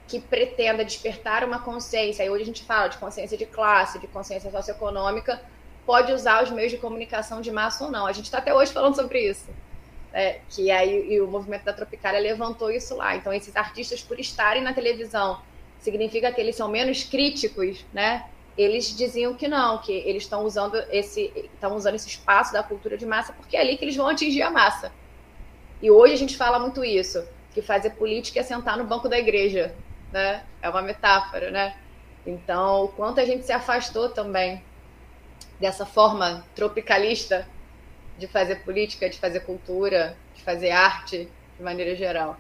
que 0.09 0.19
pretenda 0.19 0.85
despertar 0.85 1.45
uma 1.45 1.61
consciência, 1.61 2.25
aí 2.25 2.31
hoje 2.31 2.43
a 2.43 2.47
gente 2.47 2.65
fala 2.65 2.89
de 2.89 2.99
consciência 2.99 3.39
de 3.39 3.47
classe, 3.47 4.01
de 4.01 4.09
consciência 4.09 4.51
socioeconômica, 4.51 5.41
pode 5.87 6.13
usar 6.13 6.43
os 6.43 6.51
meios 6.51 6.71
de 6.71 6.79
comunicação 6.79 7.41
de 7.41 7.51
massa 7.51 7.85
ou 7.85 7.91
não. 7.91 8.07
A 8.07 8.13
gente 8.13 8.27
está 8.27 8.39
até 8.39 8.55
hoje 8.55 8.73
falando 8.73 8.95
sobre 8.95 9.29
isso. 9.29 9.49
É, 10.13 10.41
que 10.49 10.71
aí 10.71 11.13
e 11.13 11.21
o 11.21 11.29
movimento 11.29 11.65
da 11.65 11.73
Tropicália 11.73 12.21
levantou 12.21 12.71
isso 12.71 12.97
lá. 12.97 13.15
Então, 13.15 13.33
esses 13.33 13.55
artistas, 13.55 14.03
por 14.03 14.19
estarem 14.19 14.63
na 14.63 14.73
televisão, 14.73 15.41
significa 15.79 16.33
que 16.33 16.41
eles 16.41 16.57
são 16.57 16.69
menos 16.69 17.05
críticos, 17.05 17.85
né? 17.93 18.25
eles 18.57 18.95
diziam 18.95 19.35
que 19.35 19.49
não, 19.49 19.79
que 19.79 19.93
eles 19.93 20.25
estão 20.25 20.45
usando 20.45 20.77
esse 20.91 21.33
estão 21.55 21.75
usando 21.75 21.95
esse 21.95 22.09
espaço 22.09 22.53
da 22.53 22.63
cultura 22.63 22.97
de 22.97 23.07
massa 23.07 23.33
porque 23.33 23.57
é 23.57 23.61
ali 23.61 23.77
que 23.77 23.85
eles 23.85 23.97
vão 23.97 24.09
atingir 24.09 24.43
a 24.43 24.51
massa. 24.51 24.93
E 25.81 25.91
hoje 25.91 26.13
a 26.13 26.17
gente 26.17 26.37
fala 26.37 26.59
muito 26.59 26.85
isso, 26.85 27.27
que 27.55 27.63
fazer 27.63 27.91
política 27.91 28.41
é 28.41 28.43
sentar 28.43 28.77
no 28.77 28.85
banco 28.85 29.09
da 29.09 29.19
igreja, 29.19 29.75
né? 30.13 30.45
É 30.61 30.69
uma 30.69 30.83
metáfora, 30.83 31.51
né? 31.51 31.75
Então, 32.27 32.85
o 32.85 32.89
quanto 32.89 33.19
a 33.19 33.25
gente 33.25 33.47
se 33.47 33.53
afastou 33.53 34.11
também 34.11 34.63
dessa 35.61 35.85
forma 35.85 36.45
tropicalista 36.55 37.47
de 38.19 38.27
fazer 38.27 38.57
política, 38.57 39.09
de 39.09 39.19
fazer 39.19 39.41
cultura, 39.41 40.17
de 40.35 40.43
fazer 40.43 40.71
arte 40.71 41.29
de 41.57 41.63
maneira 41.63 41.95
geral. 41.95 42.39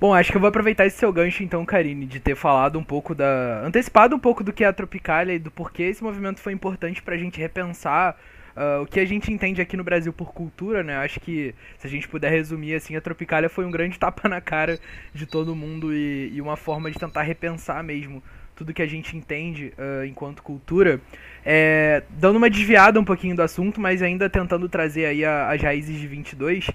Bom, 0.00 0.14
acho 0.14 0.30
que 0.30 0.36
eu 0.36 0.40
vou 0.40 0.48
aproveitar 0.48 0.86
esse 0.86 0.96
seu 0.96 1.12
gancho 1.12 1.42
então, 1.42 1.64
Karine, 1.66 2.06
de 2.06 2.20
ter 2.20 2.36
falado 2.36 2.78
um 2.78 2.84
pouco 2.84 3.16
da. 3.16 3.62
antecipado 3.64 4.14
um 4.14 4.18
pouco 4.18 4.44
do 4.44 4.52
que 4.52 4.62
é 4.62 4.68
a 4.68 4.72
Tropicália 4.72 5.32
e 5.34 5.40
do 5.40 5.50
porquê 5.50 5.84
esse 5.84 6.04
movimento 6.04 6.38
foi 6.38 6.52
importante 6.52 7.02
para 7.02 7.16
a 7.16 7.18
gente 7.18 7.40
repensar 7.40 8.16
uh, 8.56 8.82
o 8.82 8.86
que 8.86 9.00
a 9.00 9.04
gente 9.04 9.32
entende 9.32 9.60
aqui 9.60 9.76
no 9.76 9.82
Brasil 9.82 10.12
por 10.12 10.32
cultura, 10.32 10.84
né? 10.84 10.96
Acho 10.98 11.18
que 11.18 11.52
se 11.78 11.86
a 11.88 11.90
gente 11.90 12.06
puder 12.06 12.30
resumir 12.30 12.76
assim, 12.76 12.94
a 12.94 13.00
Tropicália 13.00 13.48
foi 13.48 13.64
um 13.64 13.72
grande 13.72 13.98
tapa 14.00 14.28
na 14.28 14.40
cara 14.40 14.78
de 15.12 15.26
todo 15.26 15.56
mundo 15.56 15.92
e, 15.92 16.30
e 16.32 16.40
uma 16.40 16.56
forma 16.56 16.88
de 16.92 16.98
tentar 16.98 17.22
repensar 17.22 17.82
mesmo 17.82 18.22
tudo 18.58 18.74
que 18.74 18.82
a 18.82 18.86
gente 18.86 19.16
entende 19.16 19.72
uh, 19.78 20.04
enquanto 20.04 20.42
cultura. 20.42 21.00
É, 21.46 22.02
dando 22.10 22.36
uma 22.36 22.50
desviada 22.50 22.98
um 22.98 23.04
pouquinho 23.04 23.36
do 23.36 23.40
assunto, 23.40 23.80
mas 23.80 24.02
ainda 24.02 24.28
tentando 24.28 24.68
trazer 24.68 25.06
aí 25.06 25.24
a, 25.24 25.48
as 25.48 25.62
raízes 25.62 25.98
de 25.98 26.06
22. 26.08 26.68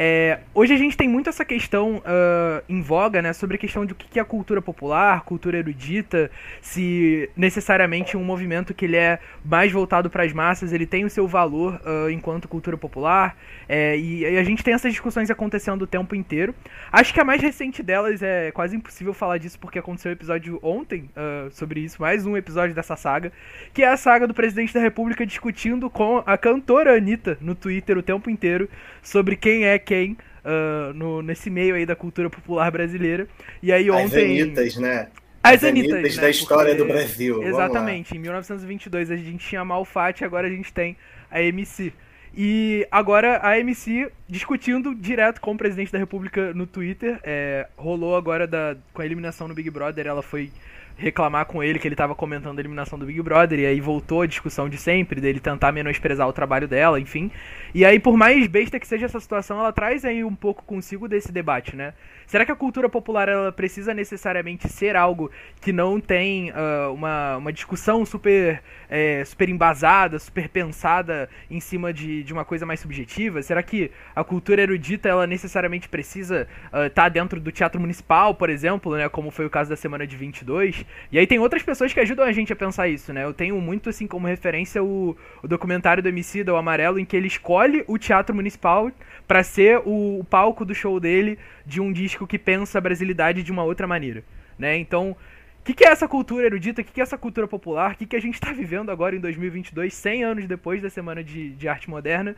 É, 0.00 0.40
hoje 0.52 0.74
a 0.74 0.76
gente 0.76 0.96
tem 0.96 1.08
muito 1.08 1.28
essa 1.28 1.44
questão 1.44 1.96
uh, 1.96 2.62
em 2.68 2.82
voga, 2.82 3.22
né, 3.22 3.32
sobre 3.32 3.56
a 3.56 3.58
questão 3.58 3.86
de 3.86 3.92
o 3.92 3.96
que 3.96 4.20
é 4.20 4.24
cultura 4.24 4.60
popular, 4.60 5.22
cultura 5.22 5.58
erudita, 5.58 6.30
se 6.60 7.30
necessariamente 7.36 8.16
um 8.16 8.22
movimento 8.22 8.74
que 8.74 8.84
ele 8.84 8.96
é 8.96 9.18
mais 9.44 9.72
voltado 9.72 10.10
para 10.10 10.24
as 10.24 10.32
massas, 10.32 10.72
ele 10.72 10.86
tem 10.86 11.04
o 11.04 11.10
seu 11.10 11.26
valor 11.26 11.80
uh, 11.84 12.10
enquanto 12.10 12.48
cultura 12.48 12.76
popular, 12.76 13.36
é, 13.68 13.96
e, 13.96 14.24
e, 14.24 14.38
a 14.38 14.44
gente 14.44 14.62
tem 14.62 14.74
essas 14.74 14.92
discussões 14.92 15.30
acontecendo 15.30 15.82
o 15.82 15.86
tempo 15.86 16.14
inteiro. 16.14 16.54
Acho 16.92 17.14
que 17.14 17.20
a 17.20 17.24
mais 17.24 17.40
recente 17.40 17.82
delas 17.82 18.22
é 18.22 18.50
quase 18.52 18.76
impossível 18.76 19.14
falar 19.14 19.38
disso 19.38 19.58
porque 19.58 19.78
aconteceu 19.78 20.10
um 20.10 20.14
episódio 20.14 20.58
ontem 20.62 21.10
uh, 21.16 21.27
sobre 21.50 21.80
isso, 21.80 22.00
mais 22.00 22.26
um 22.26 22.36
episódio 22.36 22.74
dessa 22.74 22.96
saga, 22.96 23.32
que 23.72 23.82
é 23.82 23.88
a 23.88 23.96
saga 23.96 24.26
do 24.26 24.34
presidente 24.34 24.72
da 24.74 24.80
República 24.80 25.26
discutindo 25.26 25.88
com 25.88 26.22
a 26.24 26.36
cantora 26.36 26.96
Anitta 26.96 27.38
no 27.40 27.54
Twitter 27.54 27.96
o 27.98 28.02
tempo 28.02 28.30
inteiro 28.30 28.68
sobre 29.02 29.36
quem 29.36 29.64
é 29.64 29.78
quem 29.78 30.16
uh, 30.44 30.92
no, 30.94 31.22
nesse 31.22 31.50
meio 31.50 31.74
aí 31.74 31.86
da 31.86 31.96
cultura 31.96 32.30
popular 32.30 32.70
brasileira. 32.70 33.28
E 33.62 33.72
aí 33.72 33.90
ontem... 33.90 34.40
As 34.40 34.42
Anitas, 34.42 34.76
né? 34.76 35.08
As 35.42 35.64
Anitas, 35.64 35.92
Anitas 35.92 36.16
né? 36.16 36.22
da 36.22 36.30
história 36.30 36.74
Porque... 36.74 36.92
do 36.92 36.92
Brasil. 36.92 37.42
Exatamente. 37.42 38.16
Em 38.16 38.18
1922 38.18 39.10
a 39.10 39.16
gente 39.16 39.46
tinha 39.46 39.60
a 39.60 39.64
Malfatti, 39.64 40.24
agora 40.24 40.46
a 40.46 40.50
gente 40.50 40.72
tem 40.72 40.96
a 41.30 41.42
MC. 41.42 41.92
E 42.36 42.86
agora 42.90 43.40
a 43.42 43.58
MC 43.58 44.10
discutindo 44.28 44.94
direto 44.94 45.40
com 45.40 45.52
o 45.52 45.56
presidente 45.56 45.90
da 45.90 45.98
República 45.98 46.52
no 46.54 46.66
Twitter. 46.66 47.18
É, 47.22 47.66
rolou 47.76 48.16
agora 48.16 48.46
da, 48.46 48.76
com 48.92 49.02
a 49.02 49.06
eliminação 49.06 49.48
no 49.48 49.54
Big 49.54 49.70
Brother, 49.70 50.06
ela 50.06 50.22
foi 50.22 50.50
reclamar 50.98 51.46
com 51.46 51.62
ele 51.62 51.78
que 51.78 51.86
ele 51.86 51.94
estava 51.94 52.14
comentando 52.14 52.58
a 52.58 52.60
eliminação 52.60 52.98
do 52.98 53.06
Big 53.06 53.22
Brother, 53.22 53.60
e 53.60 53.66
aí 53.66 53.80
voltou 53.80 54.22
a 54.22 54.26
discussão 54.26 54.68
de 54.68 54.76
sempre, 54.76 55.20
dele 55.20 55.38
tentar 55.38 55.70
menosprezar 55.70 56.28
o 56.28 56.32
trabalho 56.32 56.66
dela, 56.66 56.98
enfim. 56.98 57.30
E 57.72 57.84
aí, 57.84 58.00
por 58.00 58.16
mais 58.16 58.46
besta 58.48 58.80
que 58.80 58.86
seja 58.86 59.06
essa 59.06 59.20
situação, 59.20 59.60
ela 59.60 59.72
traz 59.72 60.04
aí 60.04 60.24
um 60.24 60.34
pouco 60.34 60.64
consigo 60.64 61.08
desse 61.08 61.30
debate, 61.30 61.76
né? 61.76 61.94
Será 62.28 62.44
que 62.44 62.52
a 62.52 62.56
cultura 62.56 62.90
popular 62.90 63.26
ela 63.26 63.50
precisa 63.50 63.94
necessariamente 63.94 64.68
ser 64.68 64.94
algo 64.94 65.30
que 65.62 65.72
não 65.72 65.98
tem 65.98 66.50
uh, 66.50 66.92
uma, 66.92 67.38
uma 67.38 67.50
discussão 67.50 68.04
super, 68.04 68.62
é, 68.90 69.24
super 69.24 69.48
embasada, 69.48 70.18
super 70.18 70.46
pensada 70.46 71.30
em 71.50 71.58
cima 71.58 71.90
de, 71.90 72.22
de 72.22 72.30
uma 72.30 72.44
coisa 72.44 72.66
mais 72.66 72.80
subjetiva? 72.80 73.40
Será 73.40 73.62
que 73.62 73.90
a 74.14 74.22
cultura 74.22 74.60
erudita 74.60 75.08
ela 75.08 75.26
necessariamente 75.26 75.88
precisa 75.88 76.46
estar 76.66 76.84
uh, 76.84 76.90
tá 76.90 77.08
dentro 77.08 77.40
do 77.40 77.50
teatro 77.50 77.80
municipal, 77.80 78.34
por 78.34 78.50
exemplo, 78.50 78.94
né, 78.94 79.08
como 79.08 79.30
foi 79.30 79.46
o 79.46 79.50
caso 79.50 79.70
da 79.70 79.76
semana 79.76 80.06
de 80.06 80.14
22? 80.14 80.84
E 81.10 81.18
aí 81.18 81.26
tem 81.26 81.38
outras 81.38 81.62
pessoas 81.62 81.94
que 81.94 82.00
ajudam 82.00 82.26
a 82.26 82.32
gente 82.32 82.52
a 82.52 82.56
pensar 82.56 82.88
isso, 82.88 83.10
né? 83.10 83.24
Eu 83.24 83.32
tenho 83.32 83.58
muito 83.58 83.88
assim 83.88 84.06
como 84.06 84.26
referência 84.26 84.84
o, 84.84 85.16
o 85.42 85.48
documentário 85.48 86.02
do 86.02 86.10
MC 86.10 86.44
o 86.46 86.56
Amarelo, 86.56 86.98
em 86.98 87.06
que 87.06 87.16
ele 87.16 87.26
escolhe 87.26 87.84
o 87.86 87.96
teatro 87.96 88.34
municipal 88.34 88.92
para 89.26 89.42
ser 89.42 89.80
o, 89.86 90.20
o 90.20 90.24
palco 90.24 90.62
do 90.62 90.74
show 90.74 91.00
dele 91.00 91.38
de 91.64 91.80
um 91.80 91.92
disco 91.92 92.17
que 92.26 92.38
pensa 92.38 92.78
a 92.78 92.80
brasilidade 92.80 93.42
de 93.42 93.52
uma 93.52 93.64
outra 93.64 93.86
maneira, 93.86 94.24
né? 94.58 94.76
Então, 94.76 95.16
o 95.60 95.64
que, 95.64 95.74
que, 95.74 95.84
é 95.84 95.88
essa 95.88 96.08
cultura 96.08 96.46
erudita? 96.46 96.80
O 96.80 96.84
que, 96.84 96.92
que, 96.92 97.00
é 97.00 97.02
essa 97.02 97.18
cultura 97.18 97.46
popular? 97.46 97.92
O 97.92 97.96
que, 97.96 98.06
que 98.06 98.16
a 98.16 98.20
gente 98.20 98.34
está 98.34 98.52
vivendo 98.52 98.90
agora 98.90 99.14
em 99.14 99.20
2022, 99.20 99.92
100 99.92 100.24
anos 100.24 100.46
depois 100.46 100.80
da 100.80 100.88
Semana 100.88 101.22
de, 101.22 101.50
de 101.50 101.68
Arte 101.68 101.90
Moderna? 101.90 102.34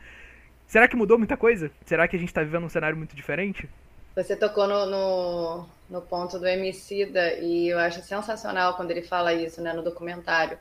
Será 0.67 0.87
que 0.87 0.97
mudou 0.97 1.19
muita 1.19 1.37
coisa? 1.37 1.71
Será 1.85 2.07
que 2.07 2.17
a 2.17 2.19
gente 2.19 2.29
está 2.29 2.43
vivendo 2.43 2.65
um 2.65 2.69
cenário 2.69 2.97
muito 2.97 3.15
diferente? 3.15 3.69
Você 4.15 4.37
tocou 4.37 4.67
no, 4.67 4.87
no, 4.87 5.67
no 5.89 6.03
ponto 6.03 6.39
do 6.39 6.47
Emicida 6.47 7.35
e 7.35 7.69
eu 7.69 7.79
acho 7.79 8.03
sensacional 8.03 8.75
quando 8.75 8.91
ele 8.91 9.03
fala 9.03 9.33
isso 9.33 9.61
né, 9.61 9.73
no 9.73 9.83
documentário. 9.83 10.59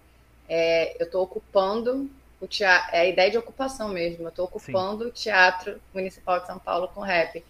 É, 0.47 0.99
eu 1.01 1.05
estou 1.05 1.23
ocupando 1.23 2.09
o 2.41 2.47
teatro, 2.47 2.89
é 2.95 3.01
a 3.01 3.05
ideia 3.05 3.31
de 3.31 3.37
ocupação 3.37 3.89
mesmo. 3.89 4.23
Eu 4.23 4.29
estou 4.29 4.45
ocupando 4.45 5.03
Sim. 5.03 5.09
o 5.09 5.13
Teatro 5.13 5.79
Municipal 5.93 6.39
de 6.39 6.47
São 6.47 6.57
Paulo 6.57 6.87
com 6.87 7.01
rap. 7.01 7.43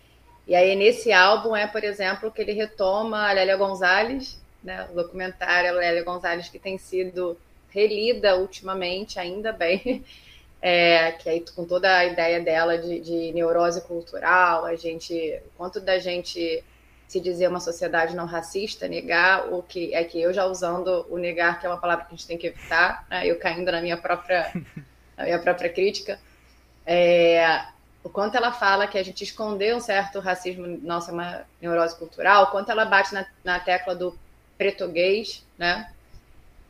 E 0.50 0.56
aí, 0.56 0.76
nesse 0.76 1.14
álbum, 1.14 1.56
é, 1.56 1.68
por 1.68 1.84
exemplo, 1.84 2.32
que 2.32 2.42
ele 2.42 2.54
retoma 2.54 3.30
a 3.30 3.32
Lélia 3.32 3.56
Gonzalez, 3.56 4.42
né, 4.64 4.88
o 4.92 4.96
documentário 4.96 5.76
Lélia 5.76 6.04
Gonzalez, 6.04 6.50
que 6.50 6.58
tem 6.58 6.76
sido 6.76 7.38
relida 7.70 8.36
ultimamente, 8.36 9.20
ainda 9.20 9.54
bem, 9.54 10.04
é, 10.60 11.12
que 11.12 11.30
aí 11.30 11.46
com 11.56 11.66
toda 11.66 11.96
a 11.96 12.04
ideia 12.04 12.40
dela 12.40 12.80
de, 12.80 13.00
de 13.00 13.32
neurose 13.32 13.82
cultural, 13.82 14.66
a 14.66 14.76
gente, 14.76 15.40
quanto 15.56 15.80
da 15.80 16.00
gente 16.00 16.64
se 17.08 17.20
dizer 17.20 17.48
uma 17.48 17.60
sociedade 17.60 18.16
não 18.16 18.26
racista, 18.26 18.88
negar 18.88 19.54
o 19.54 19.62
que 19.62 19.94
é 19.94 20.04
que 20.04 20.20
eu 20.20 20.34
já 20.34 20.48
usando 20.48 21.06
o 21.12 21.18
negar, 21.20 21.60
que 21.60 21.68
é 21.68 21.70
uma 21.70 21.80
palavra 21.80 22.06
que 22.06 22.16
a 22.16 22.18
gente 22.18 22.26
tem 22.26 22.40
que 22.40 22.48
evitar, 22.48 23.06
né, 23.08 23.28
eu 23.28 23.38
caindo 23.38 23.72
na 23.72 23.84
minha 23.84 23.98
própria, 23.98 24.52
na 25.16 25.26
minha 25.26 25.38
própria 25.38 25.70
crítica, 25.70 26.20
é, 26.88 27.68
o 28.10 28.12
quanto 28.12 28.36
ela 28.36 28.52
fala 28.52 28.88
que 28.88 28.98
a 28.98 29.04
gente 29.04 29.24
escondeu 29.24 29.78
um 29.78 29.80
certo 29.80 30.20
racismo, 30.20 30.66
nossa, 30.82 31.12
uma 31.12 31.46
neurose 31.62 31.96
cultural, 31.96 32.46
o 32.46 32.48
quanto 32.48 32.72
ela 32.72 32.84
bate 32.84 33.14
na, 33.14 33.24
na 33.44 33.60
tecla 33.60 33.96
do 33.96 34.18
pretoguês, 34.58 35.46
né? 35.60 35.92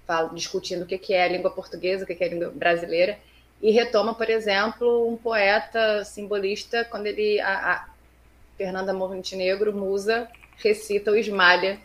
Fala, 0.05 0.33
discutindo 0.33 0.83
o 0.83 0.85
que, 0.85 0.97
que 0.97 1.13
é 1.13 1.23
a 1.23 1.27
língua 1.29 1.49
portuguesa, 1.49 2.03
o 2.03 2.07
que, 2.07 2.13
que 2.13 2.23
é 2.25 2.27
a 2.27 2.29
língua 2.29 2.49
brasileira, 2.49 3.17
e 3.61 3.71
retoma, 3.71 4.13
por 4.13 4.29
exemplo, 4.29 5.07
um 5.07 5.15
poeta 5.15 6.03
simbolista, 6.03 6.83
quando 6.83 7.07
ele, 7.07 7.39
a, 7.39 7.71
a 7.71 7.89
Fernanda 8.57 8.91
Montenegro, 8.91 9.73
musa, 9.73 10.27
recita 10.57 11.11
o 11.11 11.15
Esmalha, 11.15 11.79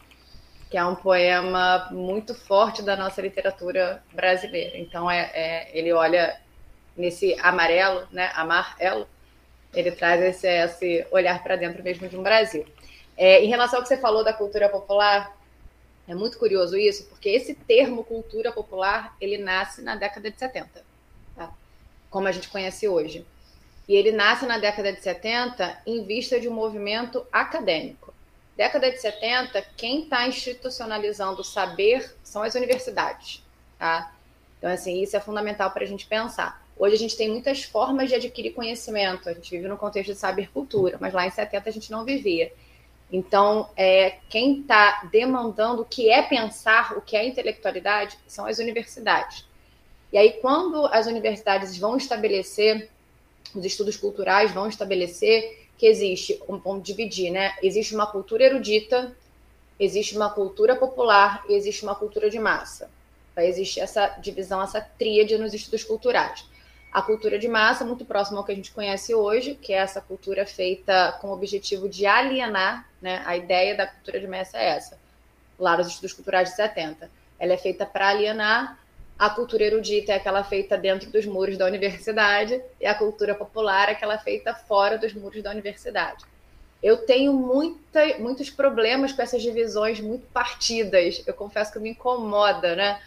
que 0.68 0.76
é 0.76 0.84
um 0.84 0.96
poema 0.96 1.88
muito 1.92 2.34
forte 2.34 2.82
da 2.82 2.96
nossa 2.96 3.22
literatura 3.22 4.02
brasileira. 4.12 4.76
Então, 4.78 5.08
é, 5.08 5.30
é 5.32 5.78
ele 5.78 5.92
olha 5.92 6.40
nesse 6.96 7.38
amarelo, 7.40 8.08
né, 8.10 8.32
amarelo, 8.34 9.06
ele 9.74 9.90
traz 9.90 10.22
esse, 10.22 10.46
esse 10.46 11.06
olhar 11.10 11.42
para 11.42 11.56
dentro 11.56 11.82
mesmo 11.82 12.08
de 12.08 12.16
um 12.16 12.22
Brasil. 12.22 12.64
É, 13.16 13.44
em 13.44 13.48
relação 13.48 13.78
ao 13.78 13.82
que 13.82 13.88
você 13.88 13.96
falou 13.96 14.24
da 14.24 14.32
cultura 14.32 14.68
popular, 14.68 15.36
é 16.06 16.14
muito 16.14 16.38
curioso 16.38 16.76
isso, 16.76 17.04
porque 17.06 17.28
esse 17.30 17.54
termo 17.54 18.04
cultura 18.04 18.52
popular, 18.52 19.16
ele 19.20 19.38
nasce 19.38 19.80
na 19.82 19.96
década 19.96 20.30
de 20.30 20.38
70, 20.38 20.84
tá? 21.34 21.52
como 22.10 22.28
a 22.28 22.32
gente 22.32 22.48
conhece 22.48 22.86
hoje. 22.86 23.24
E 23.88 23.94
ele 23.94 24.12
nasce 24.12 24.46
na 24.46 24.58
década 24.58 24.92
de 24.92 25.00
70 25.00 25.82
em 25.86 26.04
vista 26.04 26.40
de 26.40 26.48
um 26.48 26.52
movimento 26.52 27.26
acadêmico. 27.32 28.12
Década 28.56 28.90
de 28.90 28.98
70, 28.98 29.62
quem 29.76 30.04
está 30.04 30.26
institucionalizando 30.26 31.40
o 31.40 31.44
saber 31.44 32.14
são 32.22 32.42
as 32.42 32.54
universidades. 32.54 33.42
Tá? 33.78 34.12
Então, 34.58 34.70
assim, 34.70 35.02
isso 35.02 35.16
é 35.16 35.20
fundamental 35.20 35.70
para 35.70 35.84
a 35.84 35.86
gente 35.86 36.06
pensar. 36.06 36.63
Hoje 36.76 36.96
a 36.96 36.98
gente 36.98 37.16
tem 37.16 37.30
muitas 37.30 37.62
formas 37.62 38.08
de 38.08 38.16
adquirir 38.16 38.52
conhecimento. 38.52 39.28
A 39.28 39.32
gente 39.32 39.50
vive 39.50 39.68
no 39.68 39.76
contexto 39.76 40.12
de 40.12 40.18
saber-cultura, 40.18 40.98
mas 41.00 41.14
lá 41.14 41.26
em 41.26 41.30
70 41.30 41.68
a 41.68 41.72
gente 41.72 41.90
não 41.90 42.04
vivia. 42.04 42.52
Então, 43.12 43.70
é, 43.76 44.18
quem 44.28 44.60
está 44.60 45.08
demandando 45.12 45.82
o 45.82 45.84
que 45.84 46.10
é 46.10 46.22
pensar, 46.22 46.96
o 46.96 47.00
que 47.00 47.16
é 47.16 47.24
intelectualidade, 47.26 48.18
são 48.26 48.44
as 48.44 48.58
universidades. 48.58 49.46
E 50.12 50.18
aí, 50.18 50.32
quando 50.40 50.86
as 50.86 51.06
universidades 51.06 51.78
vão 51.78 51.96
estabelecer, 51.96 52.90
os 53.54 53.64
estudos 53.64 53.96
culturais 53.96 54.50
vão 54.52 54.68
estabelecer 54.68 55.68
que 55.78 55.86
existe, 55.86 56.40
vamos 56.48 56.82
dividir, 56.82 57.30
né? 57.30 57.54
Existe 57.62 57.94
uma 57.94 58.06
cultura 58.06 58.44
erudita, 58.44 59.16
existe 59.78 60.16
uma 60.16 60.30
cultura 60.30 60.74
popular 60.74 61.44
e 61.48 61.54
existe 61.54 61.84
uma 61.84 61.94
cultura 61.94 62.28
de 62.28 62.38
massa. 62.38 62.90
Vai 63.34 63.46
existir 63.46 63.80
essa 63.80 64.08
divisão, 64.20 64.62
essa 64.62 64.80
tríade 64.80 65.36
nos 65.38 65.52
estudos 65.52 65.84
culturais 65.84 66.44
a 66.94 67.02
cultura 67.02 67.40
de 67.40 67.48
massa, 67.48 67.84
muito 67.84 68.04
próxima 68.04 68.38
ao 68.38 68.44
que 68.44 68.52
a 68.52 68.54
gente 68.54 68.70
conhece 68.70 69.12
hoje, 69.12 69.56
que 69.56 69.72
é 69.72 69.78
essa 69.78 70.00
cultura 70.00 70.46
feita 70.46 71.18
com 71.20 71.26
o 71.26 71.32
objetivo 71.32 71.88
de 71.88 72.06
alienar, 72.06 72.88
né? 73.02 73.20
A 73.26 73.36
ideia 73.36 73.76
da 73.76 73.84
cultura 73.84 74.20
de 74.20 74.28
massa 74.28 74.56
é 74.58 74.68
essa, 74.68 74.96
lá 75.58 75.76
nos 75.76 75.88
estudos 75.88 76.12
culturais 76.12 76.50
de 76.50 76.54
70. 76.54 77.10
ela 77.36 77.52
é 77.52 77.56
feita 77.56 77.84
para 77.84 78.10
alienar. 78.10 78.78
A 79.18 79.28
cultura 79.28 79.64
erudita 79.64 80.12
é 80.12 80.16
aquela 80.16 80.44
feita 80.44 80.78
dentro 80.78 81.10
dos 81.10 81.26
muros 81.26 81.58
da 81.58 81.66
universidade 81.66 82.62
e 82.80 82.86
a 82.86 82.94
cultura 82.94 83.34
popular 83.34 83.88
é 83.88 83.92
aquela 83.92 84.18
feita 84.18 84.54
fora 84.54 84.96
dos 84.96 85.12
muros 85.12 85.42
da 85.42 85.50
universidade. 85.50 86.24
Eu 86.80 86.98
tenho 86.98 87.32
muita, 87.32 88.18
muitos 88.18 88.50
problemas 88.50 89.12
com 89.12 89.20
essas 89.20 89.42
divisões 89.42 89.98
muito 89.98 90.26
partidas. 90.28 91.24
Eu 91.26 91.34
confesso 91.34 91.72
que 91.72 91.78
me 91.80 91.90
incomoda, 91.90 92.76
né? 92.76 93.00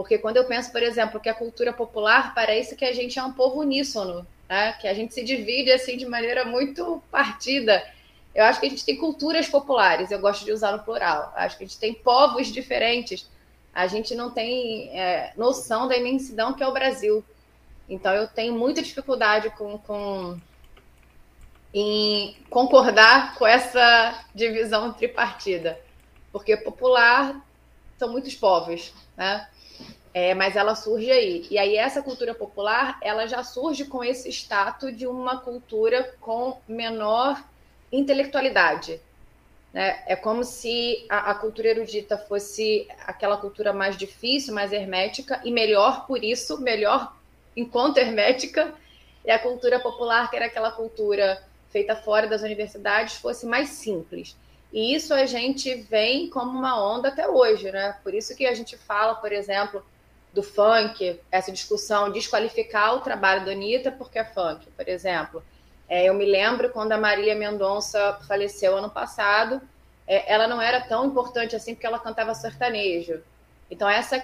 Porque 0.00 0.16
quando 0.16 0.38
eu 0.38 0.46
penso, 0.46 0.72
por 0.72 0.82
exemplo, 0.82 1.20
que 1.20 1.28
a 1.28 1.34
cultura 1.34 1.74
popular 1.74 2.34
parece 2.34 2.74
que 2.74 2.86
a 2.86 2.92
gente 2.94 3.18
é 3.18 3.22
um 3.22 3.34
povo 3.34 3.60
uníssono, 3.60 4.26
né? 4.48 4.72
que 4.80 4.88
a 4.88 4.94
gente 4.94 5.12
se 5.12 5.22
divide 5.22 5.70
assim 5.70 5.98
de 5.98 6.06
maneira 6.06 6.42
muito 6.42 7.02
partida. 7.10 7.86
Eu 8.34 8.44
acho 8.44 8.58
que 8.58 8.64
a 8.64 8.70
gente 8.70 8.82
tem 8.82 8.96
culturas 8.96 9.46
populares, 9.46 10.10
eu 10.10 10.18
gosto 10.18 10.42
de 10.42 10.52
usar 10.52 10.72
no 10.72 10.82
plural. 10.82 11.34
Eu 11.36 11.42
acho 11.42 11.58
que 11.58 11.64
a 11.64 11.66
gente 11.66 11.78
tem 11.78 11.92
povos 11.92 12.46
diferentes. 12.46 13.28
A 13.74 13.86
gente 13.86 14.14
não 14.14 14.30
tem 14.30 14.88
é, 14.98 15.34
noção 15.36 15.86
da 15.86 15.98
imensidão 15.98 16.54
que 16.54 16.62
é 16.62 16.66
o 16.66 16.72
Brasil. 16.72 17.22
Então 17.86 18.14
eu 18.14 18.26
tenho 18.26 18.54
muita 18.54 18.80
dificuldade 18.80 19.50
com, 19.50 19.76
com 19.76 20.40
em 21.74 22.38
concordar 22.48 23.34
com 23.34 23.46
essa 23.46 24.24
divisão 24.34 24.94
tripartida, 24.94 25.78
porque 26.32 26.56
popular 26.56 27.38
são 27.98 28.10
muitos 28.10 28.34
povos, 28.34 28.94
né? 29.14 29.46
É, 30.12 30.34
mas 30.34 30.56
ela 30.56 30.74
surge 30.74 31.10
aí. 31.10 31.46
E 31.50 31.58
aí 31.58 31.76
essa 31.76 32.02
cultura 32.02 32.34
popular, 32.34 32.98
ela 33.00 33.26
já 33.26 33.44
surge 33.44 33.84
com 33.84 34.02
esse 34.02 34.28
status 34.28 34.96
de 34.96 35.06
uma 35.06 35.40
cultura 35.40 36.14
com 36.20 36.58
menor 36.66 37.42
intelectualidade. 37.92 39.00
Né? 39.72 40.02
É 40.06 40.16
como 40.16 40.42
se 40.42 41.04
a, 41.08 41.30
a, 41.30 41.34
cultura 41.34 41.68
erudita 41.68 42.18
fosse 42.18 42.88
aquela 43.06 43.36
cultura 43.36 43.72
mais 43.72 43.96
difícil, 43.96 44.52
mais 44.52 44.72
hermética, 44.72 45.40
e 45.44 45.52
melhor 45.52 46.06
por 46.06 46.24
isso, 46.24 46.60
melhor 46.60 47.14
enquanto 47.56 47.98
hermética, 47.98 48.74
e 49.24 49.30
a 49.30 49.38
cultura 49.38 49.78
popular, 49.78 50.28
que 50.28 50.36
era 50.36 50.46
aquela 50.46 50.72
cultura 50.72 51.40
feita 51.70 51.94
fora 51.94 52.26
das 52.26 52.42
universidades, 52.42 53.14
fosse 53.14 53.46
mais 53.46 53.68
simples. 53.68 54.36
E 54.72 54.94
isso 54.94 55.12
a 55.12 55.26
gente 55.26 55.74
vem 55.74 56.28
como 56.30 56.58
uma 56.58 56.80
onda 56.82 57.08
até 57.08 57.28
hoje, 57.28 57.70
né? 57.70 57.96
Por 58.02 58.14
isso 58.14 58.36
que 58.36 58.46
a 58.46 58.54
gente 58.54 58.76
fala, 58.76 59.14
por 59.16 59.32
exemplo, 59.32 59.84
do 60.32 60.42
funk, 60.42 61.18
essa 61.30 61.50
discussão, 61.50 62.10
desqualificar 62.10 62.94
o 62.94 63.00
trabalho 63.00 63.44
da 63.44 63.52
Anitta 63.52 63.90
porque 63.90 64.18
é 64.18 64.24
funk, 64.24 64.66
por 64.76 64.88
exemplo. 64.88 65.42
É, 65.88 66.08
eu 66.08 66.14
me 66.14 66.24
lembro 66.24 66.70
quando 66.70 66.92
a 66.92 66.98
Marília 66.98 67.34
Mendonça 67.34 68.18
faleceu 68.28 68.76
ano 68.76 68.88
passado, 68.88 69.60
é, 70.06 70.32
ela 70.32 70.46
não 70.46 70.62
era 70.62 70.80
tão 70.80 71.06
importante 71.06 71.56
assim 71.56 71.74
porque 71.74 71.86
ela 71.86 71.98
cantava 71.98 72.34
sertanejo. 72.34 73.20
Então, 73.70 73.88
essa, 73.88 74.22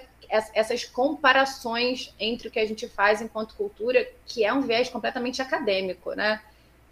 essas 0.53 0.83
comparações 0.83 2.13
entre 2.19 2.47
o 2.47 2.51
que 2.51 2.59
a 2.59 2.65
gente 2.65 2.87
faz 2.87 3.21
enquanto 3.21 3.55
cultura, 3.55 4.05
que 4.25 4.43
é 4.43 4.53
um 4.53 4.61
viés 4.61 4.89
completamente 4.89 5.41
acadêmico, 5.41 6.13
né? 6.13 6.41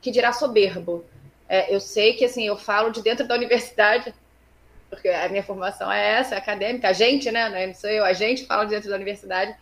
Que 0.01 0.11
dirá 0.11 0.31
soberbo. 0.31 1.05
É, 1.47 1.73
eu 1.73 1.79
sei 1.79 2.13
que, 2.13 2.25
assim, 2.25 2.47
eu 2.47 2.57
falo 2.57 2.91
de 2.91 3.01
dentro 3.01 3.27
da 3.27 3.35
universidade, 3.35 4.13
porque 4.89 5.09
a 5.09 5.27
minha 5.29 5.43
formação 5.43 5.91
é 5.91 6.19
essa, 6.19 6.35
é 6.35 6.37
acadêmica, 6.37 6.89
a 6.89 6.93
gente, 6.93 7.31
né, 7.31 7.67
não 7.67 7.73
sou 7.73 7.89
eu, 7.89 8.05
a 8.05 8.13
gente 8.13 8.45
fala 8.45 8.65
dentro 8.65 8.89
da 8.89 8.95
universidade, 8.95 9.55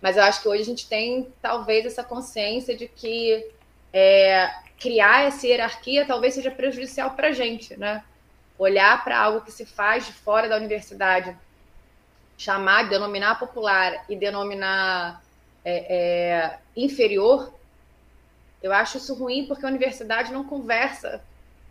mas 0.00 0.16
eu 0.16 0.22
acho 0.22 0.42
que 0.42 0.48
hoje 0.48 0.62
a 0.62 0.66
gente 0.66 0.88
tem 0.88 1.32
talvez 1.40 1.86
essa 1.86 2.04
consciência 2.04 2.76
de 2.76 2.86
que 2.86 3.46
é, 3.92 4.50
criar 4.78 5.24
essa 5.24 5.46
hierarquia 5.46 6.06
talvez 6.06 6.34
seja 6.34 6.50
prejudicial 6.50 7.12
para 7.12 7.28
a 7.28 7.32
gente, 7.32 7.76
né? 7.78 8.04
Olhar 8.58 9.02
para 9.02 9.18
algo 9.18 9.40
que 9.40 9.52
se 9.52 9.64
faz 9.64 10.06
de 10.06 10.12
fora 10.12 10.48
da 10.48 10.56
universidade, 10.56 11.36
chamar, 12.36 12.88
denominar 12.88 13.38
popular 13.38 14.04
e 14.08 14.16
denominar 14.16 15.22
é, 15.64 15.96
é, 15.96 16.58
inferior, 16.76 17.52
eu 18.62 18.72
acho 18.72 18.98
isso 18.98 19.14
ruim 19.14 19.46
porque 19.46 19.64
a 19.64 19.68
universidade 19.68 20.32
não 20.32 20.44
conversa 20.44 21.22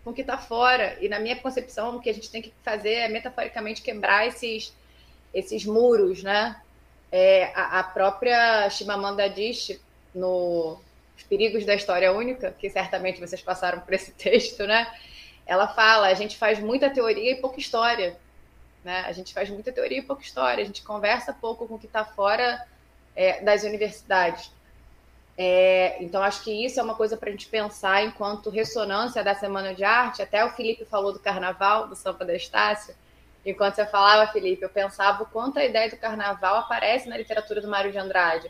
com 0.06 0.12
o 0.12 0.14
que 0.14 0.22
está 0.22 0.38
fora. 0.38 0.96
E 1.02 1.10
na 1.10 1.20
minha 1.20 1.36
concepção, 1.36 1.96
o 1.96 2.00
que 2.00 2.10
a 2.10 2.14
gente 2.14 2.30
tem 2.30 2.42
que 2.42 2.54
fazer 2.64 2.94
é 2.94 3.10
metaforicamente 3.10 3.82
quebrar 3.82 4.28
esses, 4.28 4.72
esses 5.34 5.66
muros, 5.66 6.22
né? 6.22 6.62
É, 7.12 7.52
a, 7.56 7.80
a, 7.80 7.84
própria 7.84 8.70
Chimamanda 8.70 9.24
Adichie, 9.24 9.82
no 10.14 10.80
Os 11.18 11.24
Perigos 11.24 11.66
da 11.66 11.74
História 11.74 12.14
Única, 12.14 12.52
que 12.52 12.70
certamente 12.70 13.20
vocês 13.20 13.42
passaram 13.42 13.80
por 13.80 13.94
esse 13.94 14.12
texto, 14.14 14.68
né? 14.68 14.88
Ela 15.46 15.68
fala, 15.68 16.08
a 16.08 16.14
gente 16.14 16.38
faz 16.38 16.60
muita 16.60 16.90
teoria 16.90 17.32
e 17.32 17.42
pouca 17.42 17.60
história. 17.60 18.16
Né? 18.84 19.04
A 19.08 19.12
gente 19.12 19.34
faz 19.34 19.50
muita 19.50 19.72
teoria 19.72 20.00
e 20.00 20.04
pouca 20.04 20.22
história. 20.22 20.64
A 20.64 20.68
gente 20.68 20.84
conversa 20.84 21.34
pouco 21.34 21.68
com 21.68 21.76
o 21.76 21.80
que 21.80 21.88
está 21.88 22.06
fora 22.06 22.64
é, 23.16 23.42
das 23.42 23.64
universidades. 23.64 24.52
É, 25.38 26.02
então, 26.02 26.24
acho 26.24 26.44
que 26.44 26.66
isso 26.66 26.80
é 26.80 26.84
uma 26.84 26.96
coisa 26.96 27.18
para 27.18 27.30
a 27.30 27.32
gente 27.32 27.48
pensar 27.48 28.04
enquanto 28.04 28.50
ressonância 28.50 29.24
da 29.24 29.36
Semana 29.36 29.74
de 29.74 29.84
Arte. 29.84 30.22
Até 30.22 30.46
o 30.46 30.52
Felipe 30.52 30.86
falou 30.86 31.12
do 31.12 31.20
carnaval, 31.20 31.88
do 31.88 31.96
Samba 31.96 32.24
da 32.24 32.36
Estácio. 32.36 32.96
Enquanto 33.46 33.76
você 33.76 33.86
falava, 33.86 34.32
Felipe, 34.32 34.64
eu 34.64 34.70
pensava 34.70 35.24
o 35.24 35.26
quanto 35.26 35.60
a 35.60 35.66
ideia 35.66 35.90
do 35.90 35.98
carnaval 35.98 36.58
aparece 36.58 37.08
na 37.08 37.18
literatura 37.18 37.62
do 37.62 37.68
Mário 37.68 37.92
de 37.92 37.98
Andrade. 37.98 38.50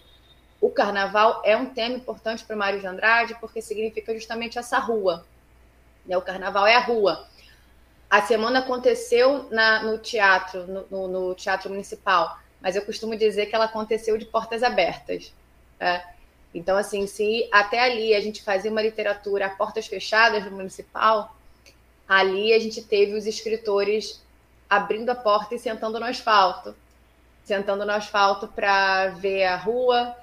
O 0.61 0.69
carnaval 0.69 1.41
é 1.43 1.57
um 1.57 1.65
tema 1.65 1.95
importante 1.95 2.45
para 2.45 2.55
o 2.55 2.59
Mário 2.59 2.79
de 2.79 2.87
Andrade 2.87 3.35
porque 3.39 3.61
significa 3.61 4.13
justamente 4.13 4.57
essa 4.57 4.79
rua. 4.79 5.25
Né? 6.05 6.15
O 6.17 6.21
carnaval 6.21 6.65
é 6.65 6.75
a 6.75 6.79
rua. 6.79 7.27
A 8.09 8.21
semana 8.21 8.59
aconteceu 8.59 9.49
na, 9.51 9.83
no 9.83 9.97
teatro, 9.97 10.65
no, 10.65 10.85
no, 10.89 11.07
no, 11.07 11.35
teatro 11.35 11.69
municipal, 11.69 12.39
mas 12.61 12.75
eu 12.75 12.85
costumo 12.85 13.17
dizer 13.17 13.47
que 13.47 13.55
ela 13.55 13.65
aconteceu 13.65 14.17
de 14.17 14.25
portas 14.25 14.63
abertas. 14.63 15.33
Né? 15.79 16.03
Então, 16.55 16.77
assim, 16.77 17.05
se 17.05 17.49
até 17.51 17.81
ali 17.81 18.15
a 18.15 18.21
gente 18.21 18.41
fazia 18.41 18.71
uma 18.71 18.81
literatura 18.81 19.45
a 19.45 19.49
portas 19.49 19.87
fechadas 19.87 20.45
no 20.45 20.51
municipal, 20.51 21.35
ali 22.07 22.53
a 22.53 22.59
gente 22.59 22.81
teve 22.81 23.13
os 23.13 23.27
escritores 23.27 24.23
abrindo 24.69 25.09
a 25.09 25.15
porta 25.15 25.53
e 25.53 25.59
sentando 25.59 25.99
no 25.99 26.05
asfalto. 26.05 26.73
Sentando 27.43 27.85
no 27.85 27.91
asfalto 27.91 28.47
para 28.47 29.07
ver 29.09 29.43
a 29.43 29.57
rua, 29.57 30.15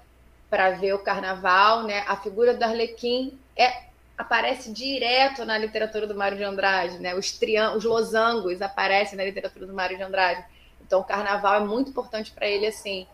para 0.49 0.71
ver 0.71 0.95
o 0.95 1.01
carnaval, 1.01 1.83
né? 1.83 2.03
A 2.09 2.17
figura 2.17 2.55
do 2.55 2.65
Arlequim 2.65 3.39
é, 3.55 3.83
aparece 4.17 4.73
direto 4.73 5.45
na 5.45 5.59
literatura 5.59 6.07
do 6.07 6.15
Mário 6.15 6.39
de 6.39 6.45
Andrade, 6.45 6.99
né? 6.99 7.15
Os, 7.15 7.33
triân 7.33 7.77
os 7.77 7.85
losangos 7.85 8.63
aparecem 8.63 9.19
na 9.19 9.25
literatura 9.25 9.67
do 9.67 9.75
Mário 9.75 9.99
de 9.99 10.03
Andrade. 10.03 10.43
Então, 10.81 11.01
o 11.01 11.05
carnaval 11.05 11.57
é 11.57 11.65
muito 11.65 11.91
importante 11.91 12.31
para 12.33 12.47
ele, 12.47 12.67
assim. 12.67 13.07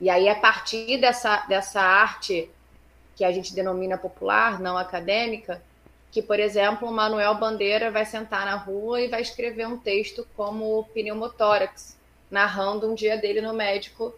E 0.00 0.10
aí, 0.10 0.28
a 0.28 0.34
partir 0.34 0.98
dessa, 0.98 1.46
dessa 1.46 1.80
arte 1.80 2.50
que 3.14 3.24
a 3.24 3.32
gente 3.32 3.54
denomina 3.54 3.96
popular, 3.96 4.60
não 4.60 4.76
acadêmica, 4.76 5.62
que, 6.10 6.20
por 6.20 6.38
exemplo, 6.38 6.88
o 6.88 6.92
Manuel 6.92 7.34
Bandeira 7.34 7.90
vai 7.90 8.04
sentar 8.04 8.44
na 8.44 8.56
rua 8.56 9.00
e 9.00 9.08
vai 9.08 9.22
escrever 9.22 9.66
um 9.66 9.78
texto 9.78 10.26
como 10.36 10.84
pneumotórax, 10.94 11.96
narrando 12.30 12.90
um 12.90 12.94
dia 12.94 13.16
dele 13.16 13.40
no 13.40 13.52
médico 13.52 14.14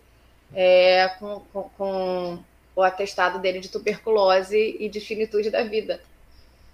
é, 0.55 1.09
com, 1.19 1.41
com, 1.53 1.71
com, 1.77 2.39
o 2.75 2.83
atestado 2.83 3.41
dele 3.41 3.59
de 3.59 3.69
tuberculose 3.69 4.77
e 4.79 4.89
de 4.89 5.01
finitude 5.01 5.51
da 5.51 5.65
vida. 5.65 6.01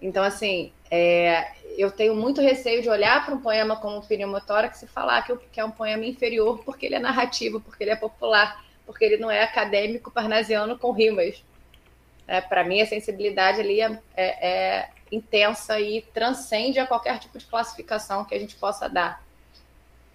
Então, 0.00 0.22
assim, 0.22 0.70
é, 0.90 1.52
eu 1.78 1.90
tenho 1.90 2.14
muito 2.14 2.40
receio 2.42 2.82
de 2.82 2.90
olhar 2.90 3.24
para 3.24 3.34
um 3.34 3.40
poema 3.40 3.76
como 3.76 4.02
pneumotórax 4.02 4.82
e 4.82 4.86
falar 4.86 5.22
que, 5.22 5.60
é 5.60 5.64
um 5.64 5.70
poema 5.70 6.04
inferior 6.04 6.62
porque 6.64 6.86
ele 6.86 6.96
é 6.96 6.98
narrativo, 6.98 7.60
porque 7.60 7.84
ele 7.84 7.90
é 7.90 7.96
popular 7.96 8.63
porque 8.86 9.04
ele 9.04 9.16
não 9.16 9.30
é 9.30 9.42
acadêmico 9.42 10.10
parnasiano 10.10 10.78
com 10.78 10.92
rimas. 10.92 11.42
É, 12.26 12.40
Para 12.40 12.64
mim, 12.64 12.80
a 12.80 12.86
sensibilidade 12.86 13.60
ali 13.60 13.80
é, 13.80 13.98
é, 14.16 14.48
é, 14.48 14.90
intensa 15.12 15.78
e 15.80 16.02
transcende 16.02 16.78
a 16.78 16.86
qualquer 16.86 17.18
tipo 17.18 17.38
de 17.38 17.44
classificação 17.46 18.24
que 18.24 18.34
a 18.34 18.38
gente 18.38 18.56
possa 18.56 18.88
dar. 18.88 19.22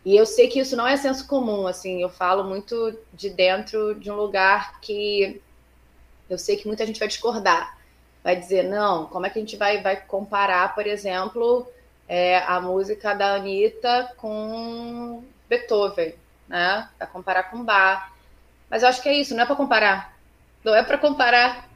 E 0.05 0.15
eu 0.15 0.25
sei 0.25 0.47
que 0.47 0.59
isso 0.59 0.75
não 0.75 0.87
é 0.87 0.95
senso 0.97 1.27
comum, 1.27 1.67
assim, 1.67 2.01
eu 2.01 2.09
falo 2.09 2.43
muito 2.43 2.97
de 3.13 3.29
dentro 3.29 3.93
de 3.95 4.09
um 4.09 4.15
lugar 4.15 4.79
que 4.79 5.41
eu 6.29 6.37
sei 6.37 6.55
que 6.55 6.67
muita 6.67 6.85
gente 6.85 6.99
vai 6.99 7.07
discordar. 7.07 7.77
Vai 8.23 8.35
dizer, 8.35 8.63
não, 8.63 9.07
como 9.07 9.25
é 9.25 9.29
que 9.29 9.39
a 9.39 9.41
gente 9.41 9.57
vai, 9.57 9.81
vai 9.81 9.95
comparar, 9.95 10.73
por 10.75 10.85
exemplo, 10.85 11.67
é, 12.07 12.39
a 12.39 12.59
música 12.59 13.13
da 13.13 13.35
Anitta 13.35 14.13
com 14.17 15.23
Beethoven, 15.47 16.13
né? 16.47 16.89
Vai 16.97 17.07
comparar 17.07 17.43
com 17.43 17.63
Bach. 17.63 18.11
Mas 18.69 18.83
eu 18.83 18.89
acho 18.89 19.01
que 19.01 19.09
é 19.09 19.13
isso, 19.13 19.35
não 19.35 19.43
é 19.43 19.45
para 19.45 19.55
comparar. 19.55 20.17
Não 20.63 20.75
é 20.75 20.83
para 20.83 20.97
comparar. 20.97 21.69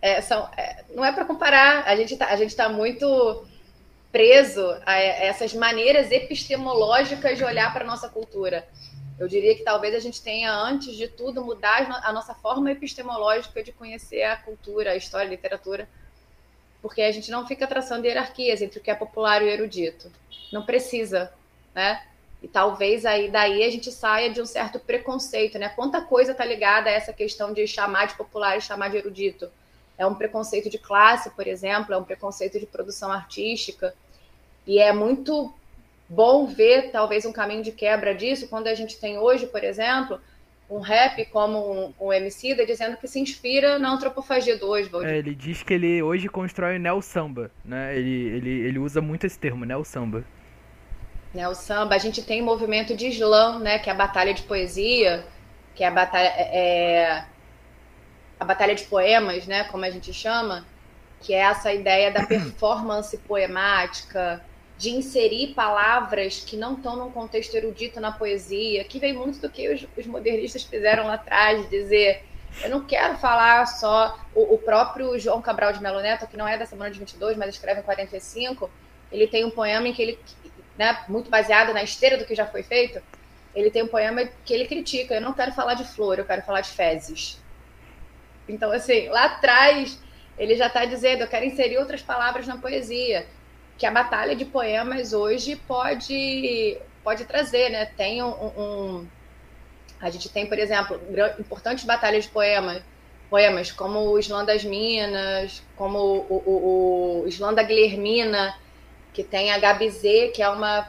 É, 0.00 0.20
são, 0.20 0.48
é, 0.56 0.84
não 0.94 1.04
é 1.04 1.12
para 1.12 1.24
comparar. 1.24 1.84
A 1.86 1.94
gente 1.96 2.14
está 2.14 2.64
tá 2.64 2.68
muito 2.68 3.46
preso 4.10 4.76
a 4.84 4.98
essas 4.98 5.54
maneiras 5.54 6.10
epistemológicas 6.10 7.38
de 7.38 7.44
olhar 7.44 7.72
para 7.72 7.84
a 7.84 7.86
nossa 7.86 8.08
cultura. 8.08 8.66
Eu 9.18 9.28
diria 9.28 9.54
que 9.54 9.62
talvez 9.62 9.94
a 9.94 9.98
gente 9.98 10.22
tenha, 10.22 10.50
antes 10.50 10.96
de 10.96 11.06
tudo, 11.06 11.44
mudar 11.44 11.86
a 12.02 12.12
nossa 12.12 12.34
forma 12.34 12.72
epistemológica 12.72 13.62
de 13.62 13.70
conhecer 13.70 14.22
a 14.22 14.36
cultura, 14.36 14.92
a 14.92 14.96
história, 14.96 15.26
a 15.26 15.30
literatura, 15.30 15.86
porque 16.80 17.02
a 17.02 17.12
gente 17.12 17.30
não 17.30 17.46
fica 17.46 17.66
traçando 17.66 18.06
hierarquias 18.06 18.62
entre 18.62 18.78
o 18.78 18.82
que 18.82 18.90
é 18.90 18.94
popular 18.94 19.42
e 19.42 19.44
o 19.44 19.48
erudito. 19.48 20.10
Não 20.50 20.64
precisa, 20.64 21.30
né? 21.74 22.02
E 22.42 22.48
talvez 22.48 23.04
aí 23.04 23.30
daí 23.30 23.62
a 23.62 23.70
gente 23.70 23.92
saia 23.92 24.30
de 24.30 24.40
um 24.40 24.46
certo 24.46 24.78
preconceito, 24.78 25.58
né? 25.58 25.68
Quanta 25.68 26.00
coisa 26.00 26.32
está 26.32 26.44
ligada 26.44 26.88
a 26.88 26.92
essa 26.92 27.12
questão 27.12 27.52
de 27.52 27.66
chamar 27.66 28.06
de 28.06 28.14
popular 28.14 28.56
e 28.56 28.62
chamar 28.62 28.88
de 28.88 28.96
erudito. 28.96 29.50
É 29.98 30.06
um 30.06 30.14
preconceito 30.14 30.70
de 30.70 30.78
classe, 30.78 31.28
por 31.30 31.46
exemplo, 31.46 31.92
é 31.92 31.98
um 31.98 32.04
preconceito 32.04 32.58
de 32.58 32.64
produção 32.64 33.12
artística. 33.12 33.94
E 34.66 34.78
é 34.78 34.92
muito 34.92 35.52
bom 36.08 36.46
ver 36.46 36.90
talvez 36.90 37.26
um 37.26 37.32
caminho 37.32 37.62
de 37.62 37.72
quebra 37.72 38.14
disso 38.14 38.48
quando 38.48 38.68
a 38.68 38.74
gente 38.74 38.98
tem 38.98 39.18
hoje, 39.18 39.46
por 39.46 39.62
exemplo, 39.62 40.18
um 40.70 40.80
rap 40.80 41.22
como 41.26 41.92
um, 42.00 42.06
um 42.06 42.12
MC 42.12 42.54
da 42.54 42.64
dizendo 42.64 42.96
que 42.96 43.06
se 43.06 43.20
inspira 43.20 43.78
na 43.78 43.92
antropofagia 43.92 44.56
do 44.56 44.70
Oswald. 44.70 45.06
É, 45.06 45.18
ele 45.18 45.34
diz 45.34 45.62
que 45.62 45.74
ele 45.74 46.02
hoje 46.02 46.26
constrói 46.28 46.78
neo 46.78 47.02
samba, 47.02 47.50
né? 47.62 47.94
Ele, 47.98 48.28
ele, 48.28 48.50
ele 48.60 48.78
usa 48.78 49.02
muito 49.02 49.26
esse 49.26 49.38
termo, 49.38 49.66
neo 49.66 49.84
samba 49.84 50.24
né, 51.32 51.48
o 51.48 51.54
samba, 51.54 51.94
a 51.94 51.98
gente 51.98 52.22
tem 52.22 52.42
o 52.42 52.44
movimento 52.44 52.96
de 52.96 53.06
slam, 53.08 53.58
né, 53.58 53.78
que 53.78 53.88
é 53.88 53.92
a 53.92 53.96
batalha 53.96 54.34
de 54.34 54.42
poesia, 54.42 55.24
que 55.74 55.84
é 55.84 55.86
a 55.86 55.90
batalha, 55.90 56.32
é, 56.36 56.58
é, 56.58 57.24
a 58.38 58.44
batalha 58.44 58.74
de 58.74 58.84
poemas, 58.84 59.46
né, 59.46 59.64
como 59.64 59.84
a 59.84 59.90
gente 59.90 60.12
chama, 60.12 60.66
que 61.20 61.32
é 61.32 61.38
essa 61.38 61.72
ideia 61.72 62.10
da 62.10 62.24
performance 62.26 63.16
poemática, 63.18 64.44
de 64.76 64.90
inserir 64.90 65.48
palavras 65.48 66.40
que 66.40 66.56
não 66.56 66.74
estão 66.74 66.96
num 66.96 67.10
contexto 67.10 67.54
erudito 67.54 68.00
na 68.00 68.10
poesia, 68.10 68.82
que 68.84 68.98
vem 68.98 69.12
muito 69.12 69.38
do 69.38 69.50
que 69.50 69.68
os, 69.68 69.86
os 69.96 70.06
modernistas 70.06 70.62
fizeram 70.62 71.06
lá 71.06 71.14
atrás, 71.14 71.62
de 71.62 71.68
dizer 71.68 72.24
eu 72.62 72.70
não 72.70 72.84
quero 72.84 73.16
falar 73.18 73.64
só 73.66 74.18
o, 74.34 74.54
o, 74.54 74.58
próprio 74.58 75.18
João 75.18 75.40
Cabral 75.40 75.72
de 75.72 75.80
Melo 75.80 76.00
Neto, 76.00 76.26
que 76.26 76.36
não 76.36 76.48
é 76.48 76.58
da 76.58 76.66
semana 76.66 76.90
de 76.90 76.98
22, 76.98 77.36
mas 77.36 77.54
escreve 77.54 77.80
em 77.80 77.84
45. 77.84 78.68
Ele 79.10 79.26
tem 79.26 79.44
um 79.44 79.50
poema 79.50 79.88
em 79.88 79.92
que 79.92 80.02
ele 80.02 80.18
né, 80.78 81.04
muito 81.08 81.30
baseado 81.30 81.72
na 81.72 81.82
esteira 81.82 82.16
do 82.16 82.24
que 82.24 82.34
já 82.34 82.46
foi 82.46 82.62
feito, 82.62 83.02
ele 83.54 83.70
tem 83.70 83.82
um 83.82 83.88
poema 83.88 84.28
que 84.44 84.54
ele 84.54 84.66
critica. 84.66 85.14
Eu 85.14 85.20
não 85.20 85.32
quero 85.32 85.52
falar 85.52 85.74
de 85.74 85.84
flor, 85.84 86.18
eu 86.18 86.24
quero 86.24 86.42
falar 86.42 86.60
de 86.60 86.70
fezes. 86.70 87.38
Então, 88.48 88.70
assim, 88.72 89.08
lá 89.08 89.24
atrás, 89.24 90.00
ele 90.38 90.56
já 90.56 90.66
está 90.66 90.84
dizendo: 90.84 91.22
eu 91.22 91.28
quero 91.28 91.44
inserir 91.44 91.78
outras 91.78 92.02
palavras 92.02 92.46
na 92.46 92.56
poesia. 92.56 93.26
Que 93.76 93.86
a 93.86 93.90
batalha 93.90 94.36
de 94.36 94.44
poemas 94.44 95.12
hoje 95.12 95.56
pode, 95.56 96.76
pode 97.02 97.24
trazer, 97.24 97.70
né? 97.70 97.86
Tem 97.86 98.22
um, 98.22 98.28
um 98.28 99.08
a 100.00 100.08
gente 100.08 100.28
tem, 100.30 100.46
por 100.46 100.58
exemplo, 100.58 100.98
importantes 101.38 101.84
batalhas 101.84 102.24
de 102.24 102.30
poemas, 102.30 102.82
poemas 103.28 103.70
como 103.70 103.98
o 104.00 104.18
Islã 104.18 104.44
das 104.44 104.64
Minas, 104.64 105.62
como 105.76 105.98
o, 105.98 106.42
o, 106.46 107.22
o 107.22 107.28
Islã 107.28 107.52
da 107.52 107.62
Guilhermina, 107.62 108.54
que 109.12 109.24
tem 109.24 109.50
a 109.50 109.58
Gabi 109.58 109.90
Z, 109.90 110.32
que 110.34 110.42
é 110.42 110.48
uma, 110.48 110.88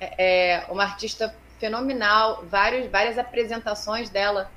é, 0.00 0.14
é, 0.18 0.66
uma 0.68 0.84
artista 0.84 1.34
fenomenal, 1.58 2.44
vários, 2.44 2.90
várias 2.90 3.18
apresentações 3.18 4.10
dela 4.10 4.50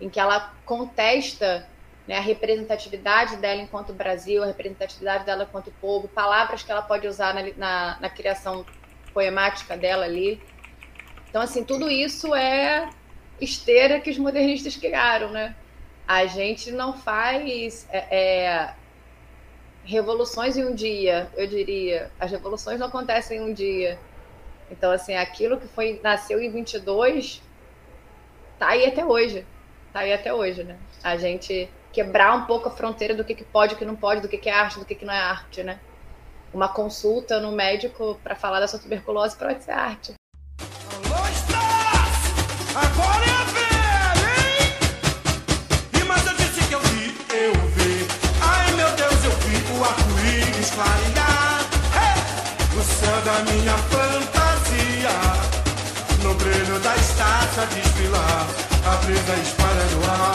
em 0.00 0.08
que 0.08 0.20
ela 0.20 0.52
contesta 0.64 1.66
né, 2.06 2.18
a 2.18 2.20
representatividade 2.20 3.36
dela 3.36 3.60
enquanto 3.60 3.92
Brasil, 3.92 4.42
a 4.42 4.46
representatividade 4.46 5.24
dela 5.24 5.44
enquanto 5.44 5.72
povo, 5.80 6.06
palavras 6.08 6.62
que 6.62 6.70
ela 6.70 6.82
pode 6.82 7.06
usar 7.06 7.34
na, 7.34 7.42
na, 7.56 8.00
na 8.00 8.10
criação 8.10 8.64
poemática 9.12 9.76
dela 9.76 10.04
ali. 10.04 10.40
Então, 11.28 11.40
assim, 11.40 11.64
tudo 11.64 11.90
isso 11.90 12.34
é 12.34 12.88
esteira 13.40 14.00
que 14.00 14.10
os 14.10 14.18
modernistas 14.18 14.76
criaram, 14.76 15.30
né? 15.30 15.56
A 16.06 16.26
gente 16.26 16.70
não 16.70 16.92
faz 16.92 17.86
é, 17.90 18.06
é, 18.10 18.74
revoluções 19.84 20.56
em 20.56 20.64
um 20.64 20.74
dia, 20.74 21.28
eu 21.36 21.46
diria. 21.46 22.10
As 22.18 22.30
revoluções 22.30 22.80
não 22.80 22.86
acontecem 22.86 23.38
em 23.38 23.40
um 23.42 23.52
dia. 23.52 23.98
Então, 24.70 24.90
assim, 24.90 25.14
aquilo 25.14 25.58
que 25.58 25.68
foi 25.68 26.00
nasceu 26.02 26.40
em 26.40 26.50
22 26.50 27.42
tá 28.58 28.68
aí 28.68 28.86
até 28.86 29.04
hoje. 29.04 29.46
Tá 29.92 30.00
aí 30.00 30.12
até 30.12 30.32
hoje, 30.32 30.64
né? 30.64 30.76
A 31.02 31.16
gente 31.16 31.68
quebrar 31.92 32.34
um 32.34 32.46
pouco 32.46 32.68
a 32.68 32.72
fronteira 32.72 33.14
do 33.14 33.24
que, 33.24 33.34
que 33.34 33.44
pode, 33.44 33.74
o 33.74 33.76
que 33.76 33.84
não 33.84 33.94
pode, 33.94 34.20
do 34.20 34.28
que, 34.28 34.38
que 34.38 34.48
é 34.48 34.52
arte, 34.52 34.78
do 34.78 34.84
que, 34.84 34.94
que 34.94 35.04
não 35.04 35.14
é 35.14 35.18
arte, 35.18 35.62
né? 35.62 35.78
Uma 36.52 36.68
consulta 36.68 37.38
no 37.38 37.52
médico 37.52 38.18
para 38.22 38.34
falar 38.34 38.60
da 38.60 38.66
sua 38.66 38.78
tuberculose 38.78 39.36
pode 39.36 39.62
ser 39.62 39.72
arte. 39.72 40.14
Agora 42.74 43.24
é 43.24 43.43
estátua 57.54 57.66
desfilar, 57.66 58.46
a 58.84 58.96
brisa 59.04 59.34
espalha 59.36 59.84
no 59.92 60.10
ar. 60.10 60.33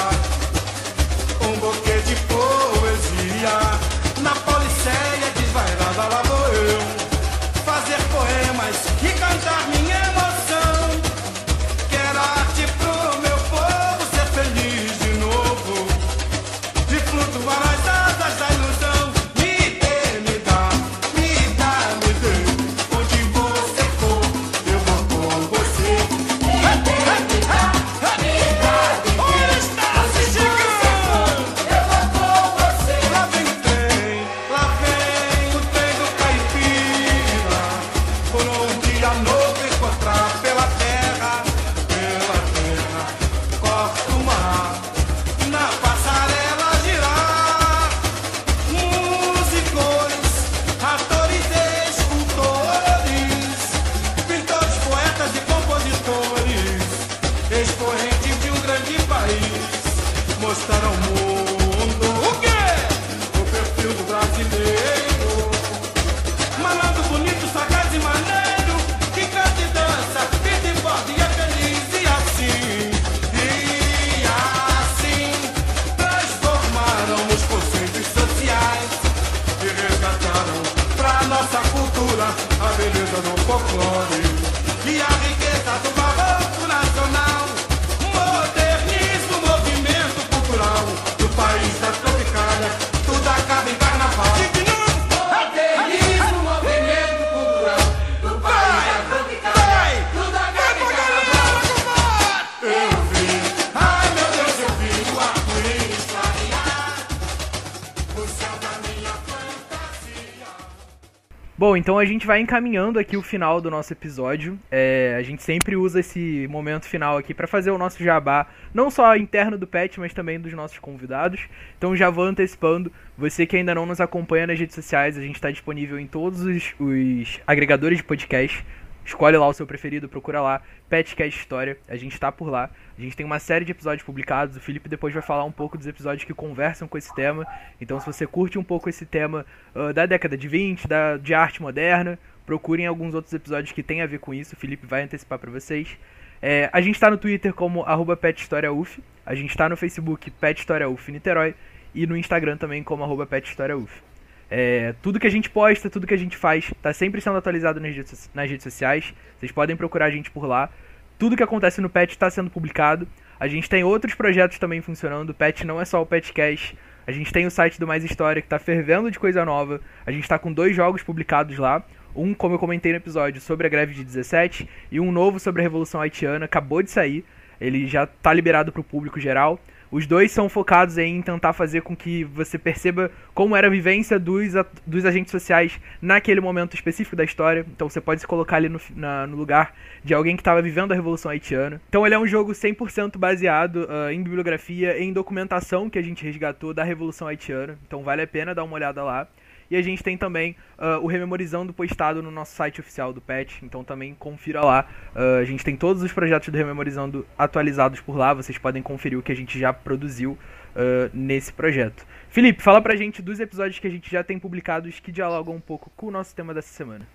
Então 111.79 111.97
a 111.97 112.03
gente 112.03 112.27
vai 112.27 112.41
encaminhando 112.41 112.99
aqui 112.99 113.15
o 113.15 113.21
final 113.21 113.61
do 113.61 113.71
nosso 113.71 113.93
episódio. 113.93 114.59
É, 114.69 115.15
a 115.17 115.23
gente 115.23 115.41
sempre 115.41 115.77
usa 115.77 116.01
esse 116.01 116.45
momento 116.49 116.83
final 116.83 117.17
aqui 117.17 117.33
para 117.33 117.47
fazer 117.47 117.71
o 117.71 117.77
nosso 117.77 118.03
jabá, 118.03 118.47
não 118.73 118.91
só 118.91 119.15
interno 119.15 119.57
do 119.57 119.65
PET, 119.65 119.97
mas 119.97 120.13
também 120.13 120.37
dos 120.37 120.51
nossos 120.51 120.77
convidados. 120.77 121.39
Então 121.77 121.95
já 121.95 122.09
vou 122.09 122.25
antecipando, 122.25 122.91
você 123.17 123.45
que 123.45 123.55
ainda 123.55 123.73
não 123.73 123.85
nos 123.85 124.01
acompanha 124.01 124.45
nas 124.45 124.59
redes 124.59 124.75
sociais, 124.75 125.17
a 125.17 125.21
gente 125.21 125.35
está 125.35 125.49
disponível 125.49 125.97
em 125.97 126.05
todos 126.05 126.41
os, 126.41 126.75
os 126.77 127.39
agregadores 127.47 127.99
de 127.99 128.03
podcast. 128.03 128.65
Escolhe 129.09 129.35
lá 129.35 129.47
o 129.47 129.53
seu 129.53 129.65
preferido, 129.65 130.07
procura 130.07 130.39
lá, 130.39 130.61
Petcast 130.87 131.39
História, 131.39 131.79
a 131.87 131.95
gente 131.95 132.13
está 132.13 132.31
por 132.31 132.47
lá. 132.47 132.69
A 132.95 133.01
gente 133.01 133.17
tem 133.17 133.25
uma 133.25 133.39
série 133.39 133.65
de 133.65 133.71
episódios 133.71 134.05
publicados, 134.05 134.55
o 134.55 134.59
Felipe 134.59 134.87
depois 134.87 135.11
vai 135.11 135.23
falar 135.23 135.43
um 135.45 135.51
pouco 135.51 135.79
dos 135.79 135.87
episódios 135.87 136.23
que 136.23 136.33
conversam 136.33 136.87
com 136.87 136.95
esse 136.95 137.13
tema. 137.15 137.43
Então 137.81 137.99
se 137.99 138.05
você 138.05 138.27
curte 138.27 138.59
um 138.59 138.63
pouco 138.63 138.87
esse 138.87 139.07
tema 139.07 139.47
uh, 139.73 139.91
da 139.93 140.05
década 140.05 140.37
de 140.37 140.47
20, 140.47 140.87
da, 140.87 141.17
de 141.17 141.33
arte 141.33 141.59
moderna, 141.59 142.19
procurem 142.45 142.85
alguns 142.85 143.15
outros 143.15 143.33
episódios 143.33 143.71
que 143.71 143.81
tem 143.81 144.03
a 144.03 144.05
ver 144.05 144.19
com 144.19 144.31
isso. 144.31 144.53
O 144.53 144.59
Felipe 144.59 144.85
vai 144.85 145.01
antecipar 145.01 145.39
para 145.39 145.49
vocês. 145.49 145.97
É, 146.39 146.69
a 146.71 146.79
gente 146.79 146.93
está 146.93 147.09
no 147.09 147.17
Twitter 147.17 147.51
como 147.51 147.81
arroba 147.85 148.15
PetHistoriaUF. 148.15 149.01
A 149.25 149.33
gente 149.33 149.49
está 149.49 149.67
no 149.67 149.75
Facebook 149.75 150.29
Pet 150.29 150.59
História 150.59 150.87
UF 150.87 151.11
Niterói. 151.11 151.55
E 151.95 152.05
no 152.05 152.15
Instagram 152.15 152.57
também 152.57 152.83
como 152.83 153.03
arroba 153.03 153.25
Pet 153.25 153.49
História 153.49 153.75
UF. 153.75 154.08
É, 154.49 154.95
tudo 155.01 155.19
que 155.19 155.27
a 155.27 155.31
gente 155.31 155.49
posta, 155.49 155.89
tudo 155.89 156.07
que 156.07 156.13
a 156.13 156.17
gente 156.17 156.35
faz, 156.35 156.71
está 156.71 156.91
sempre 156.91 157.21
sendo 157.21 157.37
atualizado 157.37 157.79
nas 157.79 157.95
redes, 157.95 158.29
nas 158.33 158.49
redes 158.49 158.63
sociais. 158.63 159.13
Vocês 159.37 159.51
podem 159.51 159.75
procurar 159.75 160.05
a 160.05 160.09
gente 160.09 160.31
por 160.31 160.45
lá. 160.45 160.69
Tudo 161.17 161.37
que 161.37 161.43
acontece 161.43 161.81
no 161.81 161.89
Pet 161.89 162.11
está 162.11 162.29
sendo 162.29 162.49
publicado. 162.49 163.07
A 163.39 163.47
gente 163.47 163.69
tem 163.69 163.83
outros 163.83 164.15
projetos 164.15 164.57
também 164.57 164.81
funcionando. 164.81 165.29
O 165.29 165.33
Pet 165.33 165.65
não 165.65 165.79
é 165.79 165.85
só 165.85 166.01
o 166.01 166.05
Petcast. 166.05 166.75
A 167.05 167.11
gente 167.11 167.31
tem 167.31 167.45
o 167.45 167.51
site 167.51 167.79
do 167.79 167.87
Mais 167.87 168.03
História 168.03 168.41
que 168.41 168.45
está 168.45 168.59
fervendo 168.59 169.09
de 169.09 169.19
coisa 169.19 169.45
nova. 169.45 169.81
A 170.05 170.11
gente 170.11 170.23
está 170.23 170.39
com 170.39 170.51
dois 170.51 170.75
jogos 170.75 171.03
publicados 171.03 171.57
lá. 171.57 171.83
Um, 172.15 172.33
como 172.33 172.55
eu 172.55 172.59
comentei 172.59 172.91
no 172.91 172.97
episódio, 172.97 173.39
sobre 173.39 173.67
a 173.67 173.69
greve 173.69 173.93
de 173.93 174.03
17 174.03 174.67
e 174.91 174.99
um 174.99 175.11
novo 175.11 175.39
sobre 175.39 175.61
a 175.61 175.63
Revolução 175.63 176.01
Haitiana. 176.01 176.45
Acabou 176.45 176.81
de 176.81 176.89
sair. 176.89 177.23
Ele 177.59 177.87
já 177.87 178.03
está 178.03 178.33
liberado 178.33 178.71
para 178.71 178.81
o 178.81 178.83
público 178.83 179.19
geral. 179.19 179.59
Os 179.91 180.05
dois 180.05 180.31
são 180.31 180.47
focados 180.47 180.97
em 180.99 181.19
tentar 181.21 181.51
fazer 181.53 181.81
com 181.81 181.95
que 181.95 182.23
você 182.23 182.59
perceba 182.59 183.09
como 183.33 183.55
era 183.55 183.65
a 183.65 183.69
vivência 183.69 184.19
dos, 184.19 184.53
dos 184.85 185.03
agentes 185.03 185.31
sociais 185.31 185.79
naquele 185.99 186.39
momento 186.39 186.75
específico 186.75 187.15
da 187.15 187.23
história. 187.23 187.65
Então 187.75 187.89
você 187.89 187.99
pode 187.99 188.21
se 188.21 188.27
colocar 188.27 188.57
ali 188.57 188.69
no, 188.69 188.79
na, 188.95 189.25
no 189.25 189.35
lugar 189.35 189.73
de 190.03 190.13
alguém 190.13 190.35
que 190.35 190.41
estava 190.41 190.61
vivendo 190.61 190.91
a 190.91 190.95
Revolução 190.95 191.31
Haitiana. 191.31 191.81
Então 191.89 192.05
ele 192.05 192.13
é 192.13 192.19
um 192.19 192.27
jogo 192.27 192.51
100% 192.51 193.17
baseado 193.17 193.87
uh, 193.89 194.11
em 194.11 194.21
bibliografia, 194.21 195.01
em 195.01 195.11
documentação 195.11 195.89
que 195.89 195.97
a 195.97 196.03
gente 196.03 196.23
resgatou 196.23 196.71
da 196.71 196.83
Revolução 196.83 197.27
Haitiana. 197.27 197.77
Então 197.87 198.03
vale 198.03 198.21
a 198.21 198.27
pena 198.27 198.53
dar 198.53 198.63
uma 198.63 198.75
olhada 198.75 199.03
lá. 199.03 199.27
E 199.69 199.75
a 199.75 199.81
gente 199.81 200.01
tem 200.01 200.17
também 200.17 200.55
uh, 200.77 201.03
o 201.03 201.07
Rememorizando 201.07 201.71
postado 201.73 202.23
no 202.23 202.31
nosso 202.31 202.55
site 202.55 202.79
oficial 202.79 203.13
do 203.13 203.21
PET, 203.21 203.59
então 203.63 203.83
também 203.83 204.15
confira 204.15 204.65
lá. 204.65 204.87
Uh, 205.15 205.41
a 205.41 205.45
gente 205.45 205.63
tem 205.63 205.75
todos 205.75 206.01
os 206.01 206.11
projetos 206.11 206.49
do 206.49 206.57
Rememorizando 206.57 207.25
atualizados 207.37 207.99
por 208.01 208.17
lá, 208.17 208.33
vocês 208.33 208.57
podem 208.57 208.81
conferir 208.81 209.17
o 209.17 209.21
que 209.21 209.31
a 209.31 209.35
gente 209.35 209.59
já 209.59 209.71
produziu 209.71 210.31
uh, 210.31 211.09
nesse 211.13 211.53
projeto. 211.53 212.05
Felipe, 212.29 212.61
fala 212.61 212.81
pra 212.81 212.95
gente 212.95 213.21
dos 213.21 213.39
episódios 213.39 213.79
que 213.79 213.87
a 213.87 213.91
gente 213.91 214.09
já 214.09 214.23
tem 214.23 214.39
publicados 214.39 214.99
que 214.99 215.11
dialogam 215.11 215.55
um 215.55 215.61
pouco 215.61 215.91
com 215.95 216.07
o 216.07 216.11
nosso 216.11 216.35
tema 216.35 216.53
dessa 216.53 216.73
semana. 216.73 217.07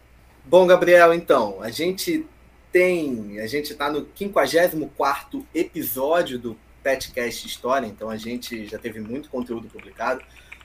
Bom, 0.45 0.67
Gabriel, 0.67 1.15
então, 1.15 1.63
a 1.63 1.71
gente 1.71 2.27
tem. 2.71 3.41
A 3.41 3.47
gente 3.47 3.73
está 3.73 3.91
no 3.91 4.07
54 4.15 5.47
episódio 5.55 6.39
do 6.39 6.57
Petcast 6.83 7.47
História, 7.47 7.87
então 7.87 8.11
a 8.11 8.17
gente 8.17 8.67
já 8.67 8.79
teve 8.79 9.01
muito 9.01 9.31
conteúdo 9.31 9.69
publicado. 9.69 10.23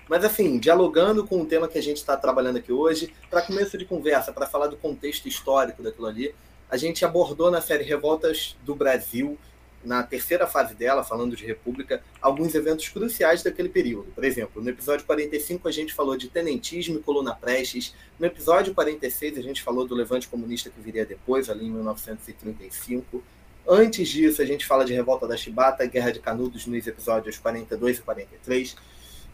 Mas, 0.09 0.25
assim, 0.25 0.57
dialogando 0.57 1.25
com 1.25 1.39
o 1.39 1.45
tema 1.45 1.67
que 1.67 1.77
a 1.77 1.83
gente 1.83 1.97
está 1.97 2.17
trabalhando 2.17 2.57
aqui 2.57 2.71
hoje, 2.71 3.13
para 3.29 3.43
começo 3.43 3.77
de 3.77 3.85
conversa, 3.85 4.33
para 4.33 4.47
falar 4.47 4.65
do 4.65 4.75
contexto 4.75 5.27
histórico 5.27 5.83
daquilo 5.83 6.07
ali, 6.07 6.33
a 6.67 6.75
gente 6.77 7.05
abordou 7.05 7.51
na 7.51 7.61
série 7.61 7.83
Revoltas 7.83 8.57
do 8.63 8.73
Brasil, 8.73 9.37
na 9.85 10.01
terceira 10.01 10.47
fase 10.47 10.73
dela, 10.73 11.03
falando 11.03 11.35
de 11.35 11.45
República, 11.45 12.01
alguns 12.19 12.55
eventos 12.55 12.89
cruciais 12.89 13.43
daquele 13.43 13.69
período. 13.69 14.11
Por 14.13 14.23
exemplo, 14.23 14.61
no 14.61 14.69
episódio 14.69 15.05
45 15.05 15.67
a 15.67 15.71
gente 15.71 15.93
falou 15.93 16.17
de 16.17 16.27
tenentismo 16.27 16.97
e 16.97 17.01
coluna 17.03 17.35
Prestes. 17.35 17.93
No 18.19 18.25
episódio 18.25 18.73
46 18.73 19.37
a 19.37 19.41
gente 19.41 19.61
falou 19.61 19.87
do 19.87 19.93
levante 19.93 20.27
comunista 20.27 20.71
que 20.71 20.81
viria 20.81 21.05
depois, 21.05 21.49
ali 21.51 21.67
em 21.67 21.71
1935. 21.71 23.23
Antes 23.67 24.09
disso, 24.09 24.41
a 24.41 24.45
gente 24.45 24.65
fala 24.65 24.83
de 24.83 24.93
Revolta 24.93 25.27
da 25.27 25.37
Chibata, 25.37 25.85
Guerra 25.85 26.11
de 26.11 26.19
Canudos 26.19 26.65
nos 26.65 26.87
episódios 26.87 27.37
42 27.37 27.99
e 27.99 28.01
43. 28.01 28.75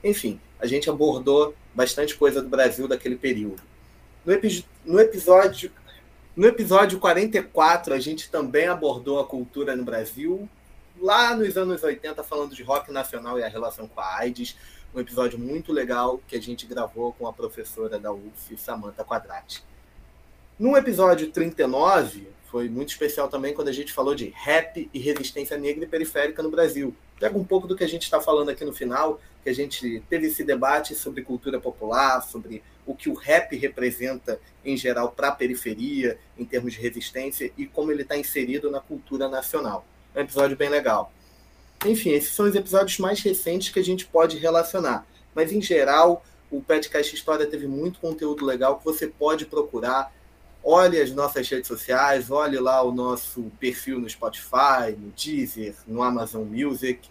Enfim, 0.06 0.40
a 0.60 0.68
gente 0.68 0.88
abordou 0.88 1.56
bastante 1.74 2.16
coisa 2.16 2.40
do 2.40 2.48
Brasil 2.48 2.88
daquele 2.88 3.16
período. 3.16 3.62
No, 4.24 4.32
epi 4.32 4.64
no 4.86 5.00
episódio 5.00 5.72
no 6.36 6.46
episódio 6.46 7.00
44, 7.00 7.94
a 7.94 8.00
gente 8.00 8.30
também 8.30 8.68
abordou 8.68 9.22
a 9.22 9.26
cultura 9.26 9.74
no 9.74 9.86
Brasil, 9.86 10.50
lá 11.00 11.34
nos 11.34 11.56
anos 11.56 11.82
80, 11.82 12.24
falando 12.24 12.54
de 12.54 12.62
rock 12.62 12.92
nacional 12.92 13.40
e 13.40 13.44
a 13.44 13.48
relação 13.48 13.88
com 13.88 14.02
a 14.02 14.18
AIDS. 14.18 14.56
Um 14.94 15.00
episódio 15.00 15.40
muito 15.40 15.72
legal 15.72 16.20
que 16.28 16.36
a 16.36 16.42
gente 16.42 16.68
gravou 16.68 17.14
com 17.14 17.26
a 17.26 17.34
professora 17.34 17.98
da 17.98 18.12
UF, 18.12 18.58
Samantha 18.58 19.04
Quadrati. 19.04 19.64
No 20.60 20.76
episódio 20.76 21.32
39, 21.32 22.28
foi 22.50 22.70
muito 22.70 22.90
especial 22.90 23.28
também 23.28 23.54
quando 23.54 23.68
a 23.68 23.74
gente 23.74 23.92
falou 23.92 24.16
de 24.16 24.32
rap 24.36 24.90
e 24.94 25.00
resistência 25.00 25.58
negra 25.58 25.84
e 25.84 25.88
periférica 25.88 26.42
no 26.42 26.50
Brasil. 26.50 26.96
Pega 27.20 27.38
um 27.38 27.44
pouco 27.44 27.68
do 27.68 27.76
que 27.76 27.84
a 27.84 27.88
gente 27.88 28.04
está 28.04 28.22
falando 28.22 28.50
aqui 28.50 28.64
no 28.64 28.74
final, 28.74 29.20
que 29.44 29.50
a 29.50 29.54
gente 29.54 30.02
teve 30.10 30.28
esse 30.28 30.44
debate 30.44 30.96
sobre 30.96 31.22
cultura 31.22 31.60
popular, 31.60 32.22
sobre 32.22 32.64
o 32.86 32.96
que 32.96 33.10
o 33.10 33.14
rap 33.14 33.56
representa 33.58 34.40
em 34.64 34.78
geral 34.78 35.12
para 35.12 35.30
a 35.30 35.32
periferia, 35.32 36.18
em 36.38 36.46
termos 36.46 36.74
de 36.74 36.82
resistência, 36.82 37.52
e 37.58 37.66
como 37.66 37.92
ele 37.92 38.04
está 38.04 38.18
inserido 38.18 38.70
na 38.70 38.80
cultura 38.80 39.28
nacional. 39.28 39.86
É 40.14 40.20
um 40.20 40.24
episódio 40.24 40.56
bem 40.56 40.70
legal. 40.70 41.12
Enfim, 41.86 42.12
esses 42.12 42.34
são 42.34 42.46
os 42.46 42.56
episódios 42.56 42.98
mais 43.00 43.22
recentes 43.22 43.70
que 43.70 43.80
a 43.80 43.84
gente 43.84 44.06
pode 44.06 44.38
relacionar. 44.38 45.06
Mas, 45.34 45.52
em 45.52 45.62
geral, 45.62 46.24
o 46.50 46.62
Petcast 46.62 47.14
História 47.14 47.46
teve 47.46 47.68
muito 47.68 48.00
conteúdo 48.00 48.46
legal 48.46 48.78
que 48.78 48.86
você 48.86 49.08
pode 49.08 49.46
procurar 49.46 50.14
olhe 50.66 51.00
as 51.00 51.12
nossas 51.12 51.48
redes 51.48 51.68
sociais, 51.68 52.32
olhe 52.32 52.60
lá 52.60 52.82
o 52.82 52.92
nosso 52.92 53.52
perfil 53.60 54.00
no 54.00 54.10
Spotify, 54.10 54.98
no 54.98 55.12
Deezer, 55.12 55.76
no 55.88 56.02
Amazon 56.02 56.44
Music, 56.44 57.08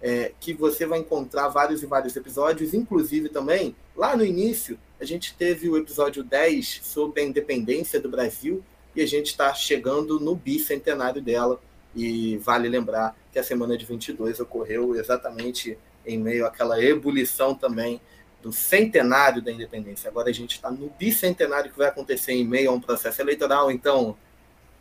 é, 0.00 0.32
que 0.38 0.54
você 0.54 0.86
vai 0.86 1.00
encontrar 1.00 1.48
vários 1.48 1.82
e 1.82 1.86
vários 1.86 2.14
episódios, 2.14 2.72
inclusive 2.72 3.28
também, 3.28 3.74
lá 3.96 4.16
no 4.16 4.24
início, 4.24 4.78
a 5.00 5.04
gente 5.04 5.34
teve 5.34 5.68
o 5.68 5.76
episódio 5.76 6.22
10 6.22 6.80
sobre 6.84 7.22
a 7.22 7.24
independência 7.24 8.00
do 8.00 8.08
Brasil 8.08 8.62
e 8.94 9.02
a 9.02 9.06
gente 9.06 9.26
está 9.26 9.52
chegando 9.52 10.20
no 10.20 10.36
bicentenário 10.36 11.20
dela. 11.20 11.60
E 11.94 12.38
vale 12.38 12.68
lembrar 12.68 13.16
que 13.32 13.38
a 13.38 13.42
semana 13.42 13.76
de 13.76 13.84
22 13.84 14.38
ocorreu 14.38 14.94
exatamente 14.94 15.76
em 16.06 16.18
meio 16.18 16.46
àquela 16.46 16.82
ebulição 16.82 17.54
também 17.54 18.00
do 18.42 18.52
centenário 18.52 19.40
da 19.40 19.52
independência. 19.52 20.10
Agora 20.10 20.28
a 20.28 20.32
gente 20.32 20.56
está 20.56 20.70
no 20.70 20.90
bicentenário 20.98 21.70
que 21.70 21.78
vai 21.78 21.88
acontecer 21.88 22.32
em 22.32 22.44
meio 22.44 22.70
a 22.70 22.74
um 22.74 22.80
processo 22.80 23.20
eleitoral, 23.22 23.70
então 23.70 24.16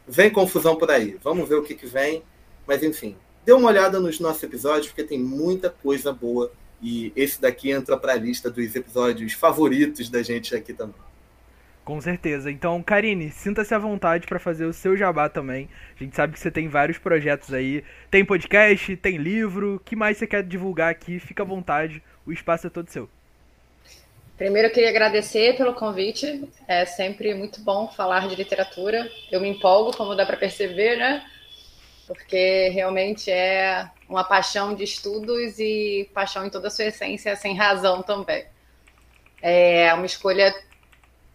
vem 0.08 0.30
confusão 0.32 0.76
por 0.76 0.90
aí. 0.90 1.18
Vamos 1.24 1.48
ver 1.48 1.56
o 1.56 1.64
que, 1.64 1.76
que 1.76 1.86
vem. 1.86 2.24
Mas 2.68 2.84
enfim, 2.84 3.16
dê 3.46 3.54
uma 3.54 3.70
olhada 3.70 4.00
nos 4.00 4.20
nossos 4.20 4.42
episódios, 4.44 4.88
porque 4.88 5.04
tem 5.04 5.20
muita 5.20 5.70
coisa 5.70 6.12
boa. 6.12 6.52
E 6.82 7.14
esse 7.16 7.40
daqui 7.40 7.70
entra 7.70 7.96
para 7.96 8.14
a 8.14 8.16
lista 8.16 8.50
dos 8.50 8.76
episódios 8.76 9.34
favoritos 9.34 10.10
da 10.10 10.24
gente 10.24 10.56
aqui 10.56 10.74
também. 10.74 10.96
Com 11.84 12.00
certeza. 12.00 12.52
Então, 12.52 12.82
Karine, 12.82 13.32
sinta-se 13.32 13.74
à 13.74 13.80
vontade 13.80 14.28
para 14.28 14.40
fazer 14.40 14.66
o 14.66 14.74
seu 14.74 14.96
jabá 14.96 15.28
também. 15.28 15.68
A 16.00 16.04
gente 16.04 16.16
sabe 16.16 16.34
que 16.34 16.40
você 16.40 16.52
tem 16.52 16.68
vários 16.68 16.98
projetos 16.98 17.54
aí. 17.54 17.84
Tem 18.10 18.24
podcast, 18.24 18.96
tem 18.98 19.18
livro. 19.18 19.76
O 19.76 19.80
que 19.80 19.96
mais 19.96 20.18
você 20.18 20.28
quer 20.28 20.44
divulgar 20.44 20.90
aqui? 20.92 21.20
Fica 21.20 21.44
à 21.44 21.46
vontade. 21.46 22.02
O 22.26 22.32
espaço 22.32 22.68
é 22.68 22.70
todo 22.70 22.90
seu. 22.90 23.10
Primeiro, 24.42 24.70
eu 24.70 24.74
queria 24.74 24.90
agradecer 24.90 25.56
pelo 25.56 25.76
convite. 25.76 26.50
É 26.68 26.84
sempre 26.84 27.32
muito 27.36 27.62
bom 27.62 27.88
falar 27.88 28.28
de 28.28 28.34
literatura. 28.34 29.08
Eu 29.32 29.40
me 29.40 29.48
empolgo, 29.48 29.96
como 29.96 30.16
dá 30.16 30.26
para 30.26 30.36
perceber, 30.36 30.98
né? 30.98 31.24
Porque 32.08 32.70
realmente 32.70 33.30
é 33.30 33.88
uma 34.10 34.24
paixão 34.24 34.74
de 34.74 34.84
estudos 34.84 35.60
e 35.60 36.10
paixão 36.12 36.44
em 36.44 36.50
toda 36.50 36.70
a 36.70 36.72
sua 36.72 36.86
essência, 36.86 37.36
sem 37.36 37.56
razão 37.56 38.02
também. 38.02 38.46
É 39.44 39.94
uma 39.94 40.08
escolha 40.08 40.52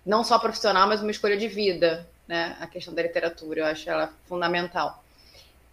não 0.04 0.24
só 0.24 0.36
profissional, 0.36 0.88
mas 0.88 1.00
uma 1.00 1.12
escolha 1.12 1.36
de 1.36 1.46
vida, 1.46 2.10
né? 2.26 2.56
A 2.58 2.66
questão 2.66 2.92
da 2.92 3.02
literatura, 3.02 3.60
eu 3.60 3.66
acho 3.66 3.88
ela 3.88 4.12
fundamental. 4.24 5.04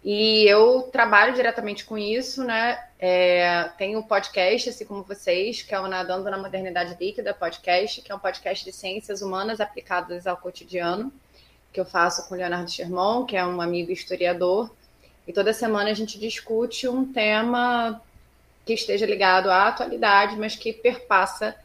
E 0.04 0.46
eu 0.46 0.82
trabalho 0.92 1.34
diretamente 1.34 1.86
com 1.86 1.96
isso, 1.96 2.44
né? 2.44 2.78
É, 2.98 3.70
tenho 3.78 4.00
um 4.00 4.02
podcast, 4.02 4.68
assim 4.68 4.84
como 4.84 5.02
vocês, 5.02 5.62
que 5.62 5.74
é 5.74 5.80
o 5.80 5.88
Nadando 5.88 6.30
na 6.30 6.36
Modernidade 6.36 6.94
Líquida 7.00 7.32
Podcast, 7.32 8.02
que 8.02 8.12
é 8.12 8.14
um 8.14 8.18
podcast 8.18 8.62
de 8.62 8.70
ciências 8.70 9.22
humanas 9.22 9.62
aplicadas 9.62 10.26
ao 10.26 10.36
cotidiano, 10.36 11.10
que 11.72 11.80
eu 11.80 11.86
faço 11.86 12.28
com 12.28 12.34
o 12.34 12.36
Leonardo 12.36 12.70
Sherman, 12.70 13.24
que 13.24 13.34
é 13.34 13.46
um 13.46 13.62
amigo 13.62 13.90
historiador. 13.90 14.70
E 15.26 15.32
toda 15.32 15.54
semana 15.54 15.90
a 15.90 15.94
gente 15.94 16.18
discute 16.18 16.86
um 16.86 17.10
tema 17.10 17.98
que 18.66 18.74
esteja 18.74 19.06
ligado 19.06 19.50
à 19.50 19.68
atualidade, 19.68 20.36
mas 20.36 20.54
que 20.54 20.70
perpassa 20.70 21.56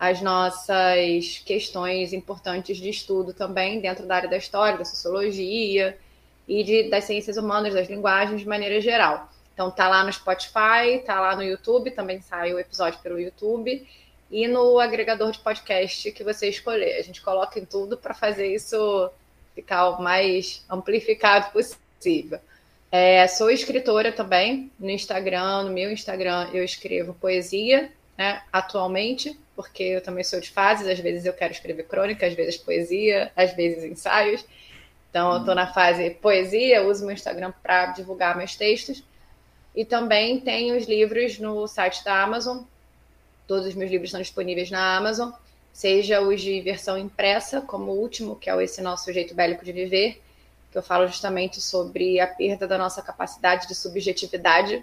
as 0.00 0.22
nossas 0.22 1.42
questões 1.44 2.14
importantes 2.14 2.78
de 2.78 2.88
estudo 2.88 3.34
também 3.34 3.80
dentro 3.80 4.06
da 4.06 4.16
área 4.16 4.30
da 4.30 4.38
história, 4.38 4.78
da 4.78 4.84
sociologia 4.86 5.98
e 6.46 6.62
de, 6.64 6.90
das 6.90 7.04
ciências 7.04 7.36
humanas, 7.36 7.74
das 7.74 7.88
linguagens 7.88 8.40
de 8.40 8.48
maneira 8.48 8.80
geral. 8.80 9.30
Então 9.54 9.70
tá 9.70 9.88
lá 9.88 10.04
no 10.04 10.12
Spotify, 10.12 11.02
tá 11.04 11.20
lá 11.20 11.36
no 11.36 11.42
YouTube, 11.42 11.90
também 11.90 12.20
sai 12.20 12.52
o 12.52 12.58
episódio 12.58 12.98
pelo 13.00 13.20
YouTube 13.20 13.86
e 14.30 14.48
no 14.48 14.78
agregador 14.78 15.30
de 15.30 15.38
podcast 15.38 16.10
que 16.10 16.24
você 16.24 16.48
escolher. 16.48 16.98
A 16.98 17.02
gente 17.02 17.20
coloca 17.20 17.58
em 17.58 17.64
tudo 17.64 17.96
para 17.96 18.14
fazer 18.14 18.52
isso 18.52 19.10
ficar 19.54 19.90
o 19.90 20.02
mais 20.02 20.64
amplificado 20.70 21.52
possível. 21.52 22.38
É, 22.90 23.26
sou 23.26 23.50
escritora 23.50 24.10
também 24.12 24.70
no 24.78 24.90
Instagram, 24.90 25.64
no 25.64 25.70
meu 25.70 25.90
Instagram 25.90 26.48
eu 26.52 26.64
escrevo 26.64 27.14
poesia 27.14 27.90
né, 28.16 28.42
atualmente, 28.52 29.38
porque 29.56 29.82
eu 29.82 30.02
também 30.02 30.24
sou 30.24 30.40
de 30.40 30.50
fases, 30.50 30.86
às 30.86 30.98
vezes 30.98 31.24
eu 31.24 31.32
quero 31.32 31.52
escrever 31.52 31.84
crônica, 31.84 32.26
às 32.26 32.34
vezes 32.34 32.56
poesia, 32.56 33.30
às 33.36 33.54
vezes 33.54 33.84
ensaios. 33.84 34.44
Então, 35.12 35.32
eu 35.34 35.38
estou 35.40 35.54
na 35.54 35.70
fase 35.70 36.08
poesia, 36.08 36.82
uso 36.86 37.04
meu 37.04 37.12
Instagram 37.12 37.52
para 37.62 37.88
divulgar 37.88 38.34
meus 38.34 38.56
textos. 38.56 39.04
E 39.76 39.84
também 39.84 40.40
tenho 40.40 40.74
os 40.74 40.86
livros 40.86 41.38
no 41.38 41.68
site 41.68 42.02
da 42.02 42.22
Amazon. 42.22 42.62
Todos 43.46 43.66
os 43.66 43.74
meus 43.74 43.90
livros 43.90 44.08
estão 44.08 44.22
disponíveis 44.22 44.70
na 44.70 44.96
Amazon, 44.96 45.30
seja 45.70 46.22
os 46.22 46.40
de 46.40 46.62
versão 46.62 46.96
impressa, 46.96 47.60
como 47.60 47.92
o 47.92 48.00
último, 48.00 48.36
que 48.36 48.48
é 48.48 48.64
esse 48.64 48.80
nosso 48.80 49.12
jeito 49.12 49.34
bélico 49.34 49.62
de 49.62 49.72
viver, 49.72 50.22
que 50.70 50.78
eu 50.78 50.82
falo 50.82 51.06
justamente 51.06 51.60
sobre 51.60 52.18
a 52.18 52.26
perda 52.26 52.66
da 52.66 52.78
nossa 52.78 53.02
capacidade 53.02 53.68
de 53.68 53.74
subjetividade 53.74 54.82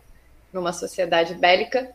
numa 0.54 0.74
sociedade 0.74 1.34
bélica. 1.34 1.92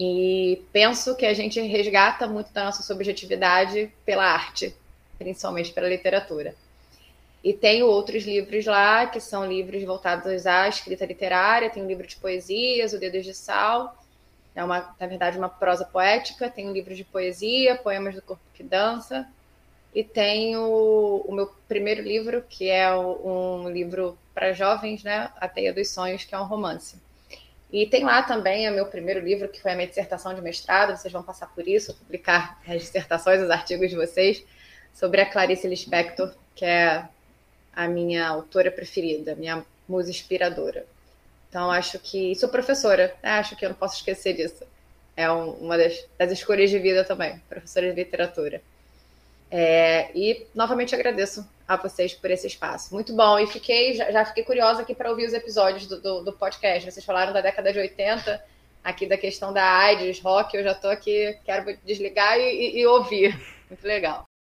E 0.00 0.62
penso 0.72 1.14
que 1.16 1.26
a 1.26 1.34
gente 1.34 1.60
resgata 1.60 2.26
muito 2.26 2.50
da 2.50 2.64
nossa 2.64 2.82
subjetividade 2.82 3.92
pela 4.06 4.24
arte, 4.24 4.74
principalmente 5.18 5.70
pela 5.70 5.88
literatura. 5.88 6.54
E 7.42 7.52
tenho 7.52 7.86
outros 7.86 8.24
livros 8.24 8.64
lá, 8.66 9.06
que 9.06 9.18
são 9.18 9.44
livros 9.44 9.82
voltados 9.82 10.46
à 10.46 10.68
escrita 10.68 11.04
literária. 11.04 11.70
Tem 11.70 11.82
um 11.82 11.88
livro 11.88 12.06
de 12.06 12.16
poesias, 12.16 12.92
O 12.92 12.98
Dedos 13.00 13.24
de 13.24 13.34
Sal. 13.34 13.96
É, 14.54 14.62
uma, 14.62 14.94
na 15.00 15.06
verdade, 15.06 15.38
uma 15.38 15.48
prosa 15.48 15.84
poética. 15.84 16.48
Tem 16.48 16.68
um 16.68 16.72
livro 16.72 16.94
de 16.94 17.02
poesia, 17.02 17.76
Poemas 17.76 18.14
do 18.14 18.22
Corpo 18.22 18.42
que 18.54 18.62
Dança. 18.62 19.26
E 19.94 20.04
tenho 20.04 20.62
o 20.62 21.34
meu 21.34 21.52
primeiro 21.66 22.00
livro, 22.00 22.42
que 22.48 22.70
é 22.70 22.94
um 22.94 23.68
livro 23.68 24.16
para 24.32 24.52
jovens, 24.52 25.02
né? 25.02 25.30
A 25.36 25.48
Teia 25.48 25.72
dos 25.72 25.90
Sonhos, 25.90 26.24
que 26.24 26.34
é 26.34 26.38
um 26.38 26.44
romance. 26.44 26.96
E 27.72 27.86
tem 27.86 28.04
lá 28.04 28.22
também 28.22 28.68
o 28.70 28.72
meu 28.72 28.86
primeiro 28.86 29.20
livro, 29.20 29.48
que 29.48 29.60
foi 29.60 29.72
a 29.72 29.74
minha 29.74 29.88
dissertação 29.88 30.32
de 30.32 30.40
mestrado. 30.40 30.96
Vocês 30.96 31.12
vão 31.12 31.22
passar 31.22 31.52
por 31.54 31.66
isso, 31.66 31.94
publicar 31.94 32.60
as 32.68 32.82
dissertações, 32.82 33.42
os 33.42 33.50
artigos 33.50 33.90
de 33.90 33.96
vocês, 33.96 34.44
sobre 34.94 35.20
a 35.20 35.26
Clarice 35.26 35.66
Lispector, 35.66 36.32
que 36.54 36.64
é 36.64 37.08
a 37.74 37.88
minha 37.88 38.26
autora 38.26 38.70
preferida, 38.70 39.34
minha 39.34 39.64
musa 39.88 40.10
inspiradora. 40.10 40.86
Então, 41.48 41.70
acho 41.70 41.98
que. 41.98 42.34
Sou 42.34 42.48
professora, 42.48 43.14
né? 43.22 43.32
acho 43.32 43.56
que 43.56 43.64
eu 43.64 43.70
não 43.70 43.76
posso 43.76 43.96
esquecer 43.96 44.34
disso. 44.34 44.64
É 45.14 45.30
um, 45.30 45.50
uma 45.52 45.76
das, 45.76 46.02
das, 46.16 46.32
escolhas 46.32 46.70
de 46.70 46.78
vida 46.78 47.04
também, 47.04 47.38
professora 47.48 47.90
de 47.90 47.94
literatura. 47.94 48.62
É, 49.50 50.10
e 50.14 50.46
novamente 50.54 50.94
agradeço 50.94 51.46
a 51.68 51.76
vocês 51.76 52.14
por 52.14 52.30
esse 52.30 52.46
espaço. 52.46 52.94
Muito 52.94 53.14
bom. 53.14 53.38
E 53.38 53.46
fiquei, 53.46 53.92
já, 53.92 54.10
já 54.10 54.24
fiquei 54.24 54.44
curiosa 54.44 54.80
aqui 54.80 54.94
para 54.94 55.10
ouvir 55.10 55.26
os 55.26 55.34
episódios 55.34 55.86
do, 55.86 56.00
do, 56.00 56.24
do, 56.24 56.32
podcast. 56.32 56.90
Vocês 56.90 57.04
falaram 57.04 57.34
da 57.34 57.42
década 57.42 57.70
de 57.70 57.78
80, 57.78 58.42
aqui 58.82 59.06
da 59.06 59.18
questão 59.18 59.52
da 59.52 59.62
AIDS, 59.62 60.20
rock. 60.20 60.56
Eu 60.56 60.64
já 60.64 60.72
estou 60.72 60.90
aqui, 60.90 61.38
quero 61.44 61.76
desligar 61.84 62.38
e, 62.38 62.44
e, 62.44 62.78
e 62.80 62.86
ouvir. 62.86 63.38
Muito 63.68 63.86
legal. 63.86 64.31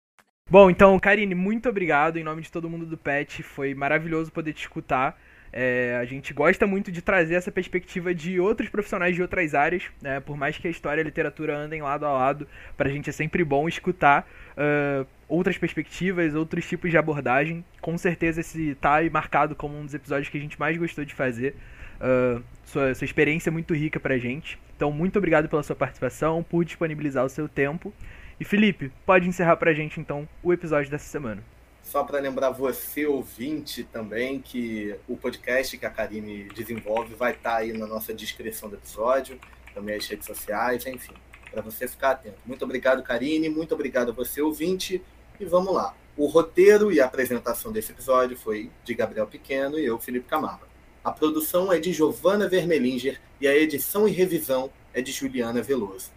Bom, 0.51 0.69
então, 0.69 0.99
Karine, 0.99 1.33
muito 1.33 1.69
obrigado 1.69 2.17
em 2.17 2.25
nome 2.25 2.41
de 2.41 2.51
todo 2.51 2.69
mundo 2.69 2.85
do 2.85 2.97
PET. 2.97 3.41
Foi 3.41 3.73
maravilhoso 3.73 4.29
poder 4.33 4.51
te 4.51 4.63
escutar. 4.63 5.17
É, 5.53 5.97
a 5.97 6.03
gente 6.03 6.33
gosta 6.33 6.67
muito 6.67 6.91
de 6.91 7.01
trazer 7.01 7.35
essa 7.35 7.49
perspectiva 7.49 8.13
de 8.13 8.37
outros 8.37 8.67
profissionais 8.67 9.15
de 9.15 9.21
outras 9.21 9.55
áreas, 9.55 9.83
né? 10.01 10.19
por 10.19 10.35
mais 10.35 10.57
que 10.57 10.67
a 10.67 10.69
história 10.69 10.99
e 10.99 11.03
a 11.03 11.05
literatura 11.05 11.55
andem 11.55 11.81
lado 11.81 12.05
a 12.05 12.11
lado, 12.11 12.45
para 12.75 12.89
a 12.89 12.91
gente 12.91 13.09
é 13.09 13.13
sempre 13.13 13.45
bom 13.45 13.65
escutar 13.65 14.27
uh, 14.57 15.07
outras 15.25 15.57
perspectivas, 15.57 16.35
outros 16.35 16.67
tipos 16.67 16.91
de 16.91 16.97
abordagem. 16.97 17.63
Com 17.79 17.97
certeza 17.97 18.41
esse 18.41 18.75
tá 18.75 18.97
marcado 19.09 19.55
como 19.55 19.79
um 19.79 19.85
dos 19.85 19.93
episódios 19.93 20.27
que 20.27 20.37
a 20.37 20.41
gente 20.41 20.59
mais 20.59 20.75
gostou 20.75 21.05
de 21.05 21.13
fazer. 21.13 21.55
Uh, 21.95 22.43
sua, 22.65 22.93
sua 22.93 23.05
experiência 23.05 23.49
é 23.49 23.51
muito 23.51 23.73
rica 23.73 24.01
pra 24.01 24.17
gente. 24.17 24.59
Então, 24.75 24.91
muito 24.91 25.15
obrigado 25.17 25.47
pela 25.47 25.63
sua 25.63 25.77
participação, 25.77 26.43
por 26.43 26.65
disponibilizar 26.65 27.23
o 27.23 27.29
seu 27.29 27.47
tempo. 27.47 27.93
E 28.41 28.43
Felipe, 28.43 28.91
pode 29.05 29.29
encerrar 29.29 29.55
pra 29.57 29.71
gente 29.71 29.99
então 29.99 30.27
o 30.41 30.51
episódio 30.51 30.89
dessa 30.89 31.05
semana. 31.05 31.43
Só 31.83 32.03
para 32.03 32.19
lembrar 32.19 32.49
você, 32.49 33.05
ouvinte, 33.05 33.83
também, 33.83 34.39
que 34.39 34.95
o 35.07 35.15
podcast 35.15 35.77
que 35.77 35.85
a 35.85 35.91
Karine 35.91 36.45
desenvolve 36.45 37.13
vai 37.13 37.33
estar 37.33 37.51
tá 37.51 37.57
aí 37.57 37.71
na 37.71 37.85
nossa 37.85 38.11
descrição 38.11 38.67
do 38.67 38.77
episódio, 38.77 39.39
também 39.75 39.95
as 39.95 40.07
redes 40.07 40.25
sociais, 40.25 40.83
enfim, 40.87 41.13
para 41.51 41.61
você 41.61 41.87
ficar 41.87 42.11
atento. 42.13 42.39
Muito 42.43 42.65
obrigado, 42.65 43.03
Karine, 43.03 43.47
muito 43.47 43.75
obrigado 43.75 44.09
a 44.09 44.11
você, 44.11 44.41
ouvinte, 44.41 45.03
e 45.39 45.45
vamos 45.45 45.71
lá. 45.71 45.95
O 46.17 46.25
roteiro 46.25 46.91
e 46.91 46.99
a 46.99 47.05
apresentação 47.05 47.71
desse 47.71 47.91
episódio 47.91 48.35
foi 48.35 48.71
de 48.83 48.95
Gabriel 48.95 49.27
Pequeno 49.27 49.77
e 49.77 49.85
eu, 49.85 49.99
Felipe 49.99 50.27
Camargo. 50.27 50.65
A 51.03 51.11
produção 51.11 51.71
é 51.71 51.79
de 51.79 51.93
Giovana 51.93 52.49
Vermelinger 52.49 53.21
e 53.39 53.47
a 53.47 53.55
edição 53.55 54.07
e 54.07 54.11
revisão 54.11 54.71
é 54.95 54.99
de 54.99 55.11
Juliana 55.11 55.61
Veloso. 55.61 56.09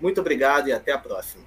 Muito 0.00 0.22
obrigado 0.22 0.68
e 0.68 0.72
até 0.72 0.92
a 0.92 0.98
próxima. 0.98 1.44